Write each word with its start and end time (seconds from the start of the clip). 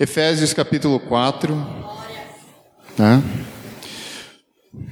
Efésios 0.00 0.54
capítulo 0.54 1.00
4, 1.00 1.56
né? 2.96 3.20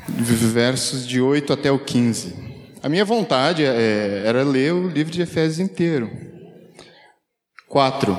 versos 0.08 1.06
de 1.06 1.20
8 1.20 1.52
até 1.52 1.70
o 1.70 1.78
15. 1.78 2.34
A 2.82 2.88
minha 2.88 3.04
vontade 3.04 3.64
é, 3.64 4.22
era 4.26 4.42
ler 4.42 4.72
o 4.72 4.88
livro 4.88 5.12
de 5.12 5.22
Efésios 5.22 5.60
inteiro. 5.60 6.10
4. 7.68 8.18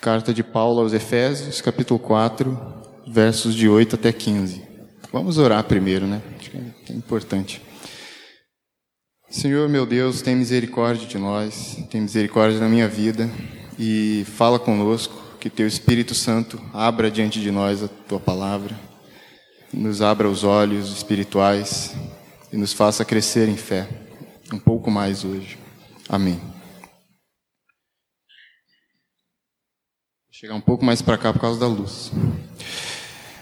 Carta 0.00 0.32
de 0.32 0.42
Paulo 0.42 0.80
aos 0.80 0.94
Efésios, 0.94 1.60
capítulo 1.60 2.00
4, 2.00 2.58
versos 3.06 3.54
de 3.54 3.68
8 3.68 3.96
até 3.96 4.14
15. 4.14 4.62
Vamos 5.12 5.36
orar 5.36 5.62
primeiro, 5.64 6.06
né? 6.06 6.22
Acho 6.40 6.50
que 6.50 6.56
é 6.90 6.96
importante. 6.96 7.60
Senhor 9.28 9.68
meu 9.68 9.84
Deus, 9.84 10.22
tem 10.22 10.34
misericórdia 10.34 11.06
de 11.06 11.18
nós, 11.18 11.76
tem 11.90 12.00
misericórdia 12.00 12.58
da 12.58 12.66
minha 12.66 12.88
vida 12.88 13.28
e 13.84 14.24
fala 14.36 14.60
conosco, 14.60 15.20
que 15.40 15.50
teu 15.50 15.66
Espírito 15.66 16.14
Santo 16.14 16.62
abra 16.72 17.10
diante 17.10 17.40
de 17.40 17.50
nós 17.50 17.82
a 17.82 17.88
tua 17.88 18.20
palavra, 18.20 18.78
nos 19.74 20.00
abra 20.00 20.28
os 20.28 20.44
olhos 20.44 20.92
espirituais 20.92 21.92
e 22.52 22.56
nos 22.56 22.72
faça 22.72 23.04
crescer 23.04 23.48
em 23.48 23.56
fé 23.56 23.88
um 24.52 24.58
pouco 24.58 24.88
mais 24.88 25.24
hoje. 25.24 25.58
Amém. 26.08 26.34
Vou 26.34 26.52
chegar 30.30 30.54
um 30.54 30.60
pouco 30.60 30.84
mais 30.84 31.02
para 31.02 31.18
cá 31.18 31.32
por 31.32 31.40
causa 31.40 31.58
da 31.58 31.66
luz. 31.66 32.12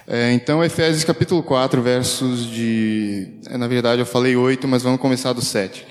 É, 0.07 0.33
então, 0.33 0.65
Efésios 0.65 1.05
capítulo 1.05 1.43
4, 1.43 1.83
versos 1.83 2.47
de. 2.47 3.41
É, 3.47 3.59
na 3.59 3.69
verdade, 3.69 4.01
eu 4.01 4.07
falei 4.07 4.37
8, 4.37 4.67
mas 4.67 4.83
vamos 4.83 5.03
começar 5.03 5.35
do 5.35 5.43
7. 5.43 5.87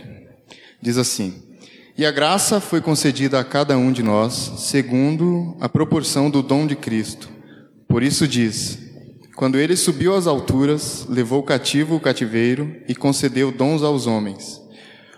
Diz 0.81 0.97
assim. 0.97 1.48
E 1.99 2.05
a 2.05 2.11
graça 2.11 2.61
foi 2.61 2.79
concedida 2.79 3.41
a 3.41 3.43
cada 3.43 3.77
um 3.77 3.91
de 3.91 4.01
nós, 4.01 4.53
segundo 4.59 5.57
a 5.59 5.67
proporção 5.67 6.29
do 6.29 6.41
dom 6.41 6.65
de 6.65 6.73
Cristo. 6.73 7.27
Por 7.89 8.01
isso 8.03 8.25
diz: 8.25 8.79
Quando 9.35 9.59
ele 9.59 9.75
subiu 9.75 10.15
às 10.15 10.25
alturas, 10.25 11.05
levou 11.09 11.43
cativo 11.43 11.97
o 11.97 11.99
cativeiro 11.99 12.73
e 12.87 12.95
concedeu 12.95 13.51
dons 13.51 13.83
aos 13.83 14.07
homens. 14.07 14.61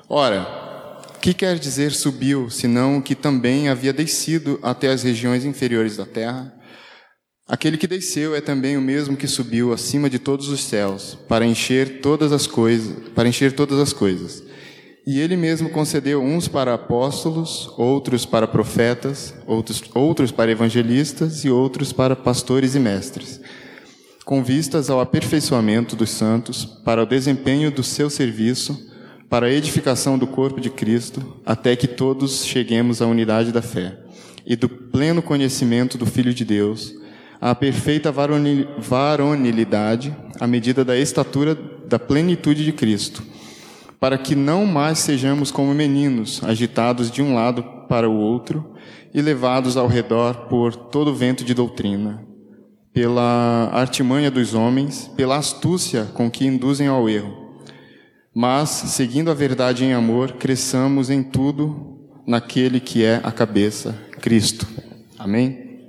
Ora, 0.10 1.04
que 1.22 1.36
quer 1.36 1.60
dizer 1.60 1.92
subiu, 1.92 2.50
senão 2.50 3.00
que 3.00 3.14
também 3.14 3.70
havia 3.70 3.94
descido 3.94 4.60
até 4.64 4.88
as 4.88 5.04
regiões 5.04 5.46
inferiores 5.46 5.98
da 5.98 6.06
terra? 6.08 6.52
Aquele 7.48 7.78
que 7.78 7.86
desceu 7.86 8.34
é 8.34 8.42
também 8.42 8.76
o 8.76 8.82
mesmo 8.82 9.16
que 9.16 9.28
subiu 9.28 9.72
acima 9.72 10.10
de 10.10 10.18
todos 10.18 10.50
os 10.50 10.64
céus, 10.64 11.16
para 11.28 11.46
encher 11.46 12.02
todas 12.02 12.32
as 12.32 12.48
coisas, 12.48 13.08
para 13.10 13.30
encher 13.30 13.52
todas 13.52 13.78
as 13.78 13.94
coisas. 13.94 14.50
E 15.06 15.20
ele 15.20 15.36
mesmo 15.36 15.70
concedeu 15.70 16.22
uns 16.22 16.48
para 16.48 16.76
apóstolos, 16.76 17.74
outros 17.76 18.24
para 18.24 18.48
profetas, 18.48 19.34
outros, 19.48 19.82
outros 19.96 20.32
para 20.32 20.52
evangelistas 20.52 21.44
e 21.44 21.50
outros 21.50 21.92
para 21.92 22.16
pastores 22.16 22.76
e 22.76 22.80
mestres, 22.80 23.42
com 24.24 24.44
vistas 24.44 24.92
ao 24.92 25.00
aperfeiçoamento 25.00 25.96
dos 25.96 26.12
santos, 26.12 26.66
para 26.66 27.02
o 27.02 27.06
desempenho 27.08 27.72
do 27.72 27.82
seu 27.82 28.12
serviço, 28.12 28.92
para 29.28 29.48
a 29.48 29.52
edificação 29.52 30.20
do 30.20 30.28
corpo 30.28 30.62
de 30.62 30.70
Cristo, 30.70 31.36
até 31.44 31.76
que 31.76 31.88
todos 31.88 32.46
cheguemos 32.46 33.02
à 33.02 33.08
unidade 33.08 33.52
da 33.52 33.62
fé 33.62 33.98
e 34.46 34.56
do 34.56 34.70
pleno 34.70 35.22
conhecimento 35.22 35.98
do 35.98 36.06
Filho 36.06 36.34
de 36.34 36.46
Deus, 36.46 36.94
à 37.40 37.56
perfeita 37.56 38.14
varonilidade, 38.78 40.16
à 40.40 40.46
medida 40.46 40.86
da 40.86 40.96
estatura 40.96 41.58
da 41.88 41.98
plenitude 41.98 42.64
de 42.64 42.72
Cristo 42.72 43.24
para 44.02 44.18
que 44.18 44.34
não 44.34 44.66
mais 44.66 44.98
sejamos 44.98 45.52
como 45.52 45.76
meninos, 45.76 46.42
agitados 46.44 47.12
de 47.12 47.22
um 47.22 47.36
lado 47.36 47.64
para 47.88 48.10
o 48.10 48.18
outro 48.18 48.74
e 49.14 49.22
levados 49.22 49.78
ao 49.78 49.86
redor 49.86 50.48
por 50.48 50.76
todo 50.76 51.14
vento 51.14 51.46
de 51.46 51.54
doutrina, 51.54 52.26
pela 52.92 53.70
artimanha 53.72 54.32
dos 54.32 54.56
homens, 54.56 55.08
pela 55.16 55.38
astúcia 55.38 56.06
com 56.16 56.32
que 56.32 56.48
induzem 56.48 56.88
ao 56.88 57.08
erro. 57.08 57.60
Mas, 58.34 58.70
seguindo 58.70 59.30
a 59.30 59.36
verdade 59.36 59.86
em 59.86 59.94
amor, 59.94 60.32
cresçamos 60.32 61.12
em 61.12 61.22
tudo 61.22 62.10
naquele 62.26 62.80
que 62.80 63.06
é 63.06 63.22
a 63.24 63.32
cabeça, 63.32 63.96
Cristo. 64.20 64.68
Amém? 65.20 65.80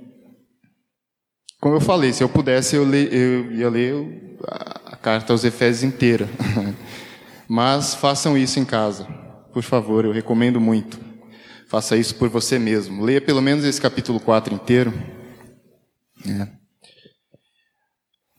Como 1.59 1.77
eu 1.77 1.81
falei, 1.81 2.13
se 2.13 2.23
eu 2.23 2.29
pudesse, 2.29 2.75
eu, 2.75 2.85
le, 2.85 3.09
eu 3.11 3.51
ia 3.53 3.69
ler 3.69 4.37
a 4.85 4.95
carta 4.95 5.33
aos 5.33 5.43
Efésios 5.43 5.83
inteira. 5.83 6.29
Mas 7.47 7.93
façam 7.93 8.37
isso 8.37 8.59
em 8.59 8.65
casa, 8.65 9.05
por 9.53 9.63
favor, 9.63 10.05
eu 10.05 10.11
recomendo 10.11 10.59
muito. 10.59 10.99
Faça 11.67 11.97
isso 11.97 12.15
por 12.15 12.29
você 12.29 12.59
mesmo. 12.59 13.03
Leia 13.03 13.21
pelo 13.21 13.41
menos 13.41 13.65
esse 13.65 13.81
capítulo 13.81 14.19
4 14.19 14.53
inteiro. 14.53 14.93
É. 16.27 16.47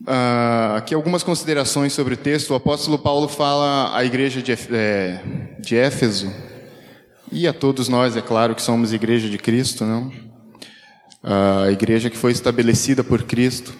Ah, 0.06 0.74
aqui 0.76 0.94
algumas 0.94 1.22
considerações 1.22 1.92
sobre 1.92 2.14
o 2.14 2.16
texto. 2.16 2.50
O 2.50 2.54
apóstolo 2.54 2.98
Paulo 2.98 3.26
fala 3.28 3.96
à 3.96 4.04
igreja 4.04 4.42
de, 4.42 4.52
é, 4.52 5.56
de 5.60 5.76
Éfeso, 5.76 6.32
e 7.32 7.48
a 7.48 7.52
todos 7.52 7.88
nós, 7.88 8.16
é 8.16 8.22
claro, 8.22 8.54
que 8.54 8.62
somos 8.62 8.92
igreja 8.92 9.28
de 9.28 9.38
Cristo, 9.38 9.84
não? 9.84 10.12
A 11.22 11.70
igreja 11.72 12.10
que 12.10 12.16
foi 12.16 12.32
estabelecida 12.32 13.02
por 13.02 13.24
Cristo, 13.24 13.74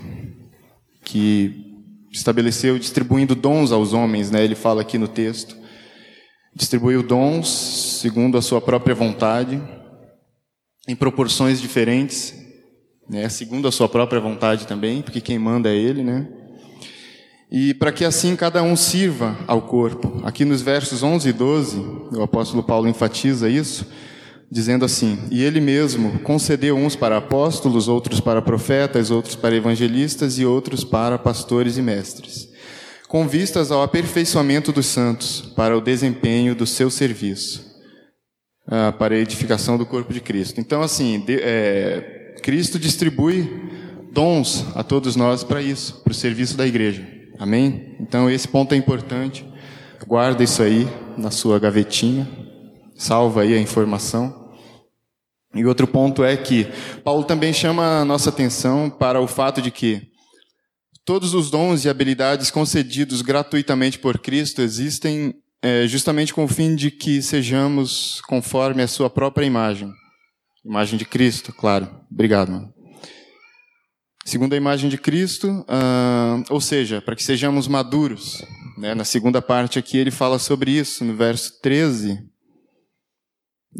que 1.04 1.73
estabeleceu 2.14 2.78
distribuindo 2.78 3.34
dons 3.34 3.72
aos 3.72 3.92
homens, 3.92 4.30
né? 4.30 4.44
Ele 4.44 4.54
fala 4.54 4.82
aqui 4.82 4.97
no 4.97 5.08
texto. 5.08 5.56
Distribuiu 6.54 7.02
dons 7.02 7.48
segundo 8.00 8.38
a 8.38 8.42
sua 8.42 8.60
própria 8.60 8.94
vontade, 8.94 9.60
em 10.86 10.94
proporções 10.94 11.60
diferentes, 11.60 12.32
né? 13.10 13.28
Segundo 13.28 13.66
a 13.66 13.72
sua 13.72 13.88
própria 13.88 14.20
vontade 14.20 14.66
também, 14.66 15.02
porque 15.02 15.20
quem 15.20 15.38
manda 15.38 15.69
é 15.69 15.76
ele, 15.76 16.04
né? 16.04 16.28
E 17.50 17.75
para 17.75 17.91
que 17.91 18.04
assim 18.04 18.36
cada 18.36 18.62
um 18.62 18.76
sirva 18.76 19.36
ao 19.46 19.62
corpo. 19.62 20.20
Aqui 20.25 20.44
nos 20.44 20.62
versos 20.62 21.02
11 21.02 21.28
e 21.28 21.32
12, 21.32 21.78
o 22.12 22.22
apóstolo 22.22 22.62
Paulo 22.62 22.88
enfatiza 22.88 23.48
isso 23.48 23.86
dizendo 24.54 24.84
assim: 24.84 25.19
E 25.32 25.42
ele 25.42 25.60
mesmo 25.60 26.20
concedeu 26.20 26.76
uns 26.76 26.94
para 26.94 27.16
apóstolos, 27.16 27.88
outros 27.88 28.20
para 28.20 28.41
profetas, 28.41 29.10
outros 29.10 29.34
para 29.34 29.56
evangelistas 29.56 30.38
e 30.38 30.47
outros 30.47 30.84
para 30.84 31.19
pastores 31.19 31.76
e 31.76 31.82
mestres, 31.82 32.48
com 33.09 33.26
vistas 33.26 33.72
ao 33.72 33.82
aperfeiçoamento 33.82 34.70
dos 34.70 34.87
santos, 34.87 35.41
para 35.56 35.76
o 35.76 35.81
desempenho 35.81 36.54
do 36.54 36.69
seu 36.69 36.88
serviço, 36.88 37.66
ah, 38.69 38.93
para 38.97 39.16
a 39.16 39.19
edificação 39.19 39.76
do 39.76 39.84
corpo 39.84 40.12
de 40.12 40.20
Cristo. 40.20 40.60
Então, 40.60 40.82
assim, 40.82 41.19
de, 41.19 41.41
é, 41.43 42.37
Cristo 42.41 42.78
distribui 42.78 43.50
dons 44.12 44.64
a 44.76 44.84
todos 44.84 45.16
nós 45.16 45.43
para 45.43 45.60
isso, 45.60 46.00
para 46.04 46.12
o 46.12 46.14
serviço 46.14 46.56
da 46.56 46.64
igreja. 46.64 47.04
Amém? 47.41 47.97
Então, 47.98 48.31
esse 48.31 48.47
ponto 48.47 48.72
é 48.72 48.76
importante. 48.76 49.44
Guarda 50.06 50.44
isso 50.44 50.62
aí 50.62 50.88
na 51.19 51.32
sua 51.32 51.59
gavetinha. 51.59 52.28
Salva 52.94 53.43
aí 53.43 53.53
a 53.53 53.60
informação. 53.60 54.44
E 55.54 55.65
outro 55.65 55.87
ponto 55.87 56.25
é 56.25 56.37
que 56.37 56.66
Paulo 57.04 57.25
também 57.25 57.53
chama 57.53 58.00
a 58.00 58.04
nossa 58.04 58.31
atenção 58.31 58.91
para 58.91 59.20
o 59.20 59.28
fato 59.28 59.62
de 59.62 59.70
que 59.70 60.03
todos 61.04 61.34
os 61.34 61.50
dons 61.50 61.84
e 61.84 61.88
habilidades 61.88 62.50
concedidos 62.50 63.22
gratuitamente 63.22 63.98
por 63.98 64.19
Cristo 64.19 64.62
existem 64.62 65.34
é, 65.62 65.87
justamente 65.87 66.34
com 66.34 66.44
o 66.44 66.48
fim 66.48 66.75
de 66.75 66.91
que 66.91 67.22
sejamos 67.22 68.20
conforme 68.22 68.82
a 68.82 68.88
sua 68.88 69.09
própria 69.09 69.47
imagem. 69.47 69.91
Imagem 70.64 70.98
de 70.98 71.04
Cristo, 71.04 71.53
claro. 71.53 71.88
Obrigado. 72.10 72.50
Mano. 72.50 72.75
Segundo 74.25 74.54
a 74.54 74.56
imagem 74.56 74.88
de 74.88 74.97
Cristo, 74.97 75.48
uh, 75.69 76.44
ou 76.48 76.60
seja, 76.60 77.03
para 77.03 77.14
que 77.14 77.22
sejamos 77.22 77.69
maduros. 77.69 78.43
Né? 78.78 78.94
Na 78.94 79.04
segunda 79.04 79.43
parte 79.43 79.78
aqui 79.78 79.98
ele 79.98 80.10
fala 80.10 80.38
sobre 80.38 80.70
isso, 80.70 81.04
no 81.04 81.14
verso 81.14 81.60
13. 81.60 82.33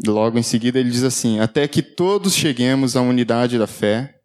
Logo 0.05 0.37
em 0.37 0.43
seguida 0.43 0.79
ele 0.79 0.89
diz 0.89 1.03
assim: 1.03 1.39
Até 1.39 1.67
que 1.67 1.81
todos 1.81 2.33
cheguemos 2.33 2.95
à 2.95 3.01
unidade 3.01 3.57
da 3.57 3.67
fé 3.67 4.15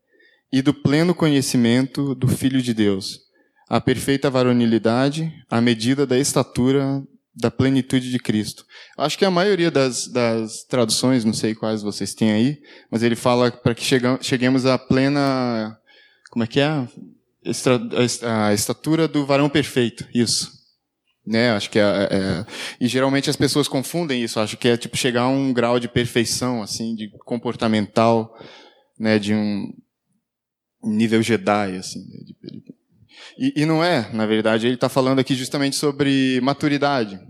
e 0.52 0.60
do 0.62 0.74
pleno 0.74 1.14
conhecimento 1.14 2.14
do 2.14 2.26
Filho 2.26 2.60
de 2.60 2.74
Deus, 2.74 3.20
à 3.68 3.80
perfeita 3.80 4.28
varonilidade, 4.28 5.32
à 5.48 5.60
medida 5.60 6.06
da 6.06 6.18
estatura 6.18 7.02
da 7.32 7.50
plenitude 7.50 8.10
de 8.10 8.18
Cristo. 8.18 8.66
Acho 8.98 9.16
que 9.16 9.24
a 9.24 9.30
maioria 9.30 9.70
das, 9.70 10.08
das 10.08 10.64
traduções, 10.64 11.24
não 11.24 11.32
sei 11.32 11.54
quais 11.54 11.82
vocês 11.82 12.12
têm 12.14 12.32
aí, 12.32 12.58
mas 12.90 13.02
ele 13.04 13.14
fala 13.14 13.50
para 13.50 13.74
que 13.74 13.84
cheguemos 14.20 14.66
à 14.66 14.76
plena. 14.76 15.78
Como 16.30 16.42
é 16.42 16.46
que 16.46 16.60
é? 16.60 16.88
A 18.24 18.52
estatura 18.52 19.06
do 19.06 19.24
varão 19.24 19.48
perfeito. 19.48 20.06
Isso 20.12 20.59
né? 21.30 21.52
Acho 21.52 21.70
que 21.70 21.78
é, 21.78 21.82
é, 21.82 22.16
é, 22.16 22.46
e 22.80 22.88
geralmente 22.88 23.30
as 23.30 23.36
pessoas 23.36 23.68
confundem 23.68 24.20
isso. 24.20 24.40
Acho 24.40 24.56
que 24.56 24.66
é 24.66 24.76
tipo 24.76 24.96
chegar 24.96 25.22
a 25.22 25.28
um 25.28 25.52
grau 25.52 25.78
de 25.78 25.86
perfeição, 25.86 26.60
assim, 26.60 26.96
de 26.96 27.08
comportamental, 27.24 28.36
né? 28.98 29.16
De 29.16 29.32
um 29.32 29.72
nível 30.82 31.22
Jedi, 31.22 31.76
assim. 31.76 32.00
Né? 32.00 32.18
De, 32.26 32.34
e, 33.38 33.62
e, 33.62 33.64
não 33.64 33.82
é, 33.82 34.10
na 34.12 34.26
verdade. 34.26 34.66
Ele 34.66 34.74
está 34.74 34.88
falando 34.88 35.20
aqui 35.20 35.36
justamente 35.36 35.76
sobre 35.76 36.40
maturidade, 36.42 37.20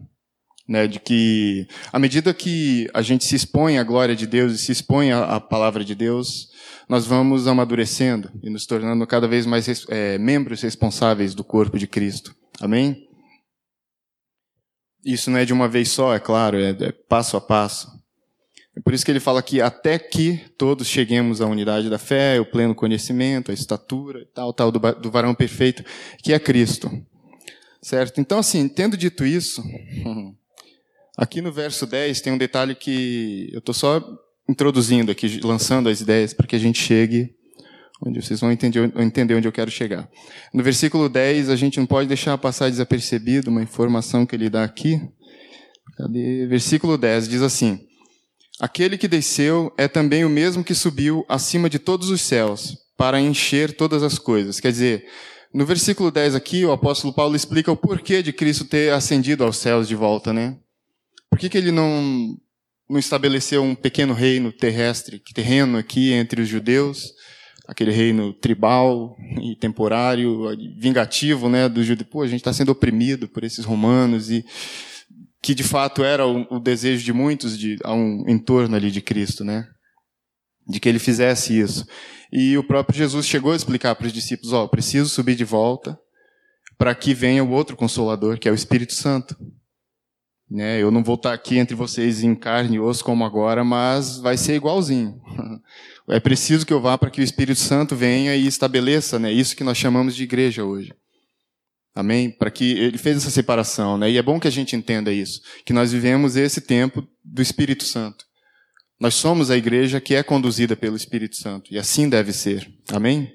né, 0.67 0.87
de 0.87 0.99
que 0.99 1.67
à 1.93 1.99
medida 1.99 2.32
que 2.32 2.88
a 2.94 3.03
gente 3.03 3.25
se 3.25 3.37
expõe 3.37 3.76
à 3.76 3.85
glória 3.85 4.17
de 4.17 4.26
Deus 4.26 4.55
e 4.55 4.58
se 4.58 4.73
expõe 4.73 5.12
à, 5.12 5.25
à 5.37 5.41
palavra 5.41 5.85
de 5.85 5.94
Deus, 5.94 6.49
nós 6.88 7.06
vamos 7.06 7.46
amadurecendo 7.46 8.31
e 8.43 8.49
nos 8.49 8.64
tornando 8.64 9.06
cada 9.06 9.29
vez 9.29 9.44
mais 9.44 9.85
é, 9.88 10.17
membros 10.17 10.62
responsáveis 10.62 11.35
do 11.35 11.44
corpo 11.44 11.79
de 11.79 11.87
Cristo. 11.87 12.35
Amém? 12.61 13.10
Isso 15.05 15.31
não 15.31 15.38
é 15.38 15.44
de 15.44 15.52
uma 15.52 15.69
vez 15.69 15.88
só, 15.91 16.14
é 16.14 16.19
claro, 16.19 16.58
é, 16.58 16.70
é 16.70 16.93
passo 17.08 17.37
a 17.37 17.41
passo. 17.41 17.88
É 18.76 18.81
por 18.81 18.94
isso 18.94 19.05
que 19.05 19.11
ele 19.11 19.20
fala 19.20 19.43
que 19.43 19.61
até 19.61 19.99
que 19.99 20.38
todos 20.56 20.87
cheguemos 20.87 21.41
à 21.41 21.47
unidade 21.47 21.91
da 21.91 21.99
fé, 21.99 22.41
o 22.41 22.47
pleno 22.47 22.75
conhecimento, 22.75 23.50
a 23.50 23.55
estatura, 23.55 24.26
tal, 24.35 24.52
tal, 24.52 24.70
do, 24.70 24.79
do 24.79 25.11
varão 25.11 25.35
perfeito, 25.35 25.85
que 26.23 26.32
é 26.32 26.38
Cristo. 26.38 26.91
Certo? 27.82 28.20
Então, 28.20 28.38
assim, 28.38 28.69
tendo 28.69 28.97
dito 28.97 29.25
isso, 29.25 29.62
aqui 31.17 31.41
no 31.41 31.50
verso 31.50 31.87
10 31.87 32.20
tem 32.20 32.32
um 32.32 32.38
detalhe 32.38 32.75
que 32.75 33.49
eu 33.53 33.58
estou 33.58 33.75
só 33.75 34.03
introduzindo 34.49 35.11
aqui, 35.11 35.41
lançando 35.43 35.88
as 35.88 36.00
ideias 36.00 36.32
para 36.32 36.46
que 36.46 36.56
a 36.56 36.58
gente 36.58 36.81
chegue 36.81 37.35
onde 38.05 38.23
vocês 38.23 38.41
vão 38.41 38.50
entender, 38.50 39.35
onde 39.35 39.47
eu 39.47 39.52
quero 39.52 39.70
chegar. 39.70 40.08
No 40.55 40.62
versículo 40.62 41.08
10, 41.08 41.50
a 41.50 41.56
gente 41.56 41.79
não 41.79 41.87
pode 41.87 42.08
deixar 42.08 42.37
passar 42.38 42.70
desapercebido 42.70 43.50
uma 43.50 43.62
informação 43.62 44.25
que 44.25 44.35
ele 44.35 44.49
dá 44.49 44.64
aqui. 44.64 45.00
Cadê? 45.97 46.47
Versículo 46.47 46.97
10 46.97 47.29
diz 47.29 47.43
assim: 47.43 47.79
Aquele 48.58 48.97
que 48.97 49.08
desceu 49.08 49.73
é 49.76 49.87
também 49.87 50.25
o 50.25 50.31
mesmo 50.31 50.64
que 50.64 50.75
subiu 50.75 51.25
acima 51.29 51.69
de 51.69 51.79
todos 51.79 52.08
os 52.08 52.23
céus, 52.23 52.76
para 52.97 53.20
encher 53.20 53.76
todas 53.76 54.03
as 54.03 54.19
coisas. 54.19 54.61
Quer 54.61 54.73
dizer, 54.73 55.05
no 55.53 55.67
versículo 55.67 56.11
10 56.11 56.35
aqui, 56.35 56.64
o 56.64 56.73
apóstolo 56.73 57.12
Paulo 57.12 57.37
explica 57.37 57.70
o 57.73 57.76
porquê 57.76 58.23
de 58.23 58.32
Cristo 58.32 58.64
ter 58.64 58.93
ascendido 58.93 59.44
aos 59.44 59.56
céus 59.56 59.88
de 59.88 59.94
volta, 59.94 60.32
né? 60.32 60.56
Por 61.29 61.38
que, 61.38 61.49
que 61.49 61.58
ele 61.58 61.70
não, 61.70 62.37
não 62.88 62.99
estabeleceu 62.99 63.62
um 63.62 63.75
pequeno 63.75 64.14
reino 64.14 64.53
terrestre, 64.53 65.23
terreno 65.35 65.79
aqui 65.79 66.12
entre 66.12 66.43
os 66.43 66.49
judeus, 66.49 67.12
aquele 67.70 67.93
reino 67.93 68.32
tribal 68.32 69.17
e 69.40 69.55
temporário, 69.55 70.49
vingativo, 70.76 71.49
né, 71.49 71.69
do 71.69 71.84
judeu. 71.84 72.05
Pô, 72.05 72.22
a 72.22 72.26
gente 72.26 72.40
está 72.40 72.52
sendo 72.52 72.72
oprimido 72.72 73.28
por 73.28 73.44
esses 73.44 73.64
romanos 73.64 74.28
e 74.28 74.44
que 75.40 75.55
de 75.55 75.62
fato 75.62 76.02
era 76.02 76.26
o, 76.26 76.46
o 76.50 76.58
desejo 76.58 77.05
de 77.05 77.12
muitos 77.12 77.56
de 77.56 77.78
a 77.84 77.94
um 77.94 78.25
entorno 78.28 78.75
ali 78.75 78.90
de 78.90 79.00
Cristo, 79.00 79.44
né? 79.44 79.69
De 80.69 80.81
que 80.81 80.88
ele 80.88 80.99
fizesse 80.99 81.58
isso. 81.58 81.87
E 82.32 82.58
o 82.58 82.64
próprio 82.64 82.99
Jesus 82.99 83.25
chegou 83.25 83.52
a 83.52 83.56
explicar 83.56 83.94
para 83.94 84.08
os 84.08 84.12
discípulos: 84.12 84.52
ó, 84.52 84.64
oh, 84.64 84.69
preciso 84.69 85.08
subir 85.08 85.37
de 85.37 85.44
volta 85.44 85.96
para 86.76 86.93
que 86.93 87.14
venha 87.14 87.44
o 87.44 87.50
outro 87.50 87.76
consolador, 87.76 88.37
que 88.37 88.49
é 88.49 88.52
o 88.52 88.55
Espírito 88.55 88.94
Santo. 88.94 89.37
Né? 90.50 90.82
Eu 90.82 90.91
não 90.91 91.05
vou 91.05 91.14
estar 91.14 91.32
aqui 91.32 91.58
entre 91.58 91.76
vocês 91.76 92.25
em 92.25 92.35
carne 92.35 92.76
e 92.76 92.81
osso 92.81 93.05
como 93.05 93.25
agora, 93.25 93.62
mas 93.62 94.19
vai 94.19 94.37
ser 94.37 94.56
igualzinho. 94.56 95.20
É 96.08 96.19
preciso 96.19 96.67
que 96.67 96.73
eu 96.73 96.81
vá 96.81 96.99
para 96.99 97.08
que 97.08 97.20
o 97.20 97.23
Espírito 97.23 97.61
Santo 97.61 97.94
venha 97.94 98.35
e 98.35 98.44
estabeleça 98.44 99.17
né, 99.17 99.31
isso 99.31 99.55
que 99.55 99.62
nós 99.62 99.79
chamamos 99.79 100.17
de 100.17 100.25
igreja 100.25 100.64
hoje. 100.64 100.93
Amém? 101.94 102.32
Para 102.32 102.50
que 102.50 102.73
ele 102.73 102.99
fez 102.99 103.19
essa 103.19 103.31
separação, 103.31 103.97
né? 103.97 104.11
E 104.11 104.19
é 104.19 104.23
bom 104.23 104.41
que 104.41 104.49
a 104.49 104.50
gente 104.50 104.75
entenda 104.75 105.12
isso, 105.12 105.41
que 105.64 105.73
nós 105.73 105.93
vivemos 105.93 106.35
esse 106.35 106.61
tempo 106.61 107.06
do 107.25 107.41
Espírito 107.41 107.85
Santo. 107.85 108.25
Nós 108.99 109.14
somos 109.14 109.53
a 109.53 109.56
igreja 109.56 110.00
que 110.00 110.17
é 110.17 110.23
conduzida 110.25 110.75
pelo 110.75 110.96
Espírito 110.96 111.37
Santo, 111.37 111.73
e 111.73 111.79
assim 111.79 112.08
deve 112.08 112.32
ser. 112.32 112.69
Amém? 112.93 113.32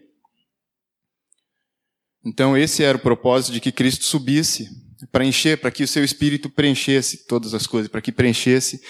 Então 2.26 2.58
esse 2.58 2.84
era 2.84 2.98
o 2.98 3.02
propósito 3.02 3.54
de 3.54 3.62
que 3.62 3.72
Cristo 3.72 4.04
subisse 4.04 4.70
para 5.12 5.26
encher, 5.26 5.60
para 5.60 5.72
que 5.72 5.84
o 5.84 5.88
seu 5.88 6.04
espírito 6.04 6.50
preenchesse 6.50 7.26
todas 7.28 7.54
as 7.54 7.68
coisas, 7.68 7.90
para 7.90 8.02
que 8.02 8.12
preenchesse 8.12 8.82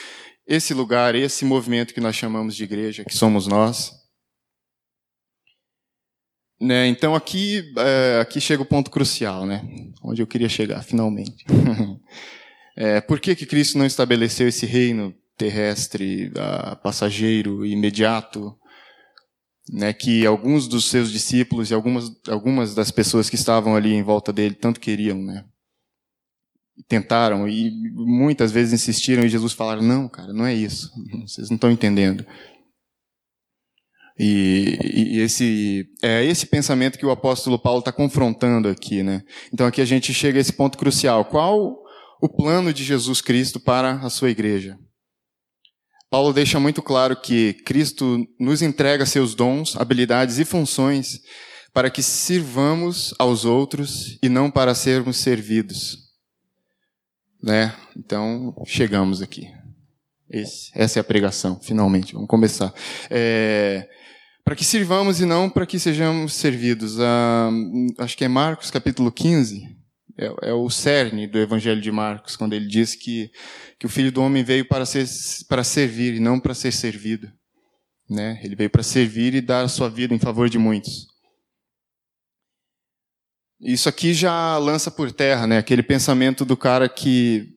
esse 0.48 0.74
lugar, 0.74 1.16
esse 1.16 1.44
movimento 1.44 1.94
que 1.94 2.02
nós 2.02 2.16
chamamos 2.16 2.56
de 2.56 2.64
igreja, 2.64 3.04
que 3.04 3.16
somos 3.16 3.48
nós. 3.48 3.92
Né, 6.60 6.88
então 6.88 7.14
aqui, 7.14 7.74
é, 7.78 8.20
aqui 8.22 8.40
chega 8.40 8.62
o 8.62 8.66
ponto 8.66 8.90
crucial, 8.90 9.46
né? 9.46 9.62
Onde 10.02 10.22
eu 10.22 10.28
queria 10.28 10.48
chegar, 10.48 10.82
finalmente. 10.84 11.44
é, 12.78 13.02
por 13.02 13.20
que, 13.20 13.36
que 13.36 13.46
Cristo 13.46 13.78
não 13.78 13.86
estabeleceu 13.86 14.48
esse 14.48 14.66
reino 14.66 15.14
terrestre, 15.38 16.28
uh, 16.30 16.82
passageiro, 16.82 17.66
imediato, 17.66 18.58
né, 19.70 19.92
que 19.94 20.26
alguns 20.26 20.68
dos 20.68 20.90
seus 20.90 21.12
discípulos 21.12 21.72
e 21.72 21.74
algumas, 21.74 22.12
algumas 22.30 22.76
das 22.76 22.92
pessoas 22.92 23.30
que 23.30 23.36
estavam 23.36 23.76
ali 23.76 23.94
em 23.94 24.04
volta 24.04 24.32
dele 24.32 24.56
tanto 24.56 24.80
queriam, 24.80 25.18
né? 25.22 25.44
Tentaram 26.88 27.48
e 27.48 27.72
muitas 27.94 28.52
vezes 28.52 28.74
insistiram 28.74 29.24
e 29.24 29.30
Jesus 29.30 29.54
falaram: 29.54 29.82
não, 29.82 30.08
cara, 30.08 30.34
não 30.34 30.46
é 30.46 30.54
isso. 30.54 30.92
Vocês 31.26 31.50
não 31.50 31.56
estão 31.56 31.72
entendendo. 31.72 32.26
E, 34.18 34.78
e, 34.82 35.20
esse 35.20 35.86
é 36.02 36.24
esse 36.24 36.46
pensamento 36.46 36.98
que 36.98 37.06
o 37.06 37.12
apóstolo 37.12 37.60
Paulo 37.60 37.80
está 37.80 37.92
confrontando 37.92 38.70
aqui, 38.70 39.04
né? 39.04 39.24
Então 39.54 39.68
aqui 39.68 39.82
a 39.82 39.86
gente 39.86 40.14
chega 40.14 40.38
a 40.38 40.42
esse 40.42 40.54
ponto 40.54 40.78
crucial. 40.78 41.26
Qual 41.26 41.76
o 42.22 42.30
plano 42.30 42.74
de 42.74 42.84
Jesus 42.84 43.20
Cristo 43.20 43.60
para 43.60 43.96
a 43.96 44.10
sua 44.10 44.30
igreja? 44.30 44.78
Paulo 46.10 46.32
deixa 46.32 46.62
muito 46.62 46.82
claro 46.82 47.20
que 47.20 47.54
Cristo 47.66 48.26
nos 48.40 48.62
entrega 48.62 49.06
seus 49.06 49.36
dons, 49.36 49.76
habilidades 49.76 50.40
e 50.40 50.46
funções 50.46 51.20
para 51.74 51.90
que 51.90 52.02
sirvamos 52.02 53.14
aos 53.20 53.44
outros 53.44 54.18
e 54.24 54.30
não 54.30 54.50
para 54.50 54.74
sermos 54.74 55.18
servidos. 55.18 56.05
Né? 57.46 57.72
Então, 57.96 58.56
chegamos 58.66 59.22
aqui. 59.22 59.48
Esse, 60.28 60.72
essa 60.74 60.98
é 60.98 61.02
a 61.02 61.04
pregação, 61.04 61.60
finalmente. 61.62 62.14
Vamos 62.14 62.28
começar. 62.28 62.74
É, 63.08 63.88
para 64.44 64.56
que 64.56 64.66
sirvamos 64.66 65.22
e 65.22 65.26
não 65.28 65.48
para 65.48 65.68
que 65.68 65.78
sejamos 65.78 66.34
servidos. 66.34 67.00
Ah, 67.00 67.52
acho 68.00 68.18
que 68.18 68.26
é 68.26 68.28
Marcos 68.28 68.72
capítulo 68.72 69.12
15. 69.12 69.62
É, 70.18 70.50
é, 70.50 70.54
o 70.54 70.68
cerne 70.72 71.28
do 71.28 71.38
Evangelho 71.38 71.82
de 71.82 71.92
Marcos, 71.92 72.36
quando 72.36 72.54
ele 72.54 72.66
diz 72.66 72.96
que, 72.96 73.30
que 73.80 73.86
o 73.86 73.90
Filho 73.90 74.12
do 74.12 74.24
Homem 74.24 74.44
veio 74.44 74.68
para, 74.68 74.84
ser, 74.84 75.06
para 75.48 75.64
servir 75.64 76.16
e 76.16 76.20
não 76.20 76.40
para 76.40 76.56
ser 76.56 76.72
servido. 76.72 77.32
Né? 78.10 78.40
Ele 78.44 78.56
veio 78.56 78.72
para 78.72 78.82
servir 78.82 79.36
e 79.36 79.42
dar 79.42 79.62
a 79.62 79.68
sua 79.68 79.88
vida 79.88 80.16
em 80.16 80.20
favor 80.20 80.50
de 80.50 80.58
muitos. 80.58 81.15
Isso 83.62 83.88
aqui 83.88 84.14
já 84.14 84.58
lança 84.58 84.92
por 84.92 85.12
terra, 85.12 85.48
né? 85.48 85.58
Aquele 85.58 85.84
pensamento 85.84 86.44
do 86.46 86.58
cara 86.58 86.90
que 86.90 87.52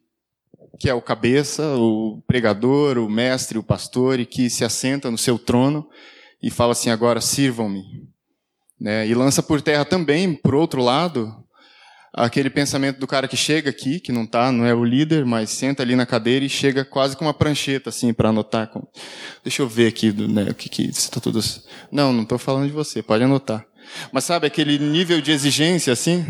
que 0.78 0.88
é 0.88 0.94
o 0.94 1.02
cabeça, 1.02 1.76
o 1.76 2.22
pregador, 2.26 2.98
o 2.98 3.10
mestre, 3.10 3.58
o 3.58 3.64
pastor 3.64 4.20
e 4.20 4.24
que 4.24 4.48
se 4.48 4.64
assenta 4.64 5.10
no 5.10 5.18
seu 5.18 5.38
trono 5.38 5.88
e 6.42 6.50
fala 6.50 6.72
assim: 6.72 6.90
agora 6.90 7.20
sirvam-me, 7.20 7.82
né? 8.80 9.06
E 9.06 9.14
lança 9.14 9.42
por 9.42 9.60
terra 9.60 9.84
também, 9.84 10.34
por 10.34 10.54
outro 10.54 10.80
lado, 10.80 11.34
aquele 12.12 12.48
pensamento 12.48 13.00
do 13.00 13.06
cara 13.06 13.26
que 13.26 13.36
chega 13.36 13.70
aqui, 13.70 13.98
que 13.98 14.12
não 14.12 14.24
tá, 14.24 14.52
não 14.52 14.64
é 14.64 14.72
o 14.72 14.84
líder, 14.84 15.24
mas 15.24 15.50
senta 15.50 15.82
ali 15.82 15.96
na 15.96 16.06
cadeira 16.06 16.44
e 16.44 16.48
chega 16.48 16.84
quase 16.84 17.16
com 17.16 17.24
uma 17.24 17.34
prancheta 17.34 17.90
assim 17.90 18.12
para 18.12 18.28
anotar. 18.28 18.68
Com... 18.68 18.86
Deixa 19.42 19.62
eu 19.62 19.68
ver 19.68 19.88
aqui, 19.88 20.12
né? 20.12 20.44
O 20.50 20.54
que 20.54 20.68
que 20.68 20.82
está 20.82 21.20
tudo? 21.20 21.40
Não, 21.90 22.12
não 22.12 22.22
estou 22.22 22.38
falando 22.38 22.66
de 22.66 22.72
você. 22.72 23.02
Pode 23.02 23.24
anotar. 23.24 23.66
Mas 24.12 24.24
sabe 24.24 24.46
aquele 24.46 24.78
nível 24.78 25.20
de 25.20 25.30
exigência 25.30 25.92
assim? 25.92 26.24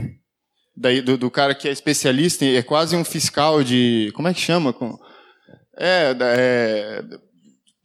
Daí, 0.76 1.00
do, 1.00 1.18
do 1.18 1.30
cara 1.30 1.54
que 1.54 1.68
é 1.68 1.72
especialista, 1.72 2.44
é 2.44 2.62
quase 2.62 2.94
um 2.94 3.04
fiscal 3.04 3.64
de. 3.64 4.12
Como 4.14 4.28
é 4.28 4.34
que 4.34 4.40
chama? 4.40 4.74
É, 5.76 6.14
é 6.20 7.02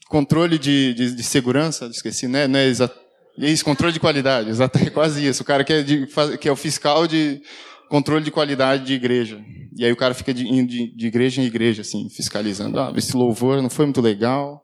controle 0.08 0.60
de, 0.60 0.94
de, 0.94 1.16
de, 1.16 1.24
segurança, 1.24 1.88
esqueci, 1.88 2.28
né? 2.28 2.48
Não 2.48 2.60
é 2.60 2.68
exato. 2.68 2.96
Isso, 3.36 3.66
controle 3.66 3.92
de 3.92 4.00
qualidade, 4.00 4.48
exato, 4.48 4.78
é 4.78 4.92
quase 4.92 5.26
isso. 5.26 5.42
O 5.42 5.46
cara 5.46 5.64
que 5.64 5.74
é, 5.74 5.82
de, 5.82 6.08
que 6.40 6.48
é 6.48 6.52
o 6.52 6.56
fiscal 6.56 7.08
de 7.08 7.42
controle 7.90 8.24
de 8.24 8.30
qualidade 8.30 8.86
de 8.86 8.94
igreja. 8.94 9.44
E 9.76 9.84
aí 9.84 9.92
o 9.92 9.96
cara 9.96 10.14
fica 10.14 10.32
de, 10.32 10.44
de, 10.66 10.96
de 10.96 11.08
igreja 11.08 11.42
em 11.42 11.46
igreja, 11.46 11.82
assim, 11.82 12.08
fiscalizando. 12.10 12.80
Ah, 12.80 12.94
esse 12.96 13.18
louvor 13.18 13.60
não 13.60 13.72
foi 13.72 13.86
muito 13.86 14.02
legal, 14.02 14.64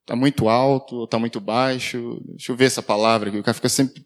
está 0.00 0.16
muito 0.16 0.48
alto, 0.48 1.04
está 1.04 1.16
muito 1.16 1.40
baixo. 1.40 2.20
Deixa 2.30 2.50
eu 2.50 2.56
ver 2.56 2.64
essa 2.64 2.82
palavra. 2.82 3.30
O 3.30 3.42
cara 3.42 3.54
fica 3.54 3.68
sempre 3.68 4.02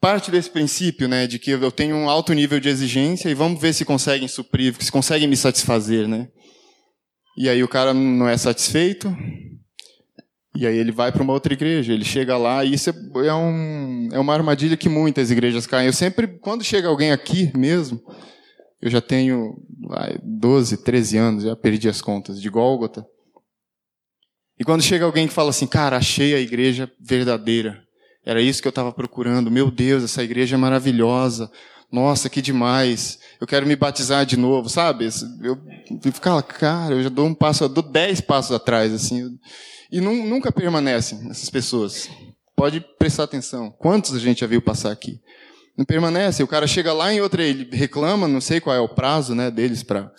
parte 0.00 0.30
desse 0.30 0.50
princípio, 0.50 1.08
né, 1.08 1.26
de 1.26 1.38
que 1.38 1.50
eu 1.50 1.72
tenho 1.72 1.96
um 1.96 2.08
alto 2.08 2.32
nível 2.32 2.60
de 2.60 2.68
exigência 2.68 3.28
e 3.28 3.34
vamos 3.34 3.60
ver 3.60 3.72
se 3.72 3.84
conseguem 3.84 4.28
suprir, 4.28 4.74
se 4.78 4.92
conseguem 4.92 5.28
me 5.28 5.36
satisfazer, 5.36 6.06
né? 6.06 6.28
E 7.36 7.48
aí 7.48 7.62
o 7.62 7.68
cara 7.68 7.94
não 7.94 8.28
é 8.28 8.36
satisfeito, 8.36 9.14
e 10.54 10.66
aí 10.66 10.76
ele 10.76 10.90
vai 10.90 11.12
para 11.12 11.22
uma 11.22 11.32
outra 11.32 11.52
igreja, 11.52 11.92
ele 11.92 12.04
chega 12.04 12.36
lá 12.36 12.64
e 12.64 12.74
isso 12.74 12.90
é, 12.90 12.94
é, 13.26 13.34
um, 13.34 14.08
é 14.12 14.18
uma 14.18 14.34
armadilha 14.34 14.76
que 14.76 14.88
muitas 14.88 15.30
igrejas 15.30 15.66
caem. 15.66 15.86
Eu 15.86 15.92
sempre, 15.92 16.26
quando 16.26 16.64
chega 16.64 16.88
alguém 16.88 17.12
aqui 17.12 17.56
mesmo, 17.56 18.00
eu 18.82 18.90
já 18.90 19.00
tenho 19.00 19.54
vai, 19.86 20.18
12, 20.22 20.78
13 20.78 21.16
anos, 21.16 21.44
já 21.44 21.54
perdi 21.54 21.88
as 21.88 22.02
contas, 22.02 22.40
de 22.40 22.50
Gólgota. 22.50 23.06
E 24.58 24.64
quando 24.64 24.82
chega 24.82 25.04
alguém 25.04 25.28
que 25.28 25.34
fala 25.34 25.50
assim, 25.50 25.66
cara, 25.66 25.96
achei 25.96 26.34
a 26.34 26.40
igreja 26.40 26.90
verdadeira, 27.00 27.80
era 28.28 28.42
isso 28.42 28.60
que 28.60 28.68
eu 28.68 28.70
estava 28.70 28.92
procurando. 28.92 29.50
Meu 29.50 29.70
Deus, 29.70 30.04
essa 30.04 30.22
igreja 30.22 30.54
é 30.54 30.58
maravilhosa. 30.58 31.50
Nossa, 31.90 32.28
que 32.28 32.42
demais. 32.42 33.18
Eu 33.40 33.46
quero 33.46 33.66
me 33.66 33.74
batizar 33.74 34.26
de 34.26 34.36
novo, 34.36 34.68
sabe? 34.68 35.08
Eu, 35.40 35.58
eu 36.04 36.12
ficava, 36.12 36.42
cara, 36.42 36.94
eu 36.94 37.02
já 37.02 37.08
dou 37.08 37.24
um 37.24 37.32
passo, 37.32 37.66
dou 37.70 37.82
dez 37.82 38.20
passos 38.20 38.52
atrás, 38.54 38.92
assim. 38.92 39.34
E 39.90 39.98
não, 39.98 40.14
nunca 40.26 40.52
permanecem 40.52 41.26
essas 41.30 41.48
pessoas. 41.48 42.10
Pode 42.54 42.84
prestar 42.98 43.22
atenção. 43.24 43.70
Quantos 43.70 44.14
a 44.14 44.18
gente 44.18 44.42
já 44.42 44.46
viu 44.46 44.60
passar 44.60 44.92
aqui? 44.92 45.18
Não 45.74 45.86
permanece. 45.86 46.42
O 46.42 46.48
cara 46.48 46.66
chega 46.66 46.92
lá 46.92 47.10
em 47.10 47.22
outra, 47.22 47.42
ele 47.42 47.66
reclama, 47.74 48.28
não 48.28 48.42
sei 48.42 48.60
qual 48.60 48.76
é 48.76 48.80
o 48.80 48.90
prazo, 48.90 49.34
né, 49.34 49.50
deles 49.50 49.82
para 49.82 50.12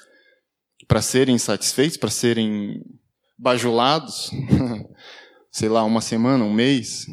para 0.88 1.04
serem 1.04 1.38
satisfeitos, 1.38 1.98
para 1.98 2.10
serem 2.10 2.84
bajulados, 3.38 4.32
sei 5.52 5.70
lá, 5.70 5.84
uma 5.84 6.02
semana, 6.02 6.44
um 6.44 6.52
mês, 6.52 7.06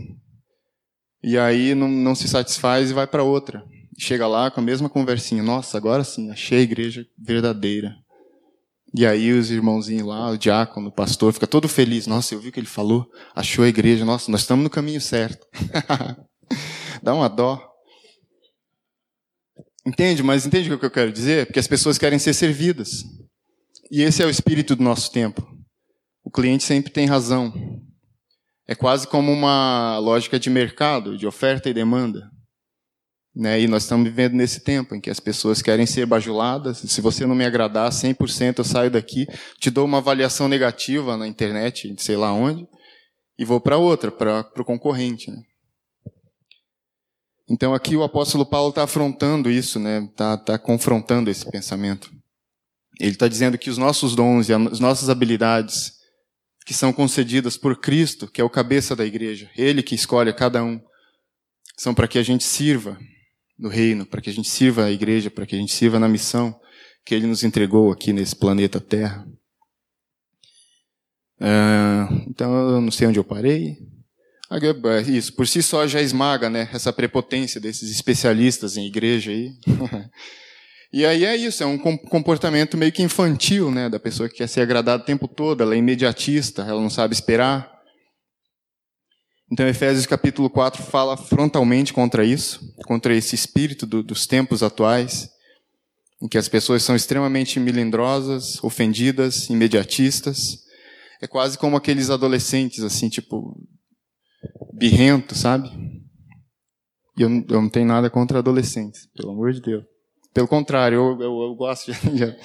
e 1.27 1.37
aí 1.37 1.75
não, 1.75 1.89
não 1.89 2.15
se 2.15 2.29
satisfaz 2.29 2.89
e 2.89 2.95
vai 2.95 3.05
para 3.05 3.25
outra. 3.25 3.65
Chega 3.99 4.29
lá 4.29 4.49
com 4.49 4.61
a 4.61 4.63
mesma 4.63 4.89
conversinha, 4.89 5.43
nossa, 5.43 5.77
agora 5.77 6.05
sim, 6.05 6.31
achei 6.31 6.59
a 6.59 6.63
igreja 6.63 7.05
verdadeira. 7.19 7.97
E 8.95 9.05
aí 9.05 9.33
os 9.33 9.51
irmãozinhos 9.51 10.07
lá, 10.07 10.31
o 10.31 10.39
diácono, 10.39 10.87
o 10.87 10.93
pastor, 10.93 11.33
fica 11.33 11.49
todo 11.49 11.67
feliz. 11.67 12.07
Nossa, 12.07 12.33
eu 12.33 12.39
vi 12.39 12.51
o 12.51 12.53
que 12.53 12.61
ele 12.61 12.69
falou, 12.69 13.11
achou 13.35 13.65
a 13.65 13.69
igreja, 13.69 14.05
nossa, 14.05 14.31
nós 14.31 14.43
estamos 14.43 14.63
no 14.63 14.71
caminho 14.71 15.01
certo. 15.01 15.45
Dá 17.03 17.13
uma 17.13 17.29
dó. 17.29 17.61
Entende? 19.85 20.23
Mas 20.23 20.47
entende 20.47 20.73
o 20.73 20.79
que 20.79 20.87
eu 20.87 20.91
quero 20.93 21.11
dizer? 21.11 21.47
Porque 21.47 21.59
as 21.59 21.67
pessoas 21.67 21.99
querem 21.99 22.21
ser 22.21 22.35
servidas. 22.35 23.03
E 23.91 24.01
esse 24.01 24.23
é 24.23 24.27
o 24.27 24.31
espírito 24.31 24.77
do 24.77 24.85
nosso 24.85 25.11
tempo. 25.11 25.45
O 26.23 26.31
cliente 26.31 26.63
sempre 26.63 26.93
tem 26.93 27.07
razão. 27.07 27.53
É 28.69 28.75
quase 28.75 29.07
como 29.07 29.33
uma 29.33 29.99
lógica 29.99 30.39
de 30.39 30.51
mercado, 30.51 31.17
de 31.17 31.27
oferta 31.27 31.69
e 31.69 31.75
demanda. 31.75 32.31
Né? 33.35 33.61
E 33.61 33.69
nós 33.69 33.83
estamos 33.83 34.09
vivendo 34.09 34.33
nesse 34.33 34.61
tempo 34.61 34.95
em 34.95 35.01
que 35.01 35.11
as 35.11 35.21
pessoas 35.21 35.61
querem 35.61 35.85
ser 35.85 36.07
bajuladas. 36.07 36.79
Se 36.79 37.01
você 37.01 37.27
não 37.27 37.35
me 37.35 37.45
agradar 37.45 37.91
100%, 37.91 38.59
eu 38.59 38.65
saio 38.65 38.91
daqui, 38.91 39.27
te 39.61 39.71
dou 39.71 39.85
uma 39.85 39.99
avaliação 39.99 40.49
negativa 40.49 41.17
na 41.17 41.29
internet, 41.29 41.95
sei 41.99 42.17
lá 42.17 42.33
onde, 42.33 42.67
e 43.39 43.45
vou 43.45 43.61
para 43.61 43.77
outra, 43.77 44.11
para 44.11 44.51
o 44.57 44.65
concorrente. 44.65 45.31
Né? 45.31 45.43
Então 47.49 47.75
aqui 47.75 47.95
o 47.95 48.03
apóstolo 48.03 48.45
Paulo 48.45 48.71
está 48.71 48.83
afrontando 48.83 49.51
isso, 49.51 49.79
né? 49.79 50.03
Está 50.05 50.37
tá 50.37 50.59
confrontando 50.59 51.31
esse 51.31 51.49
pensamento. 51.49 52.11
Ele 52.99 53.13
está 53.13 53.29
dizendo 53.29 53.59
que 53.59 53.71
os 53.71 53.79
nossos 53.79 54.17
dons 54.17 54.49
e 54.49 54.55
as 54.55 54.81
nossas 54.81 55.09
habilidades, 55.09 55.93
que 56.67 56.75
são 56.75 56.93
concedidas 56.93 57.57
por 57.57 57.81
Cristo, 57.81 58.27
que 58.27 58.41
é 58.41 58.45
o 58.45 58.51
cabeça 58.51 58.97
da 58.97 59.07
igreja, 59.07 59.49
Ele 59.57 59.85
que 59.85 59.95
escolhe 59.95 60.33
cada 60.33 60.65
um, 60.65 60.81
são 61.79 61.95
para 61.95 62.09
que 62.09 62.19
a 62.19 62.23
gente 62.25 62.43
sirva 62.43 62.99
no 63.57 63.69
reino, 63.69 64.05
para 64.05 64.21
que 64.21 64.29
a 64.29 64.33
gente 64.33 64.49
sirva 64.49 64.85
a 64.85 64.91
igreja, 64.91 65.31
para 65.31 65.47
que 65.47 65.55
a 65.55 65.59
gente 65.59 65.73
sirva 65.73 66.01
na 66.01 66.09
missão 66.09 66.59
que 67.05 67.15
Ele 67.15 67.29
nos 67.29 67.45
entregou 67.45 67.93
aqui 67.93 68.13
nesse 68.13 68.35
planeta 68.35 68.81
Terra. 68.81 69.25
Uh, 71.41 72.25
então 72.29 72.53
eu 72.73 72.81
não 72.81 72.91
sei 72.91 73.07
onde 73.07 73.19
eu 73.19 73.25
parei. 73.25 73.79
Isso, 75.09 75.33
por 75.35 75.47
si 75.47 75.63
só 75.63 75.87
já 75.87 76.03
esmaga 76.03 76.51
né, 76.51 76.69
essa 76.73 76.93
prepotência 76.93 77.61
desses 77.61 77.93
especialistas 77.93 78.77
em 78.77 78.87
igreja 78.87 79.31
aí. 79.31 79.53
E 80.93 81.05
aí 81.05 81.25
é 81.25 81.37
isso, 81.37 81.63
é 81.63 81.67
um 81.67 81.79
comportamento 81.79 82.77
meio 82.77 82.93
que 82.93 83.03
infantil, 83.03 83.71
né, 83.71 83.89
da 83.89 83.99
pessoa 83.99 84.29
que 84.29 84.37
quer 84.37 84.49
ser 84.49 84.61
agradada 84.61 85.03
o 85.03 85.07
tempo 85.07 85.27
todo, 85.27 85.63
ela 85.63 85.75
é 85.75 85.79
imediatista, 85.79 86.63
ela 86.63 86.81
não 86.81 86.89
sabe 86.89 87.13
esperar. 87.13 87.77
Então, 89.53 89.67
Efésios 89.69 90.07
capítulo 90.07 90.51
4 90.51 90.83
fala 90.83 91.17
frontalmente 91.17 91.93
contra 91.93 92.25
isso, 92.25 92.61
contra 92.85 93.15
esse 93.15 93.35
espírito 93.35 93.87
do, 93.87 94.03
dos 94.03 94.27
tempos 94.27 94.63
atuais, 94.63 95.29
em 96.23 96.29
que 96.29 96.39
as 96.39 96.49
pessoas 96.49 96.83
são 96.83 96.97
extremamente 96.97 97.61
melindrosas, 97.61 98.63
ofendidas, 98.65 99.49
imediatistas. 99.49 100.59
É 101.21 101.27
quase 101.27 101.59
como 101.59 101.77
aqueles 101.77 102.11
adolescentes, 102.11 102.83
assim, 102.83 103.09
tipo, 103.09 103.57
birrento, 104.73 105.35
sabe? 105.35 105.69
E 107.17 107.23
eu, 107.23 107.31
eu 107.31 107.63
não 107.63 107.69
tenho 107.69 107.87
nada 107.87 108.11
contra 108.11 108.39
adolescentes, 108.39 109.07
pelo 109.15 109.31
amor 109.33 109.53
de 109.53 109.61
Deus. 109.61 109.85
Pelo 110.37 110.47
contrário, 110.47 110.97
eu, 110.97 111.23
eu, 111.23 111.43
eu 111.45 111.55
gosto 111.55 111.91
de, 111.91 111.97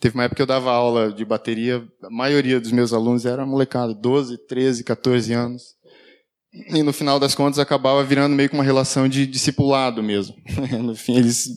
Teve 0.00 0.16
uma 0.16 0.24
época 0.24 0.34
que 0.34 0.42
eu 0.42 0.46
dava 0.46 0.72
aula 0.72 1.12
de 1.12 1.24
bateria, 1.24 1.86
a 2.02 2.10
maioria 2.10 2.60
dos 2.60 2.72
meus 2.72 2.92
alunos 2.92 3.24
era 3.24 3.46
molecada, 3.46 3.94
12, 3.94 4.36
13, 4.48 4.82
14 4.82 5.32
anos. 5.32 5.62
E 6.52 6.82
no 6.82 6.92
final 6.92 7.20
das 7.20 7.36
contas 7.36 7.60
acabava 7.60 8.02
virando 8.02 8.34
meio 8.34 8.48
que 8.48 8.56
uma 8.56 8.64
relação 8.64 9.08
de 9.08 9.28
discipulado 9.28 10.02
mesmo. 10.02 10.34
no 10.82 10.96
fim, 10.96 11.18
eles 11.18 11.50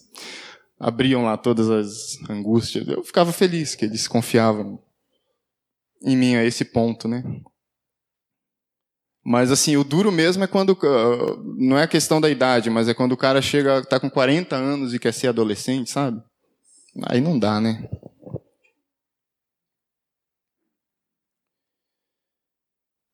abriam 0.79 1.23
lá 1.23 1.35
todas 1.35 1.71
as 1.71 2.19
angústias. 2.29 2.87
Eu 2.87 3.03
ficava 3.03 3.31
feliz 3.31 3.73
que 3.73 3.85
eles 3.85 4.07
confiavam 4.07 4.77
em 6.03 6.15
mim 6.15 6.35
a 6.35 6.45
esse 6.45 6.65
ponto, 6.65 7.07
né? 7.07 7.23
Mas 9.23 9.51
assim, 9.51 9.77
o 9.77 9.83
duro 9.83 10.11
mesmo 10.11 10.43
é 10.43 10.47
quando 10.47 10.77
não 11.57 11.77
é 11.77 11.83
a 11.83 11.87
questão 11.87 12.19
da 12.19 12.29
idade, 12.29 12.69
mas 12.69 12.87
é 12.87 12.93
quando 12.93 13.11
o 13.11 13.17
cara 13.17 13.41
chega, 13.41 13.83
tá 13.85 13.99
com 13.99 14.09
40 14.09 14.55
anos 14.55 14.93
e 14.93 14.99
quer 14.99 15.13
ser 15.13 15.27
adolescente, 15.27 15.91
sabe? 15.91 16.21
Aí 17.03 17.21
não 17.21 17.37
dá, 17.37 17.61
né? 17.61 17.87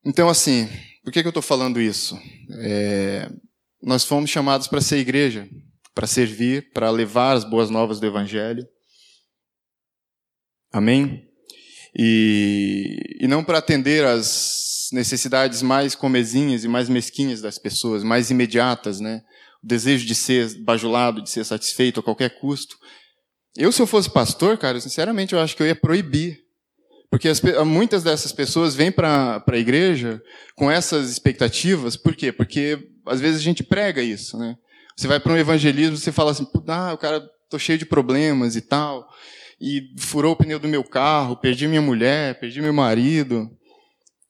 Então 0.04 0.28
assim, 0.28 0.66
por 1.04 1.12
que, 1.12 1.20
que 1.20 1.26
eu 1.26 1.30
estou 1.30 1.42
falando 1.42 1.78
isso? 1.78 2.18
É, 2.62 3.30
nós 3.82 4.04
fomos 4.04 4.30
chamados 4.30 4.66
para 4.66 4.80
ser 4.80 4.96
igreja, 4.96 5.46
para 5.94 6.06
servir, 6.06 6.72
para 6.72 6.90
levar 6.90 7.32
as 7.32 7.44
boas 7.44 7.68
novas 7.68 8.00
do 8.00 8.06
Evangelho. 8.06 8.66
Amém? 10.72 11.28
E, 11.94 13.18
e 13.20 13.28
não 13.28 13.44
para 13.44 13.58
atender 13.58 14.04
às 14.06 14.67
necessidades 14.92 15.62
mais 15.62 15.94
comezinhas 15.94 16.64
e 16.64 16.68
mais 16.68 16.88
mesquinhas 16.88 17.40
das 17.40 17.58
pessoas, 17.58 18.02
mais 18.02 18.30
imediatas, 18.30 19.00
né? 19.00 19.22
O 19.62 19.66
desejo 19.66 20.06
de 20.06 20.14
ser 20.14 20.48
bajulado, 20.62 21.22
de 21.22 21.30
ser 21.30 21.44
satisfeito 21.44 22.00
a 22.00 22.02
qualquer 22.02 22.38
custo. 22.38 22.76
Eu, 23.56 23.72
se 23.72 23.82
eu 23.82 23.86
fosse 23.86 24.10
pastor, 24.10 24.56
cara, 24.56 24.80
sinceramente, 24.80 25.34
eu 25.34 25.40
acho 25.40 25.56
que 25.56 25.62
eu 25.62 25.66
ia 25.66 25.74
proibir. 25.74 26.38
Porque 27.10 27.28
as, 27.28 27.40
muitas 27.66 28.02
dessas 28.02 28.32
pessoas 28.32 28.74
vêm 28.74 28.92
para 28.92 29.42
a 29.46 29.58
igreja 29.58 30.22
com 30.54 30.70
essas 30.70 31.10
expectativas. 31.10 31.96
Por 31.96 32.14
quê? 32.14 32.30
Porque 32.30 32.78
às 33.06 33.20
vezes 33.20 33.40
a 33.40 33.44
gente 33.44 33.64
prega 33.64 34.02
isso, 34.02 34.38
né? 34.38 34.54
Você 34.96 35.06
vai 35.06 35.18
para 35.18 35.32
um 35.32 35.36
evangelismo, 35.36 35.96
você 35.96 36.12
fala 36.12 36.32
assim, 36.32 36.46
ah, 36.66 36.92
o 36.92 36.98
cara, 36.98 37.24
tô 37.48 37.58
cheio 37.58 37.78
de 37.78 37.86
problemas 37.86 38.56
e 38.56 38.60
tal, 38.60 39.08
e 39.60 39.82
furou 39.96 40.32
o 40.32 40.36
pneu 40.36 40.58
do 40.58 40.68
meu 40.68 40.82
carro, 40.82 41.36
perdi 41.36 41.68
minha 41.68 41.80
mulher, 41.80 42.38
perdi 42.38 42.60
meu 42.60 42.72
marido, 42.72 43.48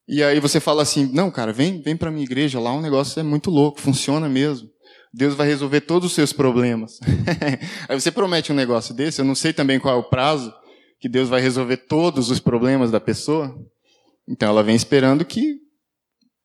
e 0.08 0.22
aí 0.22 0.40
você 0.40 0.58
fala 0.58 0.82
assim, 0.82 1.10
não, 1.12 1.30
cara, 1.30 1.52
vem, 1.52 1.82
vem 1.82 1.94
para 1.94 2.10
minha 2.10 2.24
igreja 2.24 2.58
lá, 2.58 2.72
um 2.72 2.80
negócio 2.80 3.20
é 3.20 3.22
muito 3.22 3.50
louco, 3.50 3.78
funciona 3.78 4.26
mesmo. 4.26 4.66
Deus 5.12 5.34
vai 5.34 5.46
resolver 5.46 5.82
todos 5.82 6.08
os 6.08 6.14
seus 6.14 6.32
problemas. 6.32 6.98
aí 7.86 8.00
você 8.00 8.10
promete 8.10 8.50
um 8.50 8.54
negócio 8.54 8.94
desse, 8.94 9.20
eu 9.20 9.24
não 9.24 9.34
sei 9.34 9.52
também 9.52 9.78
qual 9.78 9.94
é 9.94 9.98
o 9.98 10.08
prazo 10.08 10.50
que 10.98 11.08
Deus 11.10 11.28
vai 11.28 11.42
resolver 11.42 11.76
todos 11.76 12.30
os 12.30 12.40
problemas 12.40 12.90
da 12.90 12.98
pessoa. 12.98 13.54
Então 14.26 14.48
ela 14.48 14.62
vem 14.62 14.74
esperando 14.74 15.26
que, 15.26 15.56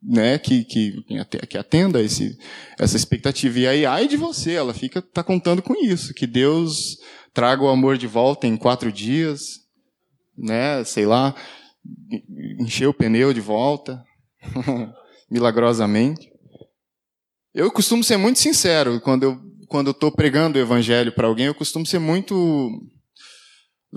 né, 0.01 0.37
que, 0.37 0.65
que, 0.65 1.03
que 1.49 1.57
atenda 1.57 2.01
esse, 2.01 2.37
essa 2.77 2.97
expectativa. 2.97 3.59
E 3.59 3.67
aí, 3.67 3.85
ai 3.85 4.09
de 4.09 4.17
você, 4.17 4.51
ela 4.51 4.73
fica, 4.73 5.01
tá 5.01 5.23
contando 5.23 5.61
com 5.61 5.73
isso, 5.73 6.13
que 6.13 6.27
Deus 6.27 6.97
traga 7.33 7.63
o 7.63 7.69
amor 7.69 7.97
de 7.97 8.07
volta 8.07 8.45
em 8.45 8.57
quatro 8.57 8.91
dias, 8.91 9.61
né, 10.37 10.83
sei 10.83 11.05
lá, 11.05 11.33
encher 12.59 12.87
o 12.87 12.93
pneu 12.93 13.33
de 13.33 13.41
volta, 13.41 14.03
milagrosamente. 15.29 16.31
Eu 17.53 17.71
costumo 17.71 18.03
ser 18.03 18.17
muito 18.17 18.39
sincero 18.39 18.99
quando 19.01 19.23
eu 19.23 19.53
quando 19.73 19.87
eu 19.87 19.91
estou 19.91 20.11
pregando 20.11 20.59
o 20.59 20.61
evangelho 20.61 21.11
para 21.11 21.25
alguém, 21.25 21.47
eu 21.47 21.55
costumo 21.55 21.83
ser 21.83 21.97
muito 21.97 22.69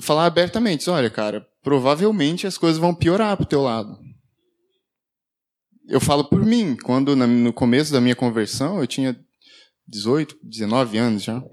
falar 0.00 0.24
abertamente, 0.24 0.88
olha, 0.88 1.10
cara, 1.10 1.46
provavelmente 1.62 2.46
as 2.46 2.56
coisas 2.56 2.78
vão 2.78 2.94
piorar 2.94 3.36
pro 3.36 3.44
teu 3.44 3.60
lado. 3.60 3.94
Eu 5.86 6.00
falo 6.00 6.24
por 6.24 6.46
mim, 6.46 6.78
quando 6.82 7.14
no 7.14 7.52
começo 7.52 7.92
da 7.92 8.00
minha 8.00 8.16
conversão, 8.16 8.80
eu 8.80 8.86
tinha 8.86 9.14
18, 9.86 10.38
19 10.42 10.96
anos 10.96 11.22
já, 11.22 11.44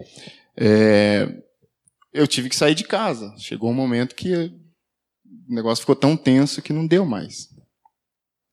é, 0.55 1.27
eu 2.13 2.25
tive 2.25 2.47
que 2.47 2.55
sair 2.55 2.75
de 2.75 2.85
casa. 2.85 3.33
Chegou 3.37 3.69
um 3.71 3.75
momento 3.75 4.15
que 4.15 4.53
o 5.49 5.53
negócio 5.53 5.81
ficou 5.81 5.95
tão 5.95 6.15
tenso 6.15 6.61
que 6.61 6.73
não 6.73 6.85
deu 6.85 7.05
mais. 7.05 7.49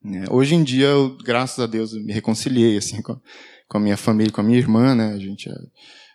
É, 0.04 0.32
hoje 0.32 0.54
em 0.54 0.64
dia, 0.64 0.86
eu, 0.86 1.16
graças 1.18 1.58
a 1.58 1.66
Deus, 1.66 1.92
me 1.92 2.12
reconciliei 2.12 2.76
assim 2.76 3.02
com, 3.02 3.20
com, 3.68 3.78
a 3.78 3.80
minha 3.80 3.96
família, 3.96 4.32
com 4.32 4.40
a 4.40 4.44
minha 4.44 4.58
irmã, 4.58 4.94
né? 4.94 5.12
A 5.12 5.18
gente, 5.18 5.48
é, 5.48 5.54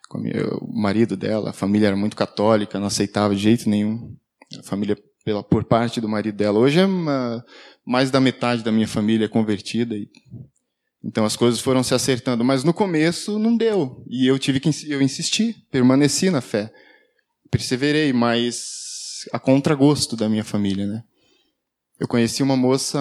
com 0.10 0.18
a 0.18 0.22
minha, 0.22 0.48
o 0.62 0.82
marido 0.82 1.16
dela, 1.16 1.52
a 1.52 1.54
família 1.54 1.88
era 1.88 1.96
muito 1.96 2.16
católica, 2.16 2.80
não 2.80 2.88
aceitava 2.88 3.36
de 3.36 3.42
jeito 3.42 3.70
nenhum. 3.70 4.16
A 4.60 4.64
família 4.64 4.98
pela 5.26 5.44
por 5.44 5.64
parte 5.64 6.00
do 6.00 6.08
marido 6.08 6.36
dela. 6.36 6.60
Hoje 6.60 6.80
é 6.80 6.86
uma, 6.86 7.44
mais 7.86 8.12
da 8.12 8.22
metade 8.22 8.64
da 8.64 8.72
minha 8.72 8.88
família 8.88 9.26
é 9.26 9.28
convertida 9.28 9.96
e 9.96 10.08
Então 11.04 11.26
as 11.26 11.36
coisas 11.36 11.60
foram 11.60 11.84
se 11.84 11.96
acertando, 11.96 12.46
mas 12.46 12.64
no 12.64 12.74
começo 12.74 13.40
não 13.40 13.58
deu. 13.58 14.04
E 14.08 14.28
eu 14.28 14.38
tive 14.38 14.60
que 14.60 14.70
eu 14.88 15.02
insisti, 15.02 15.56
permaneci 15.72 16.30
na 16.30 16.42
fé. 16.42 16.72
Perseverei, 17.50 18.14
mas 18.14 18.85
a 19.32 19.40
contragosto 19.40 20.16
da 20.16 20.30
minha 20.30 20.44
família, 20.44 20.86
né? 20.86 21.04
Eu 22.00 22.08
conheci 22.08 22.44
uma 22.44 22.58
moça 22.58 23.00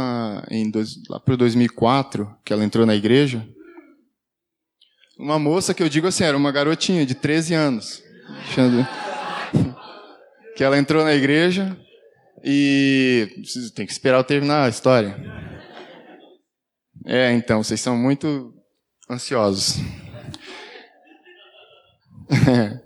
em 0.50 0.70
dois, 0.70 0.94
lá 1.08 1.18
para 1.18 1.34
2004, 1.36 2.32
que 2.44 2.52
ela 2.52 2.64
entrou 2.64 2.86
na 2.86 2.94
igreja. 2.94 3.46
Uma 5.18 5.38
moça 5.38 5.74
que 5.74 5.82
eu 5.82 5.88
digo 5.88 6.06
assim, 6.06 6.24
era 6.24 6.36
uma 6.36 6.52
garotinha 6.52 7.04
de 7.04 7.14
13 7.14 7.54
anos. 7.54 8.02
Que 10.56 10.62
ela 10.62 10.78
entrou 10.78 11.02
na 11.02 11.12
igreja 11.12 11.76
e 12.44 13.28
tem 13.74 13.84
que 13.84 13.90
esperar 13.90 14.18
eu 14.18 14.24
terminar 14.24 14.66
a 14.66 14.68
história. 14.68 15.16
É, 17.04 17.32
então, 17.32 17.60
vocês 17.60 17.80
são 17.80 17.96
muito 17.96 18.54
ansiosos. 19.10 19.78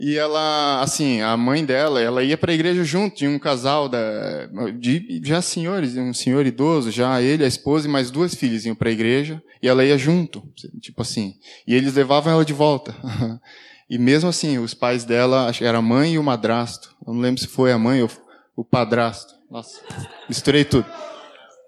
e 0.00 0.16
ela, 0.16 0.80
assim, 0.80 1.20
a 1.20 1.36
mãe 1.36 1.62
dela, 1.62 2.00
ela 2.00 2.24
ia 2.24 2.38
para 2.38 2.52
a 2.52 2.54
igreja 2.54 2.82
junto, 2.82 3.16
tinha 3.16 3.28
um 3.28 3.38
casal 3.38 3.86
da, 3.86 4.46
de 4.78 5.20
já 5.22 5.42
senhores, 5.42 5.94
um 5.94 6.14
senhor 6.14 6.46
idoso, 6.46 6.90
já 6.90 7.20
ele, 7.20 7.44
a 7.44 7.46
esposa 7.46 7.86
e 7.86 7.90
mais 7.90 8.10
duas 8.10 8.34
filhas 8.34 8.64
iam 8.64 8.74
para 8.74 8.88
a 8.88 8.92
igreja, 8.92 9.42
e 9.62 9.68
ela 9.68 9.84
ia 9.84 9.98
junto, 9.98 10.42
tipo 10.80 11.02
assim. 11.02 11.34
E 11.66 11.74
eles 11.74 11.92
levavam 11.92 12.32
ela 12.32 12.46
de 12.46 12.54
volta. 12.54 12.96
e 13.90 13.98
mesmo 13.98 14.30
assim, 14.30 14.56
os 14.56 14.72
pais 14.72 15.04
dela, 15.04 15.48
acho 15.48 15.58
que 15.58 15.66
era 15.66 15.76
a 15.76 15.82
mãe 15.82 16.14
e 16.14 16.18
o 16.18 16.24
madrasto. 16.24 16.96
Eu 17.06 17.12
não 17.12 17.20
lembro 17.20 17.38
se 17.38 17.46
foi 17.46 17.70
a 17.70 17.78
mãe 17.78 18.02
ou 18.02 18.10
o 18.56 18.64
padrasto. 18.64 19.34
Nossa, 19.50 19.82
misturei 20.26 20.64
tudo. 20.64 20.86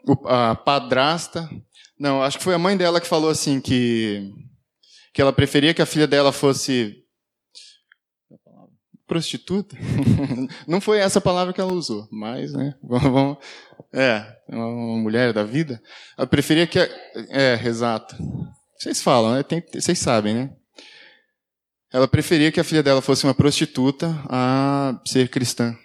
O, 0.06 0.26
a 0.26 0.54
padrasta 0.54 1.50
não, 2.00 2.22
acho 2.22 2.38
que 2.38 2.44
foi 2.44 2.54
a 2.54 2.58
mãe 2.58 2.76
dela 2.78 3.00
que 3.00 3.06
falou 3.06 3.28
assim 3.28 3.60
que 3.60 4.32
que 5.14 5.20
ela 5.20 5.32
preferia 5.32 5.74
que 5.74 5.82
a 5.82 5.86
filha 5.86 6.06
dela 6.06 6.32
fosse 6.32 7.01
prostituta. 9.12 9.76
Não 10.66 10.81
foi 10.81 10.99
essa 10.99 11.21
palavra 11.21 11.52
que 11.52 11.61
ela 11.61 11.73
usou, 11.73 12.09
mas, 12.11 12.52
né? 12.52 12.75
Vamos, 12.83 13.37
é, 13.92 14.25
uma 14.49 14.97
mulher 14.97 15.35
da 15.35 15.45
vida. 15.45 15.83
Ela 16.16 16.26
preferia 16.26 16.66
que, 16.66 16.78
é, 16.78 17.61
exato. 17.64 18.16
Vocês 18.78 19.02
falam, 19.02 19.35
né? 19.35 19.42
Tem, 19.42 19.62
vocês 19.73 19.99
sabem, 19.99 20.35
né? 20.35 20.50
Ela 21.92 22.09
preferia 22.09 22.50
que 22.50 22.59
a 22.59 22.64
filha 22.64 22.83
dela 22.83 23.02
fosse 23.02 23.25
uma 23.25 23.35
prostituta 23.35 24.09
a 24.31 24.99
ser 25.07 25.28
cristã. 25.28 25.76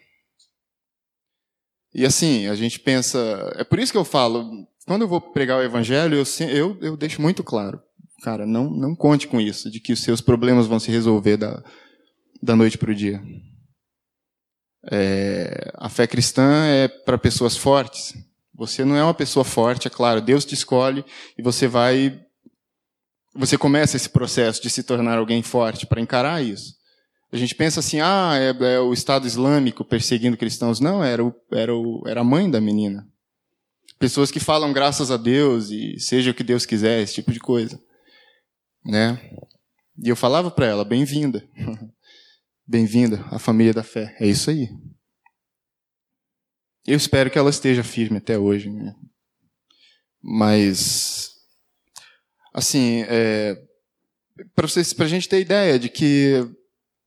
E 1.94 2.06
assim, 2.06 2.48
a 2.48 2.56
gente 2.56 2.80
pensa. 2.80 3.20
É 3.58 3.64
por 3.66 3.78
isso 3.78 3.92
que 3.92 3.98
eu 3.98 4.06
falo, 4.06 4.50
quando 4.88 5.02
eu 5.02 5.08
vou 5.08 5.20
pregar 5.20 5.60
o 5.60 5.64
evangelho, 5.64 6.16
eu, 6.16 6.48
eu, 6.48 6.78
eu 6.82 6.98
deixo 6.98 7.22
muito 7.22 7.44
claro, 7.44 7.82
cara, 8.24 8.46
não, 8.46 8.70
não 8.70 8.96
conte 8.96 9.28
com 9.28 9.42
isso, 9.42 9.70
de 9.70 9.82
que 9.82 9.92
os 9.92 10.02
seus 10.02 10.22
problemas 10.22 10.66
vão 10.66 10.80
se 10.80 10.92
resolver 10.92 11.36
da, 11.36 11.62
da 12.42 12.56
noite 12.56 12.78
para 12.78 12.92
o 12.92 12.96
dia. 12.96 13.22
É, 14.90 15.72
a 15.76 15.90
fé 15.90 16.08
cristã 16.08 16.66
é 16.66 16.88
para 16.88 17.18
pessoas 17.18 17.58
fortes. 17.58 18.14
Você 18.56 18.84
não 18.84 18.96
é 18.96 19.04
uma 19.04 19.14
pessoa 19.14 19.44
forte, 19.44 19.88
é 19.88 19.92
claro. 19.92 20.22
Deus 20.22 20.46
te 20.46 20.54
escolhe 20.54 21.06
e 21.38 21.42
você 21.42 21.68
vai. 21.68 22.20
Você 23.36 23.58
começa 23.58 23.96
esse 23.96 24.10
processo 24.10 24.62
de 24.62 24.70
se 24.70 24.82
tornar 24.84 25.18
alguém 25.18 25.44
forte 25.44 25.86
para 25.86 26.02
encarar 26.02 26.44
isso. 26.44 26.76
A 27.32 27.38
gente 27.38 27.54
pensa 27.54 27.82
assim, 27.82 28.00
ah, 28.00 28.34
é, 28.36 28.50
é, 28.74 28.80
o 28.80 28.94
Estado 28.94 29.28
Islâmico 29.28 29.84
perseguindo 29.84 30.38
cristãos. 30.38 30.80
Não, 30.80 31.04
era, 31.04 31.24
o, 31.24 31.34
era, 31.52 31.76
o, 31.76 32.04
era 32.08 32.22
a 32.22 32.24
mãe 32.24 32.50
da 32.50 32.62
menina. 32.62 33.06
Pessoas 34.00 34.32
que 34.32 34.40
falam 34.40 34.72
graças 34.72 35.12
a 35.12 35.18
Deus 35.18 35.70
e 35.70 36.00
seja 36.00 36.32
o 36.32 36.34
que 36.34 36.44
Deus 36.44 36.66
quiser, 36.66 37.02
esse 37.02 37.16
tipo 37.16 37.32
de 37.32 37.40
coisa. 37.40 37.80
Né? 38.86 39.20
E 40.04 40.08
eu 40.08 40.16
falava 40.16 40.50
para 40.50 40.68
ela, 40.68 40.86
bem-vinda. 40.86 41.44
bem-vinda 42.68 43.26
à 43.32 43.40
família 43.40 43.74
da 43.74 43.84
fé. 43.84 44.16
É 44.20 44.28
isso 44.28 44.50
aí. 44.50 44.70
Eu 46.86 46.98
espero 46.98 47.32
que 47.32 47.40
ela 47.40 47.50
esteja 47.50 47.84
firme 47.84 48.18
até 48.18 48.38
hoje. 48.38 48.70
Né? 48.70 48.94
Mas, 50.22 51.32
assim, 52.54 53.04
é, 53.08 53.56
para 54.56 55.06
a 55.06 55.08
gente 55.08 55.30
ter 55.30 55.40
ideia 55.40 55.80
de 55.80 55.90
que 55.90 56.46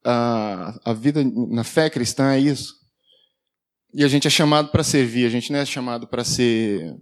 a, 0.05 0.91
a 0.91 0.93
vida 0.95 1.23
na 1.25 1.65
fé 1.65 1.91
cristã 1.91 2.33
é 2.33 2.39
isso. 2.39 2.75
E 3.93 4.05
a 4.05 4.09
gente 4.09 4.27
é 4.27 4.31
chamado 4.31 4.71
para 4.71 4.85
servir, 4.85 5.27
a 5.27 5.31
gente 5.31 5.53
não 5.53 5.59
é 5.59 5.67
chamado 5.67 6.07
para 6.07 6.25
ser 6.25 6.95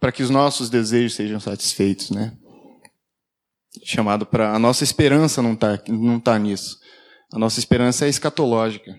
para 0.00 0.10
que 0.10 0.22
os 0.22 0.30
nossos 0.30 0.70
desejos 0.70 1.14
sejam 1.14 1.38
satisfeitos, 1.38 2.10
né? 2.10 2.36
Chamado 3.84 4.26
para 4.26 4.54
a 4.54 4.58
nossa 4.58 4.82
esperança 4.82 5.42
não 5.42 5.52
está 5.52 5.80
não 5.88 6.18
tá 6.18 6.38
nisso. 6.38 6.79
A 7.32 7.38
nossa 7.38 7.58
esperança 7.58 8.06
é 8.06 8.08
escatológica. 8.08 8.96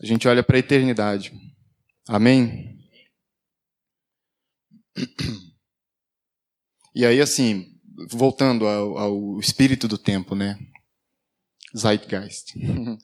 A 0.00 0.06
gente 0.06 0.26
olha 0.26 0.42
para 0.42 0.56
a 0.56 0.60
eternidade. 0.60 1.32
Amém. 2.08 2.78
E 6.94 7.04
aí 7.06 7.20
assim, 7.20 7.66
voltando 8.10 8.66
ao, 8.66 8.98
ao 8.98 9.40
espírito 9.40 9.86
do 9.86 9.98
tempo, 9.98 10.34
né? 10.34 10.58
Zeitgeist. 11.76 12.54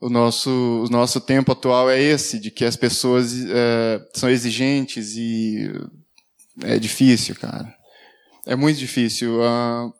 o 0.00 0.08
nosso, 0.08 0.50
o 0.50 0.88
nosso 0.88 1.20
tempo 1.20 1.52
atual 1.52 1.90
é 1.90 2.00
esse, 2.00 2.38
de 2.38 2.50
que 2.50 2.64
as 2.64 2.76
pessoas 2.76 3.34
é, 3.34 4.08
são 4.14 4.30
exigentes 4.30 5.16
e 5.16 5.70
é 6.62 6.78
difícil, 6.78 7.34
cara. 7.34 7.76
É 8.46 8.56
muito 8.56 8.78
difícil. 8.78 9.40
Uh, 9.40 9.92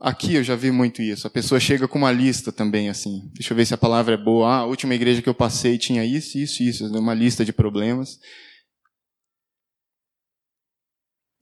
aqui 0.00 0.34
eu 0.34 0.44
já 0.44 0.54
vi 0.54 0.70
muito 0.70 1.02
isso. 1.02 1.26
A 1.26 1.30
pessoa 1.30 1.60
chega 1.60 1.88
com 1.88 1.98
uma 1.98 2.12
lista 2.12 2.52
também, 2.52 2.88
assim. 2.88 3.30
Deixa 3.34 3.52
eu 3.52 3.56
ver 3.56 3.66
se 3.66 3.74
a 3.74 3.78
palavra 3.78 4.14
é 4.14 4.16
boa. 4.16 4.48
Ah, 4.48 4.58
a 4.58 4.66
última 4.66 4.94
igreja 4.94 5.22
que 5.22 5.28
eu 5.28 5.34
passei 5.34 5.78
tinha 5.78 6.04
isso, 6.04 6.38
isso, 6.38 6.62
isso. 6.62 6.86
Uma 6.98 7.14
lista 7.14 7.44
de 7.44 7.52
problemas. 7.52 8.18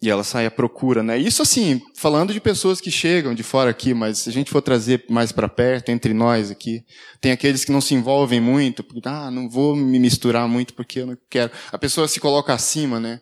E 0.04 0.10
ela 0.10 0.22
sai 0.22 0.44
à 0.44 0.50
procura, 0.50 1.02
né? 1.02 1.16
Isso 1.16 1.40
assim, 1.40 1.80
falando 1.96 2.30
de 2.30 2.38
pessoas 2.38 2.78
que 2.78 2.90
chegam 2.90 3.34
de 3.34 3.42
fora 3.42 3.70
aqui, 3.70 3.94
mas 3.94 4.18
se 4.18 4.28
a 4.28 4.32
gente 4.32 4.50
for 4.50 4.60
trazer 4.60 5.02
mais 5.08 5.32
para 5.32 5.48
perto, 5.48 5.88
entre 5.88 6.12
nós 6.12 6.50
aqui, 6.50 6.84
tem 7.22 7.32
aqueles 7.32 7.64
que 7.64 7.72
não 7.72 7.80
se 7.80 7.94
envolvem 7.94 8.38
muito, 8.38 8.84
porque, 8.84 9.08
ah, 9.08 9.30
não 9.30 9.48
vou 9.48 9.74
me 9.74 9.98
misturar 9.98 10.46
muito 10.46 10.74
porque 10.74 11.00
eu 11.00 11.06
não 11.06 11.16
quero. 11.30 11.50
A 11.72 11.78
pessoa 11.78 12.06
se 12.06 12.20
coloca 12.20 12.52
acima, 12.52 13.00
né? 13.00 13.18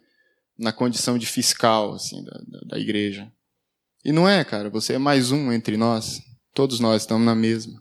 Na 0.58 0.72
condição 0.72 1.16
de 1.16 1.24
fiscal, 1.24 1.92
assim, 1.94 2.24
da, 2.24 2.32
da, 2.32 2.60
da 2.70 2.78
igreja. 2.80 3.30
E 4.04 4.10
não 4.10 4.28
é, 4.28 4.44
cara, 4.44 4.68
você 4.68 4.94
é 4.94 4.98
mais 4.98 5.30
um 5.30 5.52
entre 5.52 5.76
nós. 5.76 6.20
Todos 6.52 6.80
nós 6.80 7.02
estamos 7.02 7.24
na 7.24 7.34
mesma. 7.34 7.80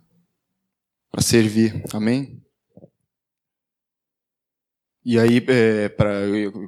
Para 1.12 1.22
servir. 1.22 1.84
Amém? 1.92 2.42
E 5.04 5.18
aí, 5.18 5.44
é, 5.48 5.90
pra, 5.90 6.12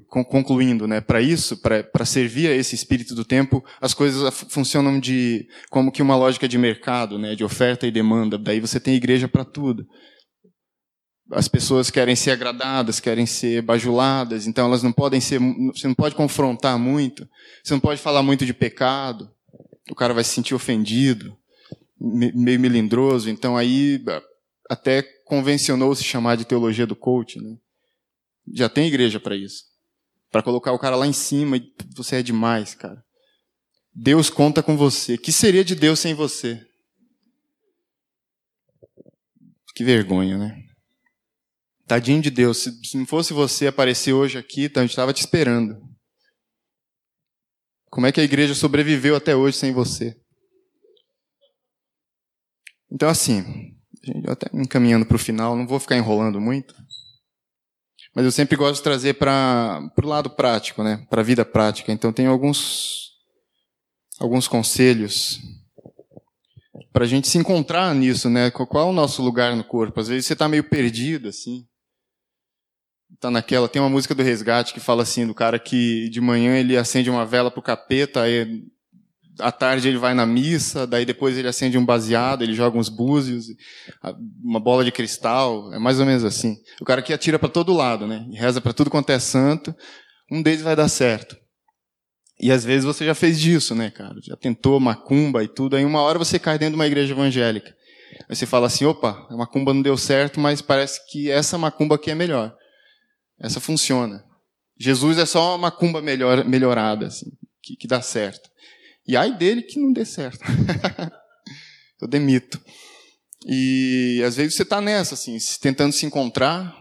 concluindo, 0.08 0.88
né, 0.88 1.00
para 1.00 1.22
isso, 1.22 1.56
para 1.62 2.04
servir 2.04 2.48
a 2.50 2.56
esse 2.56 2.74
espírito 2.74 3.14
do 3.14 3.24
tempo, 3.24 3.64
as 3.80 3.94
coisas 3.94 4.34
funcionam 4.50 5.00
de 5.00 5.48
como 5.70 5.92
que 5.92 6.02
uma 6.02 6.16
lógica 6.16 6.48
de 6.48 6.58
mercado, 6.58 7.20
né, 7.20 7.36
de 7.36 7.44
oferta 7.44 7.86
e 7.86 7.92
demanda. 7.92 8.40
Daí 8.40 8.60
você 8.60 8.80
tem 8.80 8.96
igreja 8.96 9.28
para 9.28 9.46
tudo. 9.46 9.86
As 11.32 11.48
pessoas 11.48 11.92
querem 11.92 12.16
ser 12.16 12.32
agradadas, 12.32 13.00
querem 13.00 13.28
ser 13.28 13.62
bajuladas, 13.62 14.48
então 14.48 14.66
elas 14.66 14.82
não 14.82 14.92
podem 14.92 15.22
ser. 15.22 15.40
Você 15.72 15.88
não 15.88 15.96
pode 15.96 16.16
confrontar 16.16 16.78
muito, 16.80 17.28
você 17.64 17.74
não 17.74 17.80
pode 17.80 18.02
falar 18.02 18.24
muito 18.24 18.48
de 18.48 18.54
pecado, 18.54 19.30
o 19.90 19.96
cara 19.96 20.14
vai 20.14 20.24
se 20.24 20.32
sentir 20.32 20.56
ofendido, 20.56 21.38
meio 22.00 22.60
melindroso. 22.60 23.30
Então 23.30 23.58
aí 23.58 24.04
até 24.70 25.02
convencionou 25.26 25.96
se 25.96 26.04
chamar 26.04 26.38
de 26.38 26.46
teologia 26.46 26.88
do 26.88 26.96
coach, 26.96 27.40
né? 27.42 27.58
Já 28.54 28.70
tem 28.70 28.88
igreja 28.88 29.20
para 29.20 29.36
isso. 29.36 29.66
Para 30.32 30.44
colocar 30.44 30.72
o 30.72 30.80
cara 30.80 30.96
lá 30.96 31.08
em 31.08 31.14
cima 31.14 31.62
você 31.96 32.18
é 32.18 32.24
demais, 32.24 32.74
cara. 32.74 33.04
Deus 33.94 34.30
conta 34.30 34.64
com 34.64 34.76
você. 34.76 35.18
Que 35.18 35.32
seria 35.32 35.64
de 35.64 35.76
Deus 35.76 36.00
sem 36.00 36.14
você? 36.14 36.66
Que 39.76 39.84
vergonha, 39.84 40.38
né? 40.38 40.64
Tadinho 41.86 42.22
de 42.22 42.32
Deus. 42.32 42.58
Se, 42.58 42.72
se 42.84 42.98
não 42.98 43.06
fosse 43.06 43.34
você 43.34 43.68
aparecer 43.68 44.14
hoje 44.14 44.38
aqui, 44.38 44.64
então 44.64 44.82
a 44.82 44.86
gente 44.86 44.92
estava 44.92 45.14
te 45.14 45.20
esperando. 45.20 45.93
Como 47.94 48.08
é 48.08 48.12
que 48.12 48.20
a 48.20 48.24
igreja 48.24 48.56
sobreviveu 48.56 49.16
até 49.16 49.36
hoje 49.36 49.56
sem 49.56 49.72
você? 49.72 50.20
Então, 52.92 53.08
assim, 53.08 53.78
até 54.28 54.50
encaminhando 54.52 55.06
para 55.06 55.14
o 55.14 55.20
final, 55.20 55.56
não 55.56 55.68
vou 55.68 55.80
ficar 55.80 55.96
enrolando 55.96 56.42
muito. 56.42 56.74
Mas 58.16 58.26
eu 58.26 58.32
sempre 58.32 58.58
gosto 58.58 58.78
de 58.78 58.84
trazer 58.84 59.14
para 59.14 59.92
o 59.96 60.08
lado 60.08 60.32
prático, 60.32 60.82
né? 60.82 61.06
para 61.08 61.22
a 61.22 61.24
vida 61.24 61.46
prática. 61.46 61.92
Então, 61.92 62.12
tem 62.12 62.26
alguns, 62.26 63.12
alguns 64.20 64.48
conselhos 64.48 65.40
para 66.92 67.06
a 67.06 67.08
gente 67.08 67.28
se 67.28 67.38
encontrar 67.38 67.94
nisso, 67.94 68.28
né? 68.28 68.50
Qual 68.50 68.88
é 68.88 68.90
o 68.90 68.94
nosso 68.94 69.22
lugar 69.22 69.56
no 69.56 69.64
corpo? 69.64 70.00
Às 70.00 70.08
vezes 70.08 70.26
você 70.26 70.34
está 70.34 70.50
meio 70.50 70.64
perdido, 70.64 71.30
assim. 71.30 71.68
Tá 73.24 73.32
naquela. 73.32 73.70
Tem 73.70 73.82
uma 73.82 73.90
música 73.90 74.14
do 74.14 74.22
Resgate 74.22 74.74
que 74.74 74.80
fala 74.80 75.04
assim 75.04 75.26
do 75.26 75.34
cara 75.34 75.58
que 75.58 76.10
de 76.10 76.20
manhã 76.20 76.58
ele 76.58 76.76
acende 76.76 77.10
uma 77.10 77.26
vela 77.26 77.50
pro 77.50 77.62
capeta, 77.62 78.22
aí 78.22 78.64
à 79.40 79.52
tarde 79.52 79.88
ele 79.88 79.98
vai 79.98 80.14
na 80.14 80.26
missa, 80.26 80.86
daí 80.86 81.06
depois 81.06 81.38
ele 81.38 81.48
acende 81.48 81.78
um 81.78 81.86
baseado, 81.86 82.44
ele 82.44 82.54
joga 82.54 82.78
uns 82.78 82.90
búzios, 82.90 83.46
uma 84.44 84.60
bola 84.60 84.84
de 84.84 84.92
cristal, 84.92 85.74
é 85.74 85.80
mais 85.80 86.00
ou 86.00 86.06
menos 86.06 86.24
assim. 86.24 86.58
O 86.82 86.86
cara 86.86 87.02
que 87.02 87.14
atira 87.14 87.40
para 87.40 87.50
todo 87.50 87.74
lado, 87.74 88.06
né? 88.06 88.28
E 88.30 88.36
reza 88.36 88.60
para 88.60 88.74
tudo 88.74 88.90
quanto 88.90 89.10
é 89.10 89.20
santo, 89.20 89.74
um 90.32 90.42
deles 90.42 90.62
vai 90.62 90.76
dar 90.76 90.90
certo. 90.90 91.38
E 92.40 92.52
às 92.52 92.66
vezes 92.66 92.84
você 92.84 93.06
já 93.06 93.16
fez 93.16 93.40
disso, 93.40 93.74
né, 93.74 93.90
cara? 93.90 94.16
Já 94.22 94.36
tentou 94.36 94.80
macumba 94.80 95.44
e 95.44 95.48
tudo, 95.48 95.78
aí 95.78 95.86
uma 95.86 96.02
hora 96.02 96.20
você 96.20 96.38
cai 96.38 96.60
dentro 96.60 96.74
de 96.74 96.76
uma 96.76 96.88
igreja 96.88 97.14
evangélica. 97.14 97.74
Aí 98.30 98.36
você 98.36 98.46
fala 98.46 98.68
assim, 98.68 98.86
opa, 98.86 99.26
a 99.30 99.38
macumba 99.38 99.74
não 99.74 99.82
deu 99.82 99.98
certo, 99.98 100.40
mas 100.40 100.62
parece 100.62 101.00
que 101.10 101.32
essa 101.32 101.58
macumba 101.58 101.96
aqui 101.96 102.12
é 102.12 102.16
melhor. 102.16 102.54
Essa 103.44 103.60
funciona. 103.60 104.24
Jesus 104.80 105.18
é 105.18 105.26
só 105.26 105.52
uma 105.52 105.70
macumba 105.70 106.02
melhor, 106.02 106.46
melhorada, 106.46 107.08
assim, 107.08 107.30
que, 107.62 107.76
que 107.76 107.88
dá 107.88 108.02
certo. 108.02 108.50
E 109.06 109.18
ai 109.18 109.38
dele 109.38 109.62
que 109.62 109.78
não 109.78 109.92
dê 109.92 110.06
certo. 110.06 110.40
Eu 112.02 112.08
demito. 112.08 112.60
E 113.46 114.24
às 114.26 114.38
vezes 114.38 114.56
você 114.56 114.64
está 114.64 114.80
nessa, 114.80 115.16
assim, 115.16 115.38
tentando 115.62 115.92
se 115.92 116.06
encontrar, 116.06 116.74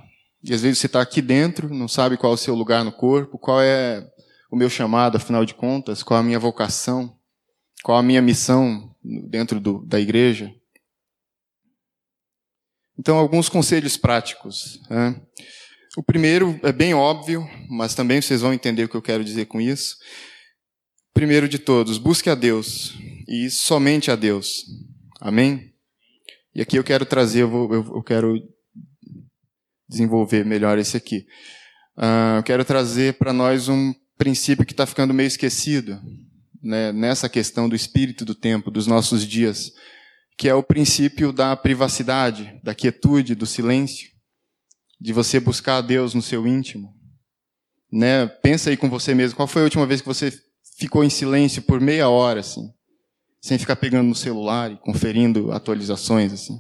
e 0.43 0.55
às 0.55 0.63
vezes 0.63 0.79
você 0.79 0.87
está 0.87 1.01
aqui 1.01 1.21
dentro, 1.21 1.69
não 1.75 1.89
sabe 1.89 2.17
qual 2.17 2.33
é 2.33 2.35
o 2.35 2.39
seu 2.39 2.55
lugar 2.55 2.85
no 2.85 2.93
corpo, 2.93 3.39
qual 3.39 3.61
é 3.61 4.09
o 4.51 4.57
meu 4.57 4.71
chamado, 4.71 5.17
afinal 5.17 5.45
de 5.45 5.55
contas, 5.55 6.03
qual 6.03 6.21
a 6.21 6.23
minha 6.23 6.39
vocação, 6.39 7.17
qual 7.83 7.99
a 7.99 8.03
minha 8.03 8.23
missão 8.23 8.95
dentro 9.03 9.59
do, 9.59 9.85
da 9.85 9.99
igreja. 9.99 10.55
Então, 12.97 13.17
alguns 13.17 13.49
conselhos 13.49 13.97
práticos. 13.97 14.81
Né? 14.89 15.21
O 15.97 16.03
primeiro 16.03 16.59
é 16.63 16.73
bem 16.73 16.95
óbvio, 16.95 17.47
mas 17.69 17.95
também 17.95 18.21
vocês 18.21 18.41
vão 18.41 18.55
entender 18.55 18.85
o 18.85 18.89
que 18.89 18.95
eu 18.95 19.03
quero 19.03 19.23
dizer 19.23 19.47
com 19.47 19.61
isso. 19.61 19.97
Primeiro 21.13 21.49
de 21.49 21.59
todos, 21.59 21.99
busque 21.99 22.31
a 22.31 22.35
Deus 22.35 22.95
e 23.29 23.51
somente 23.51 24.11
a 24.11 24.17
Deus. 24.17 24.65
Amém? 25.21 25.71
E 26.55 26.63
aqui 26.63 26.77
eu 26.77 26.85
quero 26.85 27.05
trazer, 27.05 27.43
eu, 27.43 27.51
vou, 27.51 27.75
eu, 27.75 27.85
eu 27.97 28.03
quero 28.03 28.35
desenvolver 29.87 30.45
melhor 30.47 30.79
esse 30.79 30.97
aqui. 30.97 31.27
Uh, 31.97 32.39
eu 32.39 32.43
quero 32.43 32.65
trazer 32.65 33.15
para 33.15 33.33
nós 33.33 33.69
um 33.69 33.95
princípio 34.17 34.65
que 34.65 34.73
está 34.73 34.87
ficando 34.87 35.13
meio 35.13 35.27
esquecido 35.27 36.01
né, 36.63 36.91
nessa 36.93 37.29
questão 37.29 37.69
do 37.69 37.77
espírito 37.77 38.25
do 38.25 38.35
tempo, 38.35 38.71
dos 38.71 38.87
nossos 38.87 39.27
dias 39.27 39.73
que 40.37 40.49
é 40.49 40.55
o 40.55 40.63
princípio 40.63 41.33
da 41.33 41.55
privacidade, 41.57 42.59
da 42.63 42.75
quietude, 42.75 43.35
do 43.35 43.47
silêncio, 43.47 44.09
de 45.03 45.13
você 45.13 45.41
buscar 45.41 45.79
a 45.79 45.81
Deus 45.81 46.15
no 46.15 46.23
seu 46.23 46.47
íntimo. 46.47 46.95
Né? 47.93 48.27
Pensa 48.27 48.71
aí 48.71 48.77
com 48.77 48.89
você 48.89 49.15
mesmo, 49.15 49.37
qual 49.37 49.49
foi 49.49 49.63
a 49.63 49.65
última 49.65 49.85
vez 49.85 50.01
que 50.01 50.07
você 50.07 50.33
ficou 50.79 51.03
em 51.03 51.11
silêncio 51.11 51.61
por 51.63 51.81
meia 51.81 52.09
hora, 52.09 52.41
assim, 52.41 52.71
sem 53.41 53.59
ficar 53.59 53.77
pegando 53.77 54.09
no 54.09 54.15
celular 54.15 54.71
e 54.71 54.77
conferindo 54.77 55.51
atualizações, 55.51 56.33
assim? 56.33 56.59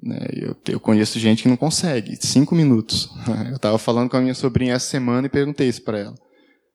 Né? 0.00 0.18
Eu, 0.32 0.56
eu 0.68 0.78
conheço 0.78 1.18
gente 1.18 1.42
que 1.42 1.48
não 1.48 1.56
consegue, 1.56 2.16
cinco 2.24 2.54
minutos. 2.54 3.08
Eu 3.48 3.56
estava 3.56 3.78
falando 3.78 4.10
com 4.10 4.16
a 4.16 4.20
minha 4.20 4.34
sobrinha 4.34 4.74
essa 4.74 4.88
semana 4.88 5.26
e 5.26 5.30
perguntei 5.30 5.68
isso 5.68 5.82
para 5.82 5.98
ela. 5.98 6.14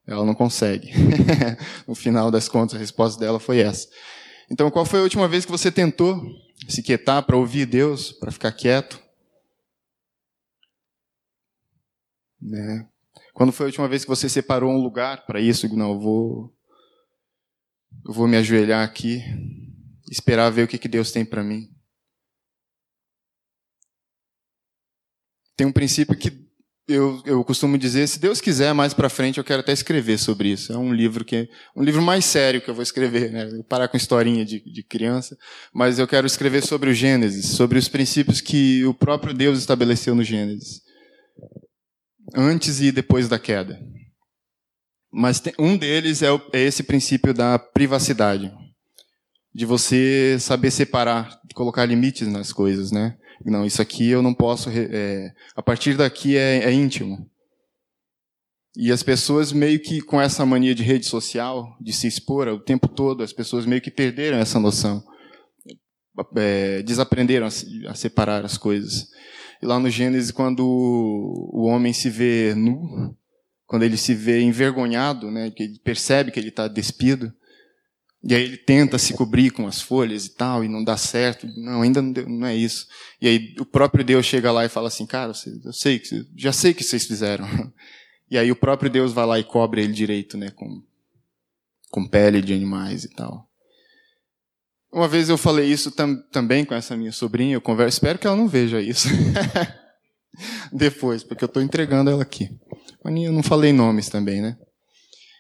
Ela 0.06 0.26
não 0.26 0.34
consegue. 0.34 0.92
no 1.88 1.96
final 1.96 2.30
das 2.30 2.50
contas, 2.50 2.76
a 2.76 2.80
resposta 2.80 3.18
dela 3.20 3.40
foi 3.40 3.60
essa. 3.60 3.88
Então, 4.52 4.70
qual 4.70 4.86
foi 4.86 5.00
a 5.00 5.04
última 5.04 5.28
vez 5.28 5.46
que 5.46 5.52
você 5.52 5.72
tentou 5.72 6.22
se 6.68 6.84
quietar 6.84 7.24
para 7.24 7.38
ouvir 7.38 7.66
Deus, 7.66 8.12
para 8.12 8.32
ficar 8.32 8.52
quieto? 8.52 9.03
Né? 12.44 12.88
Quando 13.34 13.52
foi 13.52 13.66
a 13.66 13.68
última 13.68 13.88
vez 13.88 14.04
que 14.04 14.10
você 14.10 14.28
separou 14.28 14.72
um 14.72 14.82
lugar 14.82 15.26
para 15.26 15.40
isso? 15.40 15.74
Não, 15.76 15.94
eu 15.94 16.00
vou, 16.00 16.54
eu 18.06 18.14
vou 18.14 18.28
me 18.28 18.38
ajoelhar 18.38 18.84
aqui, 18.84 19.24
esperar 20.12 20.50
ver 20.50 20.64
o 20.64 20.68
que, 20.68 20.78
que 20.78 20.88
Deus 20.88 21.12
tem 21.12 21.24
para 21.24 21.44
mim. 21.44 21.70
Tem 25.56 25.66
um 25.66 25.72
princípio 25.72 26.18
que 26.18 26.44
eu, 26.88 27.22
eu 27.26 27.44
costumo 27.46 27.78
dizer, 27.78 28.06
se 28.08 28.20
Deus 28.20 28.42
quiser, 28.42 28.74
mais 28.74 28.94
para 28.94 29.08
frente 29.08 29.38
eu 29.38 29.44
quero 29.44 29.62
até 29.62 29.72
escrever 29.72 30.20
sobre 30.20 30.50
isso. 30.50 30.74
É 30.74 30.78
um 30.78 30.94
livro 30.94 31.24
que 31.24 31.50
um 31.76 31.82
livro 31.82 32.02
mais 32.02 32.26
sério 32.26 32.62
que 32.62 32.70
eu 32.70 32.76
vou 32.76 32.84
escrever, 32.84 33.32
né? 33.32 33.64
Parar 33.70 33.88
com 33.88 33.96
historinha 33.96 34.44
de, 34.44 34.60
de 34.60 34.84
criança, 34.84 35.38
mas 35.74 35.98
eu 35.98 36.08
quero 36.08 36.28
escrever 36.28 36.62
sobre 36.62 36.90
o 36.90 36.94
Gênesis, 36.94 37.46
sobre 37.56 37.80
os 37.80 37.88
princípios 37.88 38.42
que 38.42 38.86
o 38.86 38.94
próprio 38.94 39.34
Deus 39.34 39.60
estabeleceu 39.60 40.14
no 40.14 40.24
Gênesis, 40.24 40.82
antes 42.34 42.82
e 42.82 42.92
depois 42.92 43.28
da 43.28 43.40
queda. 43.40 43.80
Mas 45.12 45.42
um 45.60 45.78
deles 45.78 46.24
é, 46.24 46.28
é 46.52 46.62
esse 46.62 46.84
princípio 46.84 47.34
da 47.34 47.60
privacidade, 47.60 48.52
de 49.54 49.66
você 49.66 50.38
saber 50.40 50.72
separar, 50.72 51.40
colocar 51.54 51.86
limites 51.86 52.28
nas 52.28 52.52
coisas, 52.52 52.92
né? 52.92 53.16
Não, 53.46 53.66
isso 53.66 53.82
aqui 53.82 54.10
eu 54.10 54.22
não 54.22 54.34
posso. 54.34 54.70
É, 54.70 55.32
a 55.56 55.62
partir 55.62 55.96
daqui 55.96 56.38
é, 56.38 56.64
é 56.64 56.72
íntimo. 56.72 57.30
E 58.76 58.92
as 58.92 59.04
pessoas 59.04 59.52
meio 59.52 59.80
que 59.80 60.02
com 60.02 60.20
essa 60.20 60.46
mania 60.46 60.74
de 60.74 60.82
rede 60.82 61.06
social, 61.06 61.78
de 61.80 61.94
se 61.94 62.08
expor 62.08 62.48
o 62.48 62.60
tempo 62.60 62.88
todo, 62.88 63.22
as 63.22 63.32
pessoas 63.32 63.66
meio 63.66 63.82
que 63.82 63.92
perderam 63.92 64.38
essa 64.38 64.60
noção. 64.60 65.04
É, 66.36 66.82
desaprenderam 66.84 67.48
a, 67.48 67.92
a, 67.92 67.96
separar 67.96 68.46
as 68.46 68.58
coisas. 68.58 69.08
E 69.64 69.66
lá 69.66 69.80
no 69.80 69.90
Gênesis, 69.90 70.30
quando 70.30 70.60
o 70.60 71.64
homem 71.68 71.94
se 71.94 72.10
vê 72.10 72.54
nu, 72.54 73.16
quando 73.66 73.84
ele 73.84 73.96
se 73.96 74.14
vê 74.14 74.42
envergonhado, 74.42 75.32
né, 75.32 75.52
que 75.52 75.64
ele 75.64 75.80
percebe 75.80 76.32
que 76.32 76.40
ele 76.40 76.50
está 76.50 76.68
despido, 76.68 77.34
e 78.22 78.36
aí 78.36 78.44
ele 78.44 78.58
tenta 78.58 78.98
se 78.98 79.14
cobrir 79.14 79.52
com 79.52 79.66
as 79.66 79.82
folhas 79.82 80.26
e 80.26 80.32
tal, 80.32 80.66
e 80.66 80.68
não 80.68 80.84
dá 80.84 80.98
certo. 80.98 81.48
Não, 81.56 81.82
ainda 81.82 82.02
não, 82.02 82.12
deu, 82.12 82.28
não 82.28 82.46
é 82.46 82.54
isso. 82.54 82.88
E 83.22 83.28
aí 83.30 83.56
o 83.58 83.64
próprio 83.64 84.04
Deus 84.04 84.26
chega 84.26 84.52
lá 84.52 84.66
e 84.66 84.70
fala 84.70 84.90
assim, 84.90 85.06
cara, 85.06 85.32
eu 85.64 85.72
sei 85.72 85.98
que, 85.98 86.28
já 86.36 86.52
sei 86.52 86.74
que 86.74 86.84
vocês 86.84 87.06
fizeram. 87.06 87.48
E 88.32 88.38
aí 88.38 88.52
o 88.52 88.56
próprio 88.56 88.90
Deus 88.90 89.14
vai 89.14 89.28
lá 89.28 89.38
e 89.38 89.44
cobre 89.44 89.84
ele 89.84 89.94
direito, 89.94 90.38
né, 90.38 90.50
com, 90.50 90.82
com 91.92 92.08
pele 92.08 92.42
de 92.42 92.52
animais 92.52 93.04
e 93.04 93.10
tal. 93.10 93.48
Uma 94.94 95.08
vez 95.08 95.28
eu 95.28 95.38
falei 95.40 95.66
isso 95.66 95.90
tam, 95.90 96.16
também 96.32 96.64
com 96.64 96.76
essa 96.76 96.96
minha 96.96 97.12
sobrinha, 97.12 97.56
eu 97.56 97.62
converso, 97.62 97.96
espero 97.96 98.20
que 98.20 98.28
ela 98.28 98.36
não 98.36 98.48
veja 98.48 98.80
isso. 98.80 99.08
Depois, 100.72 101.24
porque 101.24 101.44
eu 101.44 101.48
estou 101.48 101.64
entregando 101.64 102.12
ela 102.12 102.22
aqui. 102.22 102.50
Mas 103.04 103.24
eu 103.24 103.32
não 103.32 103.42
falei 103.42 103.74
nomes 103.74 104.08
também, 104.08 104.40
né? 104.40 104.56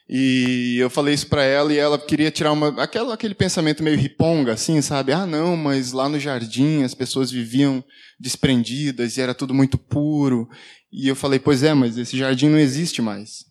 E 0.10 0.78
eu 0.80 0.89
falei 0.89 1.13
isso 1.13 1.28
para 1.28 1.44
ela 1.44 1.72
e 1.72 1.78
ela 1.78 1.98
queria 2.00 2.32
tirar 2.32 2.52
uma, 2.52 2.70
aquela, 2.82 3.13
aquele 3.13 3.36
pensamento 3.36 3.84
meio 3.84 3.98
riponga, 3.98 4.54
assim, 4.54 4.82
sabe? 4.82 5.13
Ah, 5.13 5.26
não, 5.26 5.56
mas 5.56 5.92
lá 5.92 6.10
no 6.10 6.20
jardim 6.20 6.84
as 6.84 6.96
pessoas 6.96 7.32
viviam 7.32 7.84
desprendidas 8.20 9.18
e 9.18 9.22
era 9.22 9.36
tudo 9.36 9.54
muito 9.54 9.78
puro. 9.78 10.50
E 10.92 11.08
eu 11.08 11.16
falei, 11.16 11.39
pois 11.39 11.62
é, 11.62 11.76
mas 11.76 11.98
esse 11.98 12.18
jardim 12.18 12.50
não 12.50 12.60
existe 12.60 13.02
mais. 13.04 13.46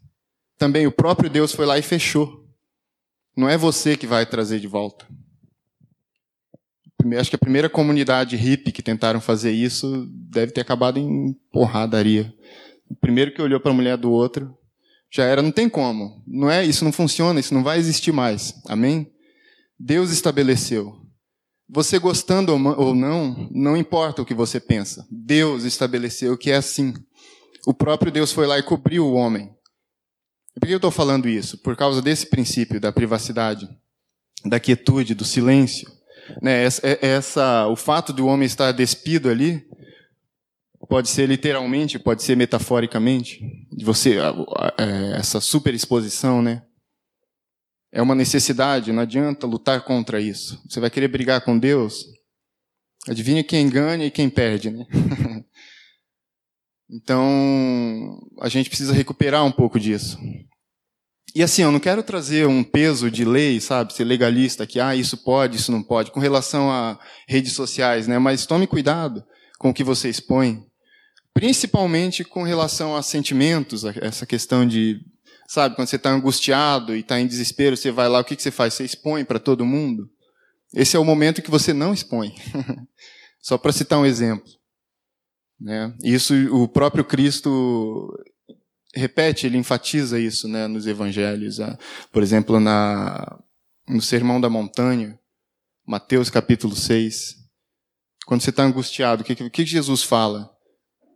Também 0.59 0.87
o 0.87 0.93
próprio 0.93 1.31
Deus 1.31 1.53
foi 1.53 1.65
lá 1.65 1.79
e 1.79 1.83
fechou. 1.83 2.45
Não 3.37 3.49
é 3.49 3.57
você 3.57 3.97
que 3.97 4.07
vai 4.07 4.27
trazer 4.27 4.61
de 4.61 4.67
volta. 4.67 5.07
Acho 7.19 7.31
que 7.31 7.37
a 7.37 7.39
primeira 7.39 7.69
comunidade 7.69 8.37
hippie 8.37 8.73
que 8.73 8.83
tentaram 8.83 9.21
fazer 9.21 9.53
isso 9.53 10.07
deve 10.11 10.53
ter 10.53 10.61
acabado 10.61 10.99
em 10.99 11.35
porradaria. 11.51 12.33
O 12.89 12.95
primeiro 12.95 13.33
que 13.33 13.43
olhou 13.43 13.61
para 13.61 13.71
a 13.71 13.75
mulher 13.75 13.97
do 13.97 14.11
outro 14.11 14.55
já 15.11 15.25
era, 15.25 15.43
não 15.43 15.53
tem 15.53 15.69
como. 15.69 16.23
Não 16.27 16.51
é, 16.51 16.65
isso 16.65 16.85
não 16.85 16.93
funciona, 16.93 17.39
isso 17.39 17.53
não 17.53 17.63
vai 17.63 17.79
existir 17.79 18.13
mais. 18.13 18.55
Amém? 18.67 19.13
Deus 19.79 20.11
estabeleceu. 20.11 20.97
Você 21.69 21.99
gostando 21.99 22.53
ou 22.53 22.95
não, 22.95 23.49
não 23.51 23.77
importa 23.77 24.23
o 24.23 24.27
que 24.27 24.35
você 24.35 24.61
pensa. 24.61 25.07
Deus 25.11 25.65
estabeleceu 25.65 26.37
que 26.37 26.51
é 26.51 26.57
assim. 26.57 26.95
O 27.67 27.73
próprio 27.73 28.13
Deus 28.13 28.33
foi 28.33 28.47
lá 28.47 28.59
e 28.59 28.63
cobriu 28.63 29.07
o 29.07 29.15
homem. 29.15 29.51
Por 30.55 30.67
que 30.67 30.73
eu 30.73 30.77
estou 30.77 30.91
falando 30.91 31.29
isso? 31.29 31.59
Por 31.59 31.77
causa 31.77 32.03
desse 32.03 32.27
princípio 32.27 32.81
da 32.81 32.93
privacidade, 32.93 33.69
da 34.45 34.61
quietude, 34.61 35.15
do 35.15 35.25
silêncio. 35.25 35.91
Né? 36.41 36.65
Essa, 36.65 36.87
é, 36.87 36.99
essa, 37.03 37.67
o 37.67 37.77
fato 37.77 38.13
do 38.13 38.27
homem 38.27 38.47
estar 38.47 38.73
despido 38.73 39.29
ali 39.29 39.67
Pode 40.89 41.09
ser 41.09 41.27
literalmente, 41.27 41.99
pode 41.99 42.23
ser 42.23 42.37
metaforicamente. 42.37 43.41
De 43.71 43.85
você 43.85 44.19
é, 44.19 45.17
essa 45.17 45.41
superexposição, 45.41 46.43
né? 46.43 46.63
É 47.93 48.03
uma 48.03 48.15
necessidade, 48.15 48.93
não 48.93 49.03
adianta 49.03 49.47
lutar 49.47 49.83
contra 49.85 50.21
isso. 50.21 50.61
Você 50.69 50.81
vai 50.81 50.91
querer 50.91 51.09
brigar 51.09 51.43
com 51.43 51.59
Deus? 51.59 52.07
Adivinha 53.09 53.45
quem 53.45 53.69
ganha 53.69 54.07
e 54.07 54.11
quem 54.11 54.29
perde, 54.29 54.71
né? 54.71 54.87
então, 56.91 58.19
a 58.41 58.49
gente 58.49 58.69
precisa 58.69 58.93
recuperar 58.93 59.45
um 59.45 59.53
pouco 59.53 59.79
disso. 59.79 60.19
E 61.35 61.43
assim, 61.43 61.63
eu 61.63 61.73
não 61.73 61.81
quero 61.81 62.03
trazer 62.03 62.47
um 62.47 62.63
peso 62.63 63.11
de 63.11 63.25
lei, 63.25 63.59
sabe, 63.59 63.95
ser 63.95 64.05
legalista, 64.05 64.67
que 64.67 64.79
ah, 64.79 64.95
isso 64.95 65.17
pode, 65.17 65.57
isso 65.57 65.73
não 65.73 65.83
pode, 65.83 66.11
com 66.11 66.21
relação 66.21 66.71
a 66.71 66.99
redes 67.27 67.55
sociais, 67.55 68.07
né? 68.07 68.19
Mas 68.19 68.45
tome 68.45 68.67
cuidado 68.67 69.25
com 69.59 69.71
o 69.71 69.75
que 69.75 69.85
você 69.85 70.09
expõe. 70.09 70.65
principalmente 71.35 72.25
com 72.25 72.43
relação 72.43 72.95
a 72.95 73.03
sentimentos, 73.03 73.85
essa 73.85 74.27
questão 74.27 74.67
de, 74.67 75.01
sabe, 75.49 75.75
quando 75.75 75.89
você 75.89 75.97
está 75.97 76.11
angustiado 76.11 76.95
e 76.95 77.01
está 77.01 77.19
em 77.19 77.27
desespero, 77.27 77.75
você 77.75 77.91
vai 77.91 78.07
lá, 78.07 78.21
o 78.21 78.25
que, 78.25 78.37
que 78.37 78.43
você 78.43 78.51
faz? 78.51 78.75
Você 78.75 78.85
expõe 78.85 79.25
para 79.25 79.39
todo 79.39 79.65
mundo? 79.65 80.11
Esse 80.75 80.95
é 80.95 81.01
o 81.01 81.05
momento 81.05 81.41
que 81.41 81.51
você 81.51 81.73
não 81.73 81.95
expõe. 81.95 82.35
Só 83.41 83.57
para 83.57 83.73
citar 83.73 83.99
um 83.99 84.05
exemplo. 84.05 84.51
Né? 85.59 85.95
Isso 86.03 86.35
o 86.55 86.69
próprio 86.69 87.05
Cristo 87.05 88.11
repete, 88.95 89.47
ele 89.47 89.57
enfatiza 89.57 90.19
isso 90.21 90.47
né, 90.49 90.67
nos 90.67 90.87
evangelhos. 90.87 91.61
Ah, 91.61 91.79
por 92.13 92.23
exemplo, 92.23 92.61
na, 92.61 93.39
no 93.89 94.03
Sermão 94.03 94.41
da 94.41 94.51
Montanha, 94.51 95.19
Mateus 95.87 96.31
capítulo 96.31 96.77
6. 96.77 97.37
Quando 98.27 98.43
você 98.43 98.51
está 98.51 98.63
angustiado, 98.63 99.23
o 99.23 99.25
que, 99.25 99.51
que 99.51 99.67
Jesus 99.67 100.03
fala? 100.03 100.51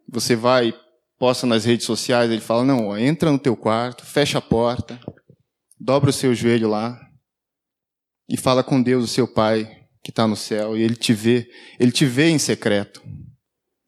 Você 0.08 0.34
vai, 0.34 0.74
posta 1.18 1.46
nas 1.46 1.64
redes 1.64 1.86
sociais, 1.86 2.30
ele 2.30 2.40
fala, 2.40 2.64
não, 2.64 2.88
ó, 2.88 2.96
entra 2.96 3.30
no 3.30 3.38
teu 3.38 3.56
quarto, 3.56 4.04
fecha 4.04 4.38
a 4.38 4.42
porta, 4.42 4.98
dobra 5.78 6.10
o 6.10 6.12
seu 6.12 6.34
joelho 6.34 6.68
lá 6.68 7.00
e 8.28 8.36
fala 8.36 8.64
com 8.64 8.82
Deus, 8.82 9.04
o 9.04 9.08
seu 9.08 9.28
Pai, 9.28 9.86
que 10.02 10.10
está 10.10 10.26
no 10.26 10.36
céu, 10.36 10.76
e 10.76 10.82
ele 10.82 10.96
te 10.96 11.12
vê, 11.12 11.48
ele 11.78 11.92
te 11.92 12.04
vê 12.04 12.28
em 12.28 12.38
secreto. 12.38 13.02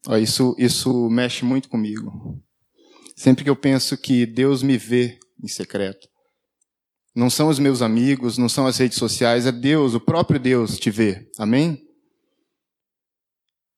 Ó, 0.07 0.17
isso, 0.17 0.55
isso 0.57 1.09
mexe 1.09 1.43
muito 1.43 1.67
comigo. 1.67 2.41
Sempre 3.19 3.43
que 3.43 3.49
eu 3.49 3.55
penso 3.55 3.97
que 3.97 4.25
Deus 4.25 4.63
me 4.63 4.77
vê 4.77 5.19
em 5.43 5.47
secreto. 5.49 6.07
Não 7.13 7.29
são 7.29 7.49
os 7.49 7.59
meus 7.59 7.81
amigos, 7.81 8.37
não 8.37 8.47
são 8.47 8.65
as 8.65 8.77
redes 8.77 8.97
sociais, 8.97 9.45
é 9.45 9.51
Deus, 9.51 9.93
o 9.93 9.99
próprio 9.99 10.39
Deus 10.39 10.79
te 10.79 10.89
vê. 10.89 11.29
Amém? 11.37 11.85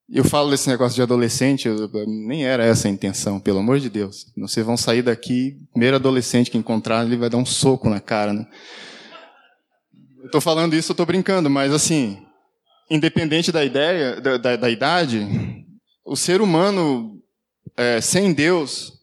Eu 0.08 0.24
falo 0.24 0.52
desse 0.52 0.70
negócio 0.70 0.96
de 0.96 1.02
adolescente, 1.02 1.68
eu, 1.68 1.90
nem 2.06 2.46
era 2.46 2.64
essa 2.64 2.88
a 2.88 2.92
intenção, 2.92 3.40
pelo 3.40 3.58
amor 3.58 3.80
de 3.80 3.90
Deus. 3.90 4.32
Vocês 4.38 4.64
vão 4.64 4.78
sair 4.78 5.02
daqui, 5.02 5.58
primeiro 5.72 5.96
adolescente 5.96 6.52
que 6.52 6.58
encontrar, 6.60 7.04
ele 7.04 7.18
vai 7.18 7.28
dar 7.28 7.38
um 7.38 7.46
soco 7.46 7.90
na 7.90 8.00
cara, 8.00 8.34
né? 8.34 8.48
Eu 10.20 10.28
estou 10.28 10.40
falando 10.40 10.76
isso, 10.76 10.92
eu 10.92 10.94
estou 10.94 11.06
brincando, 11.08 11.50
mas 11.50 11.74
assim, 11.74 12.24
independente 12.92 13.52
da 13.52 13.66
ideia, 13.66 14.22
da, 14.22 14.38
da, 14.38 14.56
da 14.56 14.70
idade, 14.70 15.28
o 16.06 16.16
ser 16.16 16.42
humano 16.42 17.20
é, 17.76 18.00
sem 18.00 18.32
Deus 18.34 19.01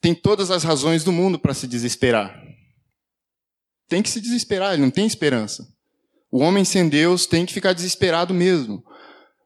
tem 0.00 0.14
todas 0.14 0.50
as 0.50 0.62
razões 0.62 1.04
do 1.04 1.12
mundo 1.12 1.38
para 1.38 1.54
se 1.54 1.66
desesperar. 1.66 2.34
Tem 3.88 4.02
que 4.02 4.10
se 4.10 4.20
desesperar, 4.20 4.74
ele 4.74 4.82
não 4.82 4.90
tem 4.90 5.06
esperança. 5.06 5.66
O 6.30 6.40
homem 6.40 6.64
sem 6.64 6.88
Deus 6.88 7.26
tem 7.26 7.46
que 7.46 7.54
ficar 7.54 7.72
desesperado 7.72 8.34
mesmo. 8.34 8.84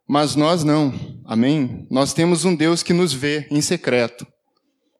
Mas 0.06 0.34
nós 0.34 0.64
não. 0.64 0.92
Amém? 1.24 1.86
Nós 1.90 2.12
temos 2.12 2.44
um 2.44 2.54
Deus 2.54 2.82
que 2.82 2.92
nos 2.92 3.12
vê 3.12 3.46
em 3.50 3.60
secreto. 3.60 4.26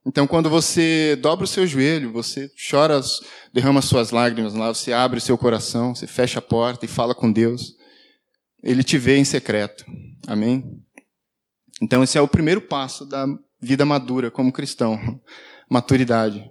Então, 0.07 0.27
quando 0.27 0.51
você 0.51 1.17
dobra 1.17 1.45
o 1.45 1.49
seu 1.49 1.67
joelho, 1.67 2.13
você 2.13 2.51
chora, 2.71 3.01
derrama 3.53 3.81
suas 3.83 4.11
lágrimas 4.11 4.55
lá, 4.55 4.69
você 4.69 4.93
abre 4.93 5.19
o 5.19 5.23
seu 5.23 5.39
coração, 5.39 5.95
você 5.95 6.07
fecha 6.07 6.41
a 6.41 6.43
porta 6.43 6.85
e 6.85 6.89
fala 6.89 7.15
com 7.15 7.31
Deus, 7.31 7.75
ele 8.63 8.83
te 8.83 8.99
vê 8.99 9.17
em 9.17 9.25
secreto. 9.25 9.85
Amém? 10.27 10.65
Então, 11.81 12.03
esse 12.03 12.19
é 12.19 12.21
o 12.21 12.29
primeiro 12.29 12.61
passo 12.61 13.05
da 13.05 13.27
vida 13.63 13.85
madura 13.87 14.31
como 14.31 14.53
cristão 14.53 14.99
maturidade. 15.71 16.51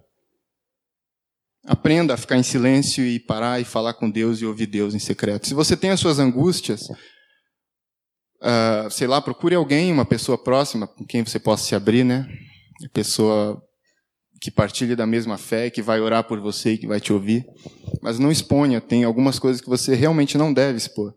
Aprenda 1.64 2.16
a 2.16 2.18
ficar 2.18 2.38
em 2.38 2.44
silêncio 2.44 3.06
e 3.06 3.20
parar 3.20 3.62
e 3.62 3.64
falar 3.64 3.94
com 3.94 4.10
Deus 4.10 4.42
e 4.42 4.46
ouvir 4.46 4.66
Deus 4.66 4.96
em 4.96 5.00
secreto. 5.00 5.48
Se 5.48 5.54
você 5.54 5.78
tem 5.78 5.92
as 5.92 6.00
suas 6.00 6.18
angústias, 6.18 6.90
uh, 8.42 8.90
sei 8.90 9.06
lá, 9.06 9.22
procure 9.22 9.54
alguém, 9.54 9.92
uma 9.92 10.06
pessoa 10.06 10.42
próxima 10.42 10.88
com 10.88 11.06
quem 11.06 11.24
você 11.24 11.40
possa 11.40 11.64
se 11.64 11.76
abrir, 11.76 12.04
né? 12.04 12.28
Pessoa 12.94 13.62
que 14.42 14.50
partilhe 14.50 14.96
da 14.96 15.06
mesma 15.06 15.38
fé, 15.38 15.70
que 15.70 15.84
vai 15.84 16.02
orar 16.02 16.24
por 16.24 16.40
você 16.40 16.72
e 16.72 16.78
que 16.80 16.88
vai 16.88 17.00
te 17.00 17.14
ouvir. 17.14 17.46
Mas 18.02 18.18
não 18.18 18.32
exponha, 18.32 18.82
tem 18.82 19.04
algumas 19.04 19.38
coisas 19.38 19.62
que 19.62 19.70
você 19.70 19.94
realmente 19.94 20.40
não 20.40 20.52
deve 20.52 20.80
expor. 20.80 21.14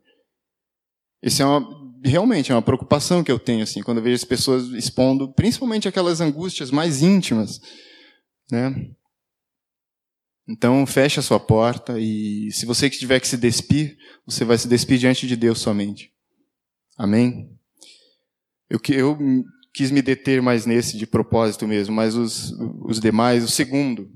Isso 1.22 1.40
é 1.40 1.46
uma, 1.46 1.83
realmente 2.04 2.52
é 2.52 2.54
uma 2.54 2.62
preocupação 2.62 3.24
que 3.24 3.32
eu 3.32 3.38
tenho, 3.38 3.62
assim, 3.62 3.82
quando 3.82 3.98
eu 3.98 4.04
vejo 4.04 4.16
as 4.16 4.24
pessoas 4.24 4.68
expondo, 4.68 5.32
principalmente 5.32 5.88
aquelas 5.88 6.20
angústias 6.20 6.70
mais 6.70 7.02
íntimas, 7.02 7.60
né? 8.50 8.90
Então, 10.46 10.86
feche 10.86 11.18
a 11.18 11.22
sua 11.22 11.40
porta 11.40 11.98
e 11.98 12.50
se 12.52 12.66
você 12.66 12.90
que 12.90 12.98
tiver 12.98 13.18
que 13.18 13.26
se 13.26 13.38
despir, 13.38 13.96
você 14.26 14.44
vai 14.44 14.58
se 14.58 14.68
despir 14.68 14.98
diante 14.98 15.26
de 15.26 15.36
Deus 15.36 15.58
somente. 15.58 16.12
Amém? 16.98 17.48
Eu, 18.68 18.78
eu 18.90 19.18
quis 19.72 19.90
me 19.90 20.02
deter 20.02 20.42
mais 20.42 20.66
nesse 20.66 20.98
de 20.98 21.06
propósito 21.06 21.66
mesmo, 21.66 21.94
mas 21.94 22.14
os, 22.14 22.52
os 22.86 23.00
demais, 23.00 23.42
o 23.42 23.48
segundo, 23.48 24.10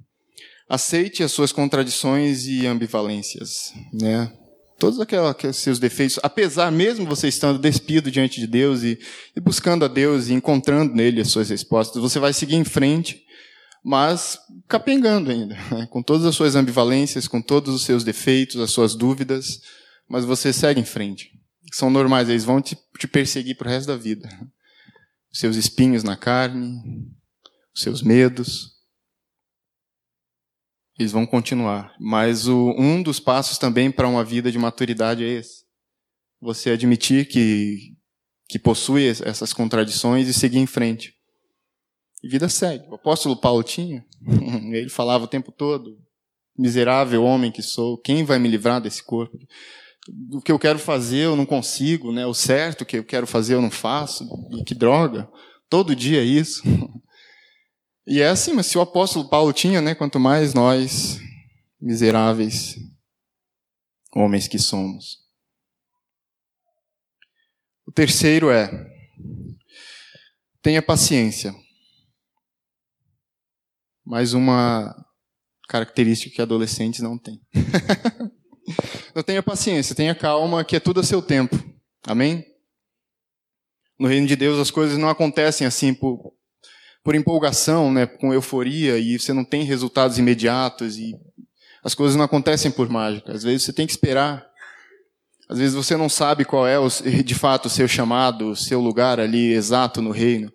aceite 0.68 1.22
as 1.22 1.32
suas 1.32 1.50
contradições 1.50 2.46
e 2.46 2.66
ambivalências, 2.66 3.72
né? 3.94 4.30
Todos 4.78 5.00
aqueles 5.00 5.56
seus 5.56 5.78
defeitos, 5.78 6.18
apesar 6.22 6.70
mesmo 6.70 7.04
você 7.04 7.28
estando 7.28 7.58
despido 7.58 8.10
diante 8.10 8.40
de 8.40 8.46
Deus 8.46 8.82
e, 8.82 8.98
e 9.36 9.40
buscando 9.40 9.84
a 9.84 9.88
Deus 9.88 10.28
e 10.28 10.34
encontrando 10.34 10.94
nele 10.94 11.20
as 11.20 11.28
suas 11.28 11.50
respostas, 11.50 12.00
você 12.00 12.18
vai 12.18 12.32
seguir 12.32 12.54
em 12.54 12.64
frente, 12.64 13.20
mas 13.84 14.38
capengando 14.68 15.30
ainda, 15.30 15.56
né? 15.70 15.88
com 15.90 16.02
todas 16.02 16.24
as 16.24 16.34
suas 16.34 16.54
ambivalências, 16.54 17.26
com 17.26 17.42
todos 17.42 17.74
os 17.74 17.84
seus 17.84 18.04
defeitos, 18.04 18.60
as 18.60 18.70
suas 18.70 18.94
dúvidas, 18.94 19.60
mas 20.08 20.24
você 20.24 20.52
segue 20.52 20.80
em 20.80 20.84
frente 20.84 21.38
são 21.72 21.90
normais, 21.90 22.28
eles 22.28 22.44
vão 22.44 22.60
te, 22.60 22.76
te 22.98 23.06
perseguir 23.06 23.56
para 23.56 23.68
o 23.68 23.70
resto 23.70 23.88
da 23.88 23.96
vida. 23.96 24.28
Os 25.32 25.38
seus 25.38 25.56
espinhos 25.56 26.02
na 26.02 26.16
carne, 26.16 26.80
os 27.74 27.82
seus 27.82 28.02
medos, 28.02 28.77
eles 30.98 31.12
vão 31.12 31.26
continuar. 31.26 31.94
Mas 32.00 32.48
o, 32.48 32.74
um 32.78 33.02
dos 33.02 33.20
passos 33.20 33.58
também 33.58 33.90
para 33.90 34.08
uma 34.08 34.24
vida 34.24 34.50
de 34.50 34.58
maturidade 34.58 35.24
é 35.24 35.28
esse. 35.28 35.64
Você 36.40 36.70
admitir 36.70 37.26
que, 37.26 37.94
que 38.48 38.58
possui 38.58 39.06
essas 39.06 39.52
contradições 39.52 40.28
e 40.28 40.34
seguir 40.34 40.58
em 40.58 40.66
frente. 40.66 41.14
E 42.22 42.28
vida 42.28 42.48
segue. 42.48 42.88
O 42.88 42.94
apóstolo 42.94 43.36
Paulo 43.36 43.62
tinha. 43.62 44.04
Ele 44.72 44.88
falava 44.88 45.24
o 45.24 45.28
tempo 45.28 45.52
todo: 45.52 45.96
miserável 46.56 47.22
homem 47.22 47.52
que 47.52 47.62
sou, 47.62 47.96
quem 47.98 48.24
vai 48.24 48.38
me 48.38 48.48
livrar 48.48 48.80
desse 48.80 49.02
corpo? 49.02 49.38
o 50.32 50.40
que 50.40 50.50
eu 50.50 50.58
quero 50.58 50.78
fazer 50.78 51.18
eu 51.18 51.36
não 51.36 51.44
consigo, 51.44 52.12
né? 52.12 52.26
O 52.26 52.34
certo 52.34 52.84
que 52.84 52.98
eu 52.98 53.04
quero 53.04 53.26
fazer 53.26 53.54
eu 53.54 53.62
não 53.62 53.70
faço. 53.70 54.26
E 54.58 54.64
que 54.64 54.74
droga. 54.74 55.28
Todo 55.68 55.94
dia 55.94 56.20
é 56.20 56.24
isso. 56.24 56.62
E 58.10 58.22
é 58.22 58.28
assim, 58.28 58.54
mas 58.54 58.64
se 58.64 58.78
o 58.78 58.80
apóstolo 58.80 59.28
Paulo 59.28 59.52
tinha, 59.52 59.82
né? 59.82 59.94
Quanto 59.94 60.18
mais 60.18 60.54
nós, 60.54 61.20
miseráveis 61.78 62.74
homens 64.14 64.48
que 64.48 64.58
somos. 64.58 65.18
O 67.86 67.92
terceiro 67.92 68.50
é: 68.50 68.70
tenha 70.62 70.80
paciência. 70.80 71.54
Mais 74.06 74.32
uma 74.32 74.94
característica 75.68 76.34
que 76.34 76.40
adolescentes 76.40 77.00
não 77.00 77.18
têm. 77.18 77.40
Então 79.10 79.22
tenha 79.22 79.42
paciência, 79.42 79.94
tenha 79.94 80.14
calma, 80.14 80.62
que 80.62 80.76
é 80.76 80.80
tudo 80.80 81.00
a 81.00 81.02
seu 81.02 81.22
tempo. 81.22 81.56
Amém? 82.06 82.44
No 83.98 84.06
reino 84.06 84.26
de 84.26 84.36
Deus 84.36 84.58
as 84.58 84.70
coisas 84.70 84.98
não 84.98 85.08
acontecem 85.08 85.66
assim 85.66 85.94
por, 85.94 86.34
por 87.08 87.14
empolgação, 87.14 87.90
né, 87.90 88.04
com 88.04 88.34
euforia, 88.34 88.98
e 88.98 89.18
você 89.18 89.32
não 89.32 89.42
tem 89.42 89.62
resultados 89.62 90.18
imediatos, 90.18 90.98
e 90.98 91.14
as 91.82 91.94
coisas 91.94 92.14
não 92.14 92.24
acontecem 92.26 92.70
por 92.70 92.86
mágica. 92.90 93.32
Às 93.32 93.42
vezes 93.42 93.62
você 93.62 93.72
tem 93.72 93.86
que 93.86 93.92
esperar. 93.92 94.46
Às 95.48 95.58
vezes 95.58 95.74
você 95.74 95.96
não 95.96 96.10
sabe 96.10 96.44
qual 96.44 96.66
é, 96.66 96.76
de 97.24 97.34
fato, 97.34 97.64
o 97.64 97.70
seu 97.70 97.88
chamado, 97.88 98.50
o 98.50 98.54
seu 98.54 98.78
lugar 98.78 99.18
ali 99.18 99.54
exato 99.54 100.02
no 100.02 100.10
reino. 100.10 100.52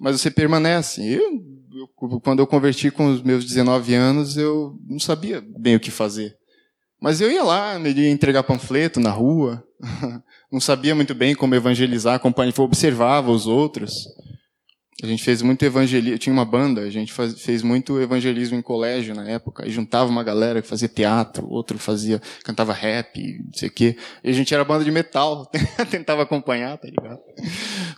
Mas 0.00 0.18
você 0.18 0.30
permanece. 0.30 1.06
Eu, 1.06 1.20
eu, 1.20 2.20
quando 2.20 2.38
eu 2.38 2.46
converti 2.46 2.90
com 2.90 3.12
os 3.12 3.22
meus 3.22 3.44
19 3.44 3.92
anos, 3.94 4.38
eu 4.38 4.74
não 4.88 4.98
sabia 4.98 5.44
bem 5.58 5.76
o 5.76 5.80
que 5.80 5.90
fazer. 5.90 6.34
Mas 6.98 7.20
eu 7.20 7.30
ia 7.30 7.44
lá, 7.44 7.78
ia 7.78 8.08
entregar 8.08 8.42
panfleto 8.42 8.98
na 8.98 9.10
rua, 9.10 9.62
não 10.50 10.62
sabia 10.62 10.94
muito 10.94 11.14
bem 11.14 11.34
como 11.34 11.54
evangelizar, 11.54 12.14
acompanhava, 12.14 12.62
observava 12.62 13.30
os 13.30 13.46
outros. 13.46 13.92
A 15.02 15.06
gente 15.06 15.24
fez 15.24 15.42
muito 15.42 15.64
evangelismo, 15.64 16.16
tinha 16.16 16.32
uma 16.32 16.44
banda, 16.44 16.82
a 16.82 16.90
gente 16.90 17.12
faz, 17.12 17.40
fez 17.40 17.60
muito 17.60 18.00
evangelismo 18.00 18.56
em 18.56 18.62
colégio 18.62 19.16
na 19.16 19.28
época, 19.28 19.66
e 19.66 19.70
juntava 19.70 20.08
uma 20.08 20.22
galera 20.22 20.62
que 20.62 20.68
fazia 20.68 20.88
teatro, 20.88 21.44
outro 21.50 21.76
fazia, 21.76 22.22
cantava 22.44 22.72
rap, 22.72 23.20
não 23.44 23.52
sei 23.52 23.68
o 23.68 23.72
quê. 23.72 23.96
E 24.22 24.30
a 24.30 24.32
gente 24.32 24.54
era 24.54 24.64
banda 24.64 24.84
de 24.84 24.92
metal, 24.92 25.50
tentava 25.90 26.22
acompanhar, 26.22 26.78
tá 26.78 26.86
ligado? 26.86 27.20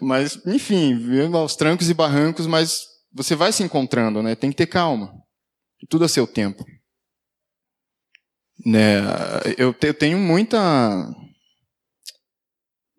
Mas, 0.01 0.41
enfim, 0.47 0.99
aos 1.35 1.55
trancos 1.55 1.91
e 1.91 1.95
barrancos, 1.95 2.47
mas 2.47 2.81
você 3.13 3.37
vai 3.37 3.53
se 3.53 3.63
encontrando, 3.63 4.23
né? 4.23 4.35
Tem 4.35 4.49
que 4.49 4.57
ter 4.57 4.67
calma. 4.67 5.13
Tudo 5.91 6.07
a 6.07 6.09
seu 6.09 6.27
tempo. 6.27 6.65
Né, 8.65 9.03
eu, 9.59 9.75
tenho 9.93 10.17
muita 10.17 10.59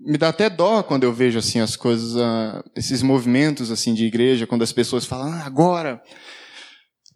me 0.05 0.19
dá 0.19 0.29
até 0.29 0.49
dó 0.49 0.83
quando 0.83 1.03
eu 1.03 1.11
vejo 1.11 1.39
assim 1.39 1.59
as 1.59 1.75
coisas, 1.75 2.15
uh, 2.15 2.63
esses 2.75 3.01
movimentos 3.01 3.71
assim 3.71 3.93
de 3.93 4.05
igreja, 4.05 4.45
quando 4.45 4.61
as 4.61 4.71
pessoas 4.71 5.03
falam, 5.03 5.33
ah, 5.33 5.45
agora 5.45 6.01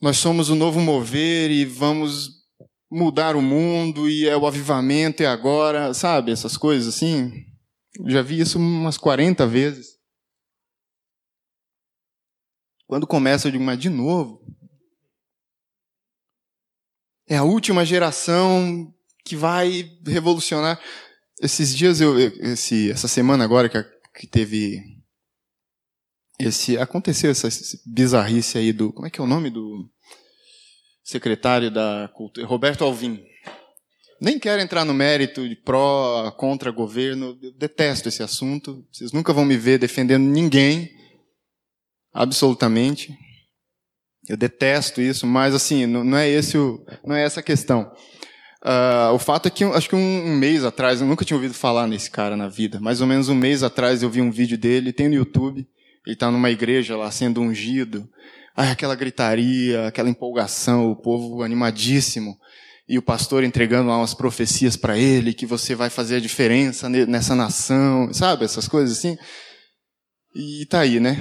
nós 0.02 0.18
somos 0.18 0.50
o 0.50 0.56
novo 0.56 0.80
mover 0.80 1.52
e 1.52 1.66
vamos 1.66 2.40
mudar 2.92 3.36
o 3.36 3.42
mundo 3.42 4.10
e 4.10 4.28
é 4.28 4.36
o 4.36 4.48
avivamento 4.48 5.22
e 5.22 5.26
agora, 5.26 5.94
sabe, 5.94 6.32
essas 6.32 6.58
coisas 6.58 6.96
assim. 6.96 7.32
Já 8.08 8.22
vi 8.22 8.40
isso 8.40 8.58
umas 8.58 8.98
40 8.98 9.46
vezes. 9.46 10.00
Quando 12.88 13.06
começa, 13.06 13.48
eu 13.48 13.52
digo, 13.52 13.64
mas 13.64 13.78
de 13.78 13.90
novo. 13.90 14.42
É 17.28 17.38
a 17.38 17.44
última 17.44 17.86
geração 17.86 18.92
que 19.24 19.36
vai 19.36 19.92
revolucionar. 20.08 20.82
Esses 21.42 21.76
dias, 21.76 22.02
eu, 22.02 22.20
esse, 22.20 22.92
essa 22.92 23.08
semana 23.08 23.44
agora 23.44 23.70
que, 23.70 23.82
que 24.14 24.28
teve 24.28 24.82
esse 26.38 26.78
aconteceu 26.78 27.32
essa, 27.32 27.48
bizarrice 27.86 28.58
aí 28.58 28.72
do 28.72 28.94
como 28.94 29.08
é 29.08 29.10
que 29.10 29.20
é 29.20 29.24
o 29.24 29.28
nome 29.28 29.50
do 29.50 29.90
secretário 31.04 31.72
da 31.72 32.10
cultura 32.14 32.46
Roberto 32.46 32.84
Alvim. 32.84 33.24
Nem 34.22 34.38
quero 34.38 34.62
entrar 34.62 34.84
no 34.84 34.94
mérito 34.94 35.48
de 35.48 35.56
pró 35.56 36.30
contra 36.32 36.72
governo 36.72 37.38
eu 37.42 37.54
detesto 37.54 38.10
esse 38.10 38.22
assunto. 38.22 38.86
Vocês 38.92 39.14
nunca 39.14 39.32
vão 39.32 39.46
me 39.46 39.56
ver 39.56 39.80
defendendo 39.80 40.24
ninguém 40.24 40.92
absolutamente. 42.14 43.18
Eu 44.28 44.36
detesto 44.36 45.02
isso 45.02 45.26
mas 45.26 45.56
assim 45.56 45.86
não, 45.86 46.04
não 46.04 46.18
é 46.18 46.28
esse 46.28 46.58
o 46.58 46.86
não 47.06 47.16
é 47.16 47.24
essa 47.24 47.40
a 47.40 47.44
questão 47.44 47.90
Uh, 48.64 49.14
o 49.14 49.20
fato 49.20 49.48
é 49.48 49.50
que, 49.52 49.64
acho 49.64 49.88
que 49.88 49.96
um, 49.96 50.26
um, 50.26 50.36
mês 50.36 50.66
atrás, 50.66 51.00
eu 51.00 51.08
nunca 51.08 51.24
tinha 51.24 51.38
ouvido 51.38 51.54
falar 51.54 51.88
nesse 51.88 52.12
cara 52.12 52.36
na 52.36 52.48
vida. 52.48 52.80
Mais 52.80 53.00
ou 53.00 53.08
menos 53.08 53.30
um 53.30 53.36
mês 53.36 53.64
atrás 53.64 54.04
eu 54.04 54.10
vi 54.10 54.22
um 54.22 54.32
vídeo 54.32 54.58
dele, 54.58 54.92
tem 54.92 55.08
no 55.08 55.16
YouTube. 55.16 55.68
Ele 56.06 56.14
está 56.14 56.30
numa 56.30 56.50
igreja 56.50 56.98
lá 56.98 57.10
sendo 57.12 57.42
ungido. 57.42 58.10
Ai, 58.56 58.72
aquela 58.72 58.96
gritaria, 58.96 59.88
aquela 59.88 60.10
empolgação, 60.10 60.92
o 60.92 60.96
povo 60.96 61.44
animadíssimo. 61.44 62.38
E 62.88 62.98
o 62.98 63.02
pastor 63.02 63.44
entregando 63.44 63.90
lá 63.90 63.98
umas 63.98 64.14
profecias 64.14 64.76
para 64.76 64.98
ele, 64.98 65.34
que 65.34 65.46
você 65.46 65.76
vai 65.76 65.90
fazer 65.90 66.16
a 66.16 66.20
diferença 66.20 66.90
nessa 66.90 67.36
nação, 67.36 68.12
sabe? 68.12 68.44
Essas 68.44 68.68
coisas 68.68 68.98
assim. 68.98 69.16
E 70.36 70.66
tá 70.66 70.82
aí, 70.82 71.00
né? 71.00 71.16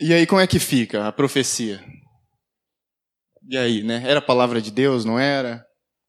E 0.00 0.12
aí 0.12 0.26
como 0.26 0.40
é 0.40 0.46
que 0.46 0.58
fica 0.58 1.06
a 1.06 1.12
profecia? 1.12 1.82
E 3.48 3.56
aí, 3.56 3.82
né? 3.82 4.02
Era 4.04 4.18
a 4.18 4.22
palavra 4.22 4.60
de 4.60 4.70
Deus, 4.70 5.06
não 5.06 5.18
era? 5.18 5.64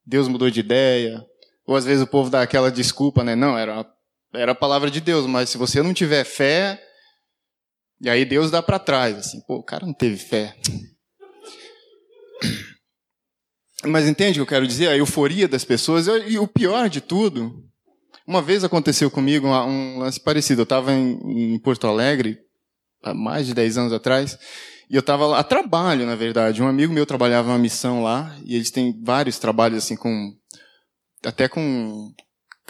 Deus 0.06 0.28
mudou 0.28 0.50
de 0.50 0.60
ideia? 0.60 1.24
Ou 1.66 1.74
às 1.74 1.86
vezes 1.86 2.04
o 2.04 2.08
povo 2.08 2.30
dá 2.30 2.42
aquela 2.42 2.70
desculpa, 2.70 3.24
né? 3.24 3.34
Não, 3.34 3.58
era, 3.58 3.86
era 4.34 4.52
a 4.52 4.56
palavra 4.56 4.92
de 4.92 5.00
Deus, 5.00 5.26
mas 5.26 5.50
se 5.50 5.58
você 5.58 5.82
não 5.82 5.94
tiver 5.94 6.26
fé, 6.26 6.84
e 8.02 8.10
aí 8.10 8.26
Deus 8.26 8.52
dá 8.52 8.62
para 8.62 8.78
trás, 8.78 9.18
assim, 9.18 9.40
pô, 9.48 9.56
o 9.56 9.64
cara 9.64 9.86
não 9.86 9.94
teve 9.94 10.18
fé. 10.18 10.54
Mas 13.86 14.06
entende 14.06 14.42
o 14.42 14.46
que 14.46 14.54
eu 14.54 14.58
quero 14.58 14.68
dizer? 14.68 14.90
A 14.90 14.98
euforia 14.98 15.48
das 15.48 15.64
pessoas, 15.64 16.08
e 16.08 16.38
o 16.38 16.48
pior 16.48 16.90
de 16.90 17.00
tudo, 17.00 17.64
uma 18.28 18.42
vez 18.42 18.66
aconteceu 18.66 19.10
comigo 19.10 19.48
um 19.48 20.00
lance 20.00 20.20
parecido. 20.20 20.62
Eu 20.62 20.64
estava 20.64 20.92
em, 20.92 21.54
em 21.54 21.60
Porto 21.60 21.88
Alegre, 21.88 22.38
há 23.02 23.14
mais 23.14 23.48
de 23.48 23.54
10 23.54 23.78
anos 23.78 23.94
atrás, 23.94 24.38
e 24.90 24.96
eu 24.96 25.02
estava 25.02 25.28
lá, 25.28 25.40
a 25.40 25.44
trabalho, 25.44 26.06
na 26.06 26.16
verdade. 26.16 26.64
Um 26.64 26.68
amigo 26.68 26.92
meu 26.92 27.06
trabalhava 27.06 27.50
uma 27.50 27.60
missão 27.60 28.02
lá, 28.02 28.36
e 28.44 28.56
eles 28.56 28.72
têm 28.72 29.00
vários 29.04 29.38
trabalhos, 29.38 29.84
assim, 29.84 29.96
com. 29.96 30.34
até 31.24 31.48
com 31.48 32.12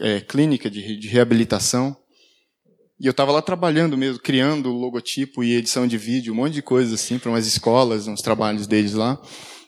é, 0.01 0.19
clínica 0.19 0.69
de, 0.69 0.97
de 0.97 1.07
reabilitação. 1.07 1.95
E 2.99 3.05
eu 3.05 3.11
estava 3.11 3.31
lá 3.31 3.41
trabalhando 3.41 3.97
mesmo, 3.97 4.21
criando 4.21 4.69
logotipo 4.71 5.41
e 5.41 5.55
edição 5.55 5.87
de 5.87 5.97
vídeo, 5.97 6.33
um 6.33 6.35
monte 6.35 6.55
de 6.55 6.61
coisas 6.61 6.93
assim, 6.93 7.17
para 7.17 7.29
umas 7.29 7.47
escolas, 7.47 8.07
uns 8.07 8.21
trabalhos 8.21 8.67
deles 8.67 8.93
lá. 8.93 9.17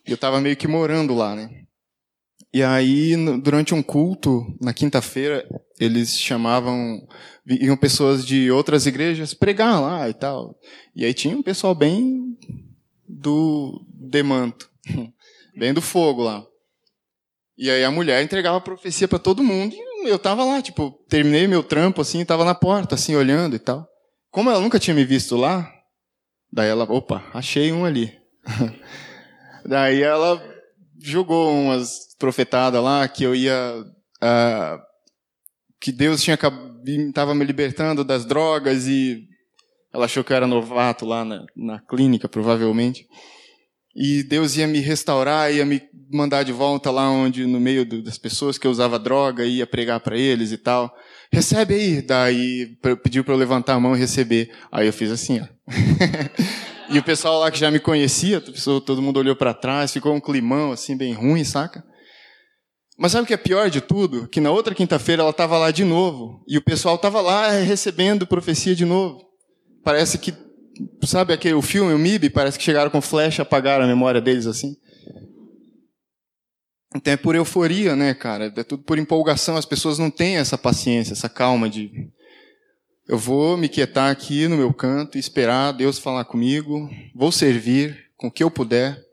E 0.06 0.12
eu 0.12 0.16
estava 0.16 0.42
meio 0.42 0.58
que 0.58 0.68
morando 0.68 1.14
lá, 1.14 1.34
né? 1.34 1.50
E 2.54 2.62
aí, 2.62 3.16
durante 3.42 3.74
um 3.74 3.82
culto, 3.82 4.46
na 4.60 4.74
quinta-feira, 4.74 5.48
eles 5.82 6.20
chamavam, 6.20 7.08
iam 7.48 7.76
pessoas 7.76 8.24
de 8.24 8.52
outras 8.52 8.86
igrejas 8.86 9.34
pregar 9.34 9.82
lá 9.82 10.08
e 10.08 10.14
tal. 10.14 10.56
E 10.96 11.04
aí 11.04 11.12
tinha 11.12 11.36
um 11.36 11.42
pessoal 11.42 11.74
bem 11.74 12.38
do 13.10 13.84
demanto, 13.92 14.70
bem 15.58 15.74
do 15.74 15.82
fogo 15.82 16.22
lá. 16.22 16.46
E 17.58 17.68
aí 17.68 17.84
a 17.84 17.90
mulher 17.90 18.24
entregava 18.24 18.62
profecia 18.62 19.08
para 19.08 19.18
todo 19.18 19.44
mundo 19.44 19.74
e 19.74 20.08
eu 20.08 20.20
tava 20.20 20.46
lá, 20.46 20.62
tipo, 20.62 20.92
terminei 21.10 21.48
meu 21.48 21.64
trampo 21.64 22.00
assim, 22.00 22.24
tava 22.24 22.46
na 22.46 22.54
porta 22.54 22.94
assim 22.94 23.16
olhando 23.16 23.56
e 23.56 23.60
tal. 23.60 23.88
Como 24.30 24.52
ela 24.52 24.62
nunca 24.62 24.80
tinha 24.80 24.94
me 24.94 25.04
visto 25.04 25.36
lá, 25.36 25.68
daí 26.54 26.70
ela, 26.70 26.84
opa, 26.84 27.24
achei 27.34 27.72
um 27.72 27.86
ali. 27.86 28.16
daí 29.66 30.04
ela 30.04 30.40
jogou 31.00 31.52
umas 31.52 32.16
profetadas 32.20 32.82
lá 32.84 33.08
que 33.08 33.24
eu 33.24 33.36
ia 33.36 33.84
uh, 34.24 34.91
que 35.82 35.92
Deus 35.92 36.22
tinha 36.22 36.38
estava 37.10 37.34
me 37.34 37.44
libertando 37.44 38.04
das 38.04 38.24
drogas 38.24 38.88
e 38.88 39.28
ela 39.92 40.06
achou 40.06 40.24
que 40.24 40.32
eu 40.32 40.38
era 40.38 40.48
novato 40.48 41.06
lá 41.06 41.26
na, 41.26 41.44
na 41.56 41.80
clínica, 41.80 42.30
provavelmente. 42.30 43.06
E 43.96 44.24
Deus 44.24 44.56
ia 44.56 44.68
me 44.68 44.80
restaurar, 44.80 45.54
ia 45.54 45.66
me 45.66 45.82
mandar 46.10 46.44
de 46.44 46.54
volta 46.54 46.90
lá 46.92 47.10
onde, 47.10 47.46
no 47.46 47.60
meio 47.60 47.86
do, 47.86 48.02
das 48.02 48.18
pessoas 48.18 48.58
que 48.58 48.66
eu 48.66 48.72
usava 48.72 48.98
droga, 48.98 49.44
ia 49.44 49.68
pregar 49.68 50.00
para 50.00 50.18
eles 50.18 50.52
e 50.52 50.58
tal. 50.58 50.96
Recebe 51.32 51.74
aí. 51.74 52.02
Daí 52.02 52.78
pediu 53.04 53.24
para 53.24 53.34
eu 53.34 53.38
levantar 53.38 53.74
a 53.74 53.80
mão 53.80 53.96
e 53.96 54.00
receber. 54.00 54.50
Aí 54.72 54.88
eu 54.88 54.94
fiz 54.94 55.12
assim, 55.12 55.42
ó. 55.42 55.46
e 56.94 57.00
o 57.00 57.04
pessoal 57.04 57.40
lá 57.40 57.52
que 57.52 57.60
já 57.60 57.70
me 57.70 57.80
conhecia, 57.80 58.40
todo 58.86 59.02
mundo 59.02 59.18
olhou 59.18 59.36
para 59.36 59.54
trás, 59.54 59.92
ficou 59.92 60.14
um 60.14 60.22
climão 60.22 60.72
assim 60.72 60.96
bem 60.96 61.12
ruim, 61.12 61.44
saca? 61.44 61.84
Mas 63.02 63.14
sabe 63.14 63.24
o 63.24 63.28
que 63.28 63.34
é 63.34 63.38
pior 63.38 63.68
de 63.68 63.82
tudo? 63.82 64.28
Que 64.28 64.40
na 64.40 64.52
outra 64.52 64.76
quinta-feira 64.76 65.24
ela 65.24 65.32
estava 65.32 65.58
lá 65.58 65.72
de 65.72 65.84
novo. 65.84 66.44
E 66.48 66.56
o 66.56 66.62
pessoal 66.62 66.98
estava 66.98 67.20
lá 67.20 67.50
recebendo 67.50 68.28
profecia 68.28 68.76
de 68.76 68.86
novo. 68.86 69.26
Parece 69.84 70.20
que 70.20 70.32
sabe 71.04 71.34
aquele 71.34 71.56
o 71.56 71.64
filme, 71.64 71.96
o 71.96 71.98
MIB, 71.98 72.30
parece 72.30 72.60
que 72.60 72.64
chegaram 72.64 72.92
com 72.92 73.02
flecha, 73.02 73.42
apagaram 73.42 73.86
a 73.86 73.88
memória 73.88 74.22
deles 74.22 74.46
assim. 74.46 74.76
Então 76.96 77.12
é 77.12 77.18
por 77.18 77.34
euforia, 77.34 77.96
né, 77.96 78.14
cara? 78.14 78.54
É 78.56 78.64
tudo 78.64 78.84
por 78.84 79.00
empolgação. 79.00 79.58
As 79.58 79.66
pessoas 79.66 79.98
não 79.98 80.12
têm 80.12 80.38
essa 80.38 80.56
paciência, 80.56 81.14
essa 81.14 81.28
calma 81.28 81.68
de 81.68 81.90
eu 83.08 83.18
vou 83.18 83.58
me 83.58 83.68
quietar 83.68 84.12
aqui 84.12 84.48
no 84.48 84.58
meu 84.58 84.72
canto 84.72 85.18
e 85.18 85.20
esperar 85.20 85.72
Deus 85.72 85.98
falar 85.98 86.26
comigo, 86.26 86.88
vou 87.16 87.32
servir 87.32 88.12
com 88.16 88.28
o 88.28 88.32
que 88.32 88.44
eu 88.44 88.52
puder. 88.52 89.04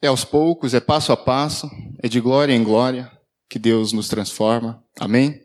É 0.00 0.06
aos 0.06 0.24
poucos, 0.24 0.74
é 0.74 0.80
passo 0.80 1.12
a 1.12 1.16
passo, 1.16 1.68
é 2.02 2.08
de 2.08 2.20
glória 2.20 2.52
em 2.52 2.62
glória 2.62 3.10
que 3.48 3.58
Deus 3.58 3.92
nos 3.92 4.08
transforma. 4.08 4.84
Amém? 4.98 5.42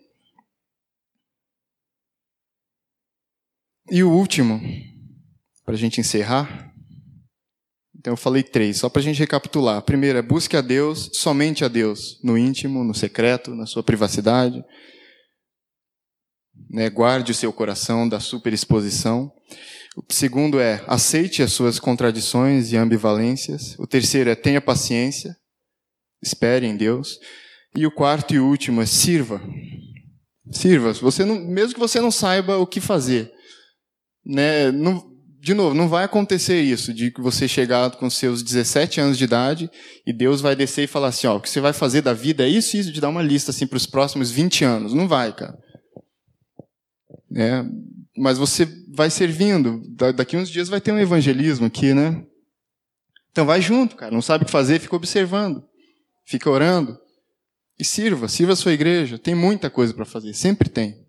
E 3.90 4.04
o 4.04 4.12
último, 4.12 4.62
para 5.66 5.74
a 5.74 5.78
gente 5.78 6.00
encerrar. 6.00 6.72
Então 7.96 8.14
eu 8.14 8.18
falei 8.18 8.44
três, 8.44 8.78
só 8.78 8.90
para 8.90 9.02
a 9.02 9.04
gente 9.04 9.20
recapitular. 9.20 9.78
A 9.78 9.82
primeira 9.82 10.20
é 10.20 10.22
busque 10.22 10.58
a 10.58 10.62
Deus, 10.62 11.10
somente 11.14 11.64
a 11.64 11.68
Deus, 11.68 12.20
no 12.24 12.38
íntimo, 12.38 12.84
no 12.84 12.94
secreto, 12.94 13.56
na 13.56 13.66
sua 13.66 13.82
privacidade. 13.82 14.64
Né, 16.70 16.90
guarde 16.90 17.32
o 17.32 17.36
seu 17.36 17.52
coração 17.52 18.08
da 18.08 18.20
superexposição. 18.20 19.32
O 19.96 20.04
segundo 20.12 20.60
é 20.60 20.84
aceite 20.88 21.44
as 21.44 21.54
suas 21.54 21.80
contradições 21.80 22.72
e 22.72 22.78
ambivalências. 22.78 23.76
O 23.78 23.86
terceiro 23.86 24.30
é 24.30 24.36
tenha 24.36 24.60
paciência, 24.60 25.36
espere 26.22 26.66
em 26.66 26.76
Deus. 26.76 27.20
E 27.76 27.86
o 27.86 27.92
quarto 27.92 28.34
e 28.34 28.40
último 28.40 28.82
é 28.82 28.86
sirva. 28.86 29.42
Sirva. 30.52 30.94
Você 30.94 31.24
não, 31.26 31.40
mesmo 31.40 31.74
que 31.74 31.80
você 31.80 32.00
não 32.02 32.12
saiba 32.12 32.58
o 32.58 32.68
que 32.68 32.82
fazer, 32.82 33.32
né, 34.26 34.72
não, 34.72 35.04
de 35.40 35.54
novo, 35.54 35.76
não 35.76 35.90
vai 35.90 36.06
acontecer 36.06 36.62
isso, 36.62 36.94
de 36.94 37.12
que 37.12 37.22
você 37.22 37.48
chegar 37.48 37.92
com 37.92 38.10
seus 38.10 38.42
17 38.42 39.02
anos 39.02 39.18
de 39.18 39.26
idade 39.26 39.70
e 40.08 40.14
Deus 40.14 40.40
vai 40.40 40.56
descer 40.56 40.84
e 40.84 40.88
falar 40.88 41.10
assim, 41.10 41.28
ó, 41.28 41.36
o 41.36 41.42
que 41.42 41.50
você 41.50 41.60
vai 41.60 41.74
fazer 41.74 42.02
da 42.02 42.14
vida 42.14 42.46
é 42.46 42.48
isso 42.48 42.76
e 42.76 42.80
isso, 42.80 42.92
de 42.92 43.02
dar 43.02 43.10
uma 43.10 43.22
lista 43.22 43.52
assim 43.52 43.68
para 43.68 43.78
os 43.78 43.86
próximos 43.86 44.32
20 44.32 44.64
anos. 44.64 44.94
Não 44.94 45.08
vai, 45.08 45.36
cara. 45.36 45.58
É, 47.36 47.64
mas 48.18 48.38
você 48.38 48.66
vai 48.94 49.10
servindo. 49.10 49.82
Daqui 50.16 50.38
uns 50.38 50.50
dias 50.50 50.70
vai 50.70 50.80
ter 50.80 50.92
um 50.92 51.00
evangelismo 51.00 51.66
aqui, 51.66 51.94
né? 51.94 52.26
Então 53.32 53.46
vai 53.46 53.62
junto, 53.62 53.96
cara. 53.96 54.14
Não 54.14 54.22
sabe 54.22 54.44
o 54.44 54.46
que 54.46 54.52
fazer, 54.52 54.80
fica 54.80 54.96
observando. 54.96 55.64
Fica 56.26 56.50
orando. 56.50 56.98
E 57.80 57.84
sirva, 57.84 58.28
sirva 58.28 58.54
a 58.54 58.56
sua 58.56 58.74
igreja. 58.74 59.18
Tem 59.18 59.34
muita 59.34 59.70
coisa 59.70 59.94
para 59.94 60.06
fazer, 60.06 60.34
sempre 60.34 60.70
tem. 60.70 61.04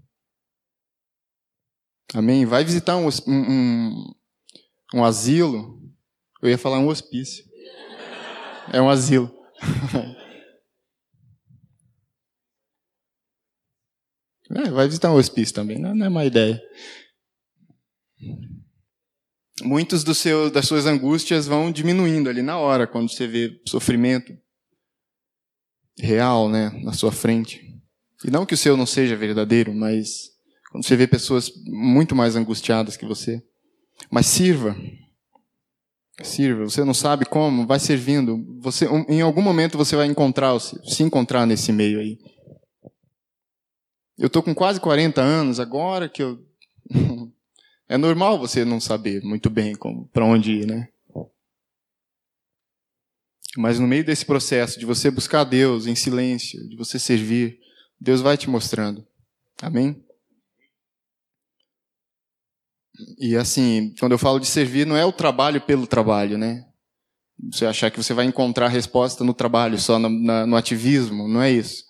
Amém? 2.14 2.46
Vai 2.46 2.64
visitar 2.64 2.96
um, 2.96 3.08
um, 3.26 4.14
um 4.94 5.04
asilo. 5.04 5.78
Eu 6.42 6.48
ia 6.48 6.58
falar 6.58 6.78
um 6.78 6.88
hospício. 6.88 7.44
É 8.72 8.80
um 8.80 8.88
asilo. 8.88 9.30
É, 14.54 14.70
vai 14.70 14.86
visitar 14.86 15.10
um 15.10 15.16
hospício 15.16 15.54
também, 15.54 15.78
não, 15.78 16.04
é 16.04 16.08
má 16.08 16.24
ideia. 16.24 16.62
Muitos 19.62 20.02
dos 20.04 20.18
seus, 20.18 20.50
das 20.50 20.66
suas 20.66 20.86
angústias 20.86 21.46
vão 21.46 21.70
diminuindo 21.70 22.28
ali 22.28 22.42
na 22.42 22.58
hora, 22.58 22.86
quando 22.86 23.10
você 23.10 23.26
vê 23.26 23.60
sofrimento 23.66 24.32
real 25.98 26.48
né, 26.48 26.70
na 26.82 26.92
sua 26.92 27.12
frente. 27.12 27.60
E 28.24 28.30
não 28.30 28.46
que 28.46 28.54
o 28.54 28.56
seu 28.56 28.76
não 28.76 28.86
seja 28.86 29.16
verdadeiro, 29.16 29.74
mas 29.74 30.30
quando 30.70 30.84
você 30.84 30.96
vê 30.96 31.06
pessoas 31.06 31.50
muito 31.66 32.16
mais 32.16 32.36
angustiadas 32.36 32.96
que 32.96 33.06
você. 33.06 33.42
Mas 34.10 34.26
sirva. 34.26 34.76
Sirva. 36.22 36.64
Você 36.64 36.82
não 36.84 36.94
sabe 36.94 37.24
como, 37.24 37.66
vai 37.66 37.78
servindo. 37.78 38.44
Você, 38.60 38.86
em 39.08 39.20
algum 39.20 39.42
momento 39.42 39.78
você 39.78 39.94
vai 39.94 40.06
encontrar, 40.06 40.58
se 40.60 41.02
encontrar 41.02 41.46
nesse 41.46 41.72
meio 41.72 42.00
aí. 42.00 42.18
Eu 44.16 44.28
estou 44.28 44.42
com 44.42 44.54
quase 44.54 44.80
40 44.80 45.20
anos 45.20 45.58
agora 45.58 46.08
que 46.08 46.22
eu. 46.22 46.44
é 47.88 47.96
normal 47.96 48.38
você 48.38 48.64
não 48.64 48.80
saber 48.80 49.22
muito 49.22 49.50
bem 49.50 49.74
para 50.12 50.24
onde 50.24 50.52
ir, 50.52 50.66
né? 50.66 50.88
Mas 53.56 53.78
no 53.78 53.86
meio 53.86 54.04
desse 54.04 54.24
processo 54.24 54.78
de 54.78 54.86
você 54.86 55.10
buscar 55.10 55.44
Deus 55.44 55.86
em 55.86 55.94
silêncio, 55.94 56.68
de 56.68 56.76
você 56.76 56.98
servir, 56.98 57.60
Deus 58.00 58.20
vai 58.20 58.36
te 58.36 58.50
mostrando. 58.50 59.06
Amém? 59.62 60.02
E 63.18 63.36
assim, 63.36 63.94
quando 63.98 64.12
eu 64.12 64.18
falo 64.18 64.38
de 64.38 64.46
servir, 64.46 64.86
não 64.86 64.96
é 64.96 65.04
o 65.04 65.12
trabalho 65.12 65.60
pelo 65.60 65.86
trabalho, 65.86 66.36
né? 66.36 66.64
Você 67.52 67.66
achar 67.66 67.90
que 67.90 67.96
você 67.96 68.14
vai 68.14 68.24
encontrar 68.24 68.68
resposta 68.68 69.24
no 69.24 69.34
trabalho, 69.34 69.78
só 69.78 69.98
no, 69.98 70.08
na, 70.08 70.46
no 70.46 70.56
ativismo, 70.56 71.28
não 71.28 71.42
é 71.42 71.50
isso. 71.50 71.84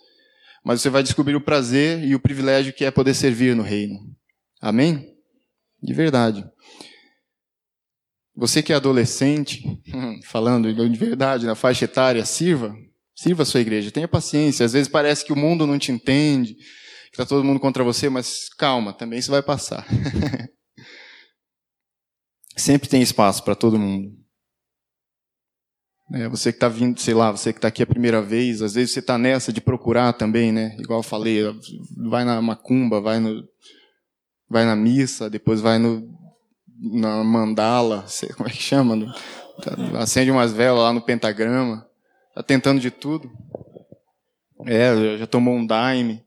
Mas 0.65 0.81
você 0.81 0.89
vai 0.89 1.03
descobrir 1.03 1.37
o 1.37 1.41
prazer 1.41 2.03
e 2.03 2.15
o 2.15 2.21
privilégio 2.21 2.73
que 2.73 2.85
é 2.85 2.91
poder 2.91 3.15
servir 3.15 3.55
no 3.55 3.63
reino. 3.63 4.01
Amém? 4.61 5.15
De 5.83 5.93
verdade. 5.93 6.43
Você 8.35 8.63
que 8.63 8.73
é 8.73 8.77
adolescente, 8.77 9.63
falando 10.25 10.73
de 10.73 10.99
verdade, 10.99 11.45
na 11.45 11.55
faixa 11.55 11.85
etária, 11.85 12.25
sirva. 12.25 12.75
Sirva 13.15 13.43
a 13.43 13.47
sua 13.47 13.61
igreja. 13.61 13.91
Tenha 13.91 14.09
paciência. 14.09 14.65
Às 14.65 14.73
vezes 14.73 14.89
parece 14.89 15.25
que 15.25 15.33
o 15.33 15.37
mundo 15.37 15.67
não 15.67 15.79
te 15.79 15.93
entende, 15.93 16.55
que 16.55 17.13
está 17.13 17.27
todo 17.27 17.45
mundo 17.45 17.61
contra 17.61 17.85
você, 17.85 18.09
mas 18.09 18.49
calma, 18.49 18.93
também 18.93 19.19
isso 19.19 19.31
vai 19.31 19.43
passar. 19.43 19.87
Sempre 22.57 22.89
tem 22.89 23.03
espaço 23.03 23.45
para 23.45 23.55
todo 23.55 23.79
mundo. 23.79 24.24
É, 26.15 26.29
você 26.29 26.53
que 26.53 26.59
está 26.59 26.69
vindo, 26.69 27.01
sei 27.01 27.13
lá, 27.13 27.33
você 27.33 27.53
que 27.53 27.59
está 27.59 27.67
aqui 27.67 27.83
a 27.83 27.87
primeira 27.87 28.23
vez, 28.23 28.63
às 28.63 28.75
vezes 28.75 28.93
você 28.93 29.01
está 29.01 29.19
nessa 29.19 29.53
de 29.53 29.61
procurar 29.61 30.13
também, 30.13 30.53
né? 30.53 30.77
Igual 30.79 31.01
eu 31.01 31.03
falei, 31.03 31.43
vai 32.09 32.25
na 32.25 32.41
macumba, 32.41 33.01
vai 33.01 33.19
no, 33.19 33.43
vai 34.49 34.65
na 34.65 34.77
missa, 34.77 35.29
depois 35.29 35.61
vai 35.61 35.77
no 35.77 36.09
na 36.81 37.25
mandala, 37.25 38.05
sei 38.09 38.29
como 38.29 38.49
é 38.49 38.53
que 38.53 38.63
chama, 38.63 38.95
no, 38.95 39.13
acende 39.99 40.31
umas 40.31 40.53
velas 40.53 40.85
lá 40.85 40.93
no 40.93 41.01
pentagrama, 41.01 41.85
tá 42.33 42.45
tentando 42.45 42.81
de 42.81 42.93
tudo. 42.93 43.29
É, 44.67 45.19
já 45.19 45.27
tomou 45.27 45.55
um 45.55 45.67
daime. 45.67 46.24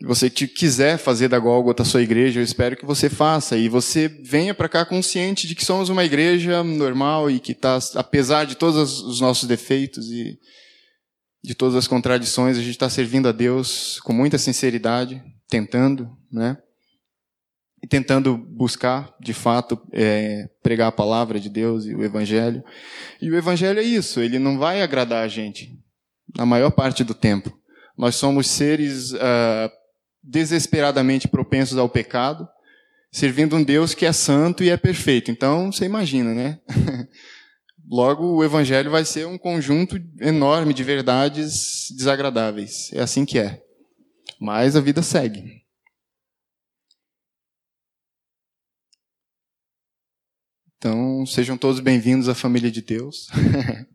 Você 0.00 0.30
quiser 0.30 0.96
fazer 0.96 1.28
da 1.28 1.40
Gólgota 1.40 1.84
sua 1.84 2.02
igreja, 2.02 2.38
eu 2.38 2.44
espero 2.44 2.76
que 2.76 2.86
você 2.86 3.10
faça. 3.10 3.56
E 3.56 3.68
você 3.68 4.06
venha 4.06 4.54
para 4.54 4.68
cá 4.68 4.84
consciente 4.84 5.46
de 5.48 5.56
que 5.56 5.64
somos 5.64 5.88
uma 5.88 6.04
igreja 6.04 6.62
normal 6.62 7.28
e 7.28 7.40
que 7.40 7.50
está, 7.52 7.78
apesar 7.96 8.44
de 8.44 8.54
todos 8.54 9.00
os 9.00 9.20
nossos 9.20 9.48
defeitos 9.48 10.08
e 10.10 10.38
de 11.42 11.54
todas 11.54 11.74
as 11.74 11.88
contradições, 11.88 12.56
a 12.56 12.60
gente 12.60 12.70
está 12.70 12.88
servindo 12.88 13.28
a 13.28 13.32
Deus 13.32 13.98
com 14.00 14.12
muita 14.12 14.38
sinceridade, 14.38 15.22
tentando, 15.48 16.08
né? 16.30 16.56
E 17.82 17.86
tentando 17.86 18.36
buscar, 18.36 19.14
de 19.20 19.32
fato, 19.32 19.80
é, 19.92 20.48
pregar 20.62 20.88
a 20.88 20.92
palavra 20.92 21.38
de 21.38 21.48
Deus 21.48 21.86
e 21.86 21.94
o 21.94 22.04
Evangelho. 22.04 22.62
E 23.20 23.30
o 23.30 23.36
Evangelho 23.36 23.78
é 23.78 23.84
isso, 23.84 24.20
ele 24.20 24.38
não 24.38 24.58
vai 24.58 24.82
agradar 24.82 25.24
a 25.24 25.28
gente, 25.28 25.76
na 26.36 26.44
maior 26.44 26.70
parte 26.70 27.02
do 27.02 27.14
tempo. 27.14 27.56
Nós 27.96 28.16
somos 28.16 28.48
seres 28.48 29.12
uh, 29.12 29.70
desesperadamente 30.22 31.28
propensos 31.28 31.78
ao 31.78 31.88
pecado, 31.88 32.48
servindo 33.10 33.56
um 33.56 33.62
Deus 33.62 33.94
que 33.94 34.06
é 34.06 34.12
santo 34.12 34.62
e 34.62 34.70
é 34.70 34.76
perfeito. 34.76 35.30
Então, 35.30 35.72
você 35.72 35.84
imagina, 35.84 36.34
né? 36.34 36.60
Logo, 37.90 38.36
o 38.36 38.44
Evangelho 38.44 38.90
vai 38.90 39.04
ser 39.04 39.26
um 39.26 39.38
conjunto 39.38 39.96
enorme 40.20 40.74
de 40.74 40.84
verdades 40.84 41.88
desagradáveis. 41.96 42.92
É 42.92 43.00
assim 43.00 43.24
que 43.24 43.38
é. 43.38 43.64
Mas 44.38 44.76
a 44.76 44.80
vida 44.80 45.02
segue. 45.02 45.64
Então, 50.76 51.26
sejam 51.26 51.58
todos 51.58 51.80
bem-vindos 51.80 52.28
à 52.28 52.36
família 52.36 52.70
de 52.70 52.82
Deus. 52.82 53.26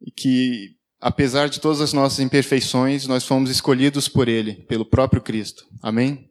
e 0.00 0.10
que, 0.10 0.77
apesar 1.00 1.48
de 1.48 1.60
todas 1.60 1.80
as 1.80 1.92
nossas 1.92 2.20
imperfeições, 2.20 3.06
nós 3.06 3.26
fomos 3.26 3.50
escolhidos 3.50 4.08
por 4.08 4.28
Ele, 4.28 4.54
pelo 4.64 4.84
próprio 4.84 5.22
Cristo. 5.22 5.64
Amém? 5.82 6.30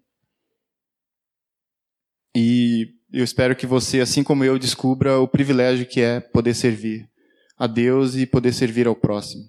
E 2.36 2.94
eu 3.12 3.24
espero 3.24 3.56
que 3.56 3.66
você, 3.66 4.00
assim 4.00 4.24
como 4.24 4.44
eu, 4.44 4.60
descubra 4.60 5.20
o 5.20 5.28
privilégio 5.28 5.88
que 5.88 6.02
é 6.02 6.20
poder 6.20 6.54
servir 6.54 7.10
a 7.58 7.66
Deus 7.66 8.16
e 8.16 8.28
poder 8.28 8.54
servir 8.54 8.88
ao 8.88 8.96
próximo. 8.96 9.44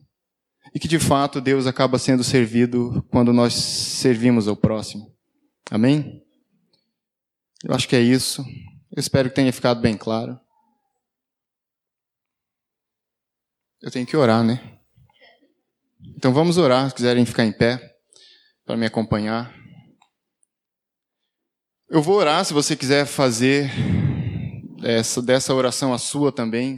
E 0.75 0.79
que 0.79 0.89
de 0.89 0.99
fato 0.99 1.41
Deus 1.41 1.67
acaba 1.67 1.99
sendo 1.99 2.23
servido 2.23 3.05
quando 3.11 3.33
nós 3.33 3.55
servimos 3.55 4.47
ao 4.49 4.57
próximo. 4.57 5.15
Amém? 5.71 6.23
Eu 7.65 7.75
acho 7.75 7.89
que 7.89 7.97
é 7.97 8.01
isso. 8.01 8.43
Eu 8.95 9.01
espero 9.01 9.29
que 9.29 9.37
tenha 9.37 9.53
ficado 9.53 9.81
bem 9.81 9.97
claro. 9.97 10.39
Eu 13.83 13.91
tenho 13.91 14.07
que 14.07 14.17
orar, 14.17 14.43
né? 14.43 14.78
Então 16.17 16.33
vamos 16.33 16.59
orar, 16.59 16.89
se 16.89 16.95
quiserem 16.95 17.27
ficar 17.27 17.45
em 17.45 17.53
pé 17.53 17.81
para 18.65 18.77
me 18.77 18.87
acompanhar. 18.87 19.55
Eu 21.91 22.03
vou 22.03 22.17
orar 22.17 22.45
se 22.45 22.53
você 22.53 22.77
quiser 22.77 23.07
fazer 23.07 23.71
essa, 24.83 25.23
dessa 25.23 25.55
oração 25.55 25.93
a 25.93 25.99
sua 25.99 26.31
também. 26.31 26.77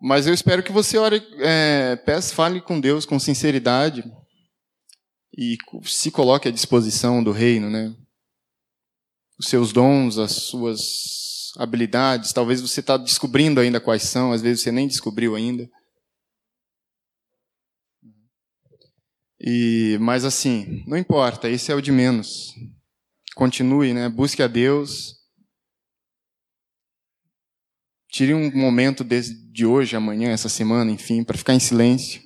Mas 0.00 0.26
eu 0.26 0.32
espero 0.32 0.62
que 0.62 0.72
você 0.72 0.96
ore, 0.96 1.22
é, 1.38 1.96
peça, 1.96 2.34
fale 2.34 2.60
com 2.60 2.80
Deus 2.80 3.04
com 3.04 3.18
sinceridade 3.18 4.02
e 5.36 5.56
se 5.84 6.10
coloque 6.10 6.48
à 6.48 6.50
disposição 6.50 7.22
do 7.22 7.32
reino, 7.32 7.68
né? 7.68 7.94
Os 9.38 9.48
seus 9.48 9.72
dons, 9.72 10.18
as 10.18 10.32
suas 10.32 11.52
habilidades, 11.56 12.32
talvez 12.32 12.60
você 12.60 12.80
está 12.80 12.96
descobrindo 12.96 13.60
ainda 13.60 13.80
quais 13.80 14.04
são, 14.04 14.32
às 14.32 14.40
vezes 14.40 14.62
você 14.62 14.70
nem 14.70 14.86
descobriu 14.86 15.34
ainda. 15.34 15.68
E, 19.40 19.96
mas 20.00 20.24
assim, 20.24 20.84
não 20.86 20.96
importa, 20.96 21.48
esse 21.48 21.72
é 21.72 21.74
o 21.74 21.80
de 21.80 21.90
menos. 21.90 22.54
Continue, 23.34 23.94
né? 23.94 24.08
Busque 24.08 24.42
a 24.42 24.46
Deus 24.46 25.20
Tire 28.10 28.34
um 28.34 28.50
momento 28.50 29.04
de 29.04 29.64
hoje, 29.64 29.94
amanhã, 29.94 30.30
essa 30.30 30.48
semana, 30.48 30.90
enfim, 30.90 31.22
para 31.22 31.38
ficar 31.38 31.54
em 31.54 31.60
silêncio. 31.60 32.20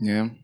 Né? 0.00 0.36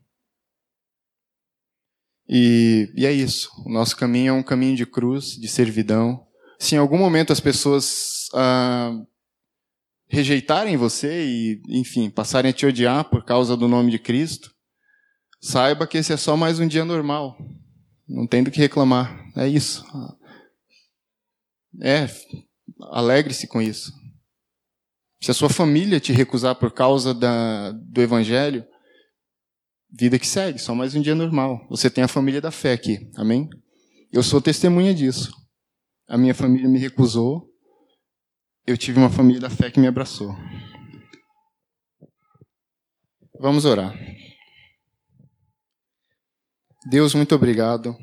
E, 2.27 2.89
e, 2.95 3.05
é 3.05 3.11
isso. 3.11 3.51
O 3.65 3.69
nosso 3.69 3.97
caminho 3.97 4.29
é 4.29 4.33
um 4.33 4.41
caminho 4.41 4.75
de 4.75 4.85
cruz, 4.85 5.31
de 5.35 5.49
servidão. 5.49 6.25
Se 6.57 6.75
em 6.75 6.77
algum 6.77 6.97
momento 6.97 7.33
as 7.33 7.41
pessoas 7.41 8.29
ah, 8.33 8.97
rejeitarem 10.07 10.77
você 10.77 11.25
e, 11.25 11.61
enfim, 11.69 12.09
passarem 12.09 12.49
a 12.49 12.53
te 12.53 12.65
odiar 12.65 13.09
por 13.09 13.23
causa 13.25 13.57
do 13.57 13.67
nome 13.67 13.91
de 13.91 13.99
Cristo, 13.99 14.51
saiba 15.41 15.87
que 15.87 15.97
esse 15.97 16.13
é 16.13 16.17
só 16.17 16.37
mais 16.37 16.59
um 16.59 16.67
dia 16.67 16.85
normal. 16.85 17.37
Não 18.07 18.27
tem 18.27 18.43
do 18.43 18.51
que 18.51 18.59
reclamar. 18.59 19.31
É 19.35 19.47
isso. 19.47 19.83
É, 21.81 22.07
Alegre-se 22.91 23.47
com 23.47 23.61
isso. 23.61 23.91
Se 25.21 25.31
a 25.31 25.33
sua 25.33 25.49
família 25.49 25.99
te 25.99 26.11
recusar 26.11 26.55
por 26.55 26.71
causa 26.71 27.13
da, 27.13 27.71
do 27.71 28.01
evangelho, 28.01 28.65
vida 29.89 30.19
que 30.19 30.27
segue, 30.27 30.59
só 30.59 30.75
mais 30.75 30.95
um 30.95 31.01
dia 31.01 31.15
normal. 31.15 31.65
Você 31.69 31.89
tem 31.89 32.03
a 32.03 32.09
família 32.09 32.41
da 32.41 32.51
fé 32.51 32.73
aqui, 32.73 33.09
amém? 33.15 33.49
Eu 34.11 34.21
sou 34.21 34.41
testemunha 34.41 34.93
disso. 34.93 35.31
A 36.07 36.17
minha 36.17 36.35
família 36.35 36.67
me 36.67 36.77
recusou, 36.77 37.49
eu 38.65 38.77
tive 38.77 38.97
uma 38.97 39.09
família 39.09 39.41
da 39.41 39.49
fé 39.49 39.69
que 39.69 39.79
me 39.79 39.87
abraçou. 39.87 40.35
Vamos 43.39 43.65
orar. 43.65 43.93
Deus, 46.89 47.13
muito 47.13 47.35
obrigado 47.35 47.97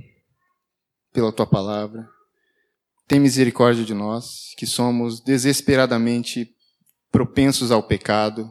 pela 1.13 1.33
tua 1.33 1.47
palavra. 1.47 2.09
Tem 3.07 3.19
misericórdia 3.19 3.85
de 3.85 3.95
nós, 3.95 4.55
que 4.57 4.67
somos 4.67 5.21
desesperadamente 5.21 6.55
propensos 7.11 7.71
ao 7.71 7.83
pecado, 7.83 8.51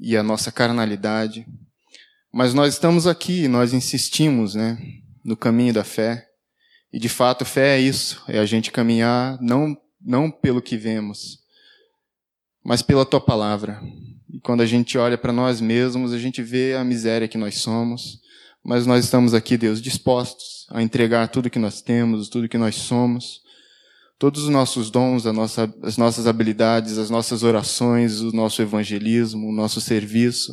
e 0.00 0.16
a 0.16 0.22
nossa 0.22 0.52
carnalidade. 0.52 1.46
Mas 2.32 2.54
nós 2.54 2.74
estamos 2.74 3.06
aqui, 3.06 3.48
nós 3.48 3.72
insistimos, 3.72 4.54
né, 4.54 4.78
no 5.24 5.36
caminho 5.36 5.72
da 5.72 5.84
fé. 5.84 6.26
E 6.92 6.98
de 6.98 7.08
fato, 7.08 7.44
fé 7.44 7.76
é 7.76 7.80
isso, 7.80 8.22
é 8.28 8.38
a 8.38 8.46
gente 8.46 8.70
caminhar 8.70 9.38
não 9.40 9.76
não 10.00 10.30
pelo 10.30 10.62
que 10.62 10.76
vemos, 10.76 11.38
mas 12.64 12.82
pela 12.82 13.06
tua 13.06 13.20
palavra. 13.20 13.82
E 14.30 14.40
quando 14.40 14.60
a 14.60 14.66
gente 14.66 14.98
olha 14.98 15.16
para 15.16 15.32
nós 15.32 15.60
mesmos, 15.60 16.12
a 16.12 16.18
gente 16.18 16.42
vê 16.42 16.74
a 16.74 16.84
miséria 16.84 17.28
que 17.28 17.38
nós 17.38 17.58
somos, 17.58 18.20
mas 18.62 18.86
nós 18.86 19.04
estamos 19.04 19.34
aqui, 19.34 19.56
Deus, 19.56 19.80
dispostos 19.80 20.66
a 20.70 20.82
entregar 20.82 21.28
tudo 21.28 21.50
que 21.50 21.58
nós 21.58 21.80
temos, 21.80 22.28
tudo 22.28 22.48
que 22.48 22.58
nós 22.58 22.74
somos, 22.74 23.40
todos 24.18 24.42
os 24.44 24.48
nossos 24.48 24.90
dons, 24.90 25.24
nossa, 25.24 25.72
as 25.82 25.96
nossas 25.96 26.26
habilidades, 26.26 26.98
as 26.98 27.08
nossas 27.08 27.42
orações, 27.42 28.20
o 28.20 28.32
nosso 28.32 28.60
evangelismo, 28.60 29.48
o 29.48 29.52
nosso 29.52 29.80
serviço, 29.80 30.52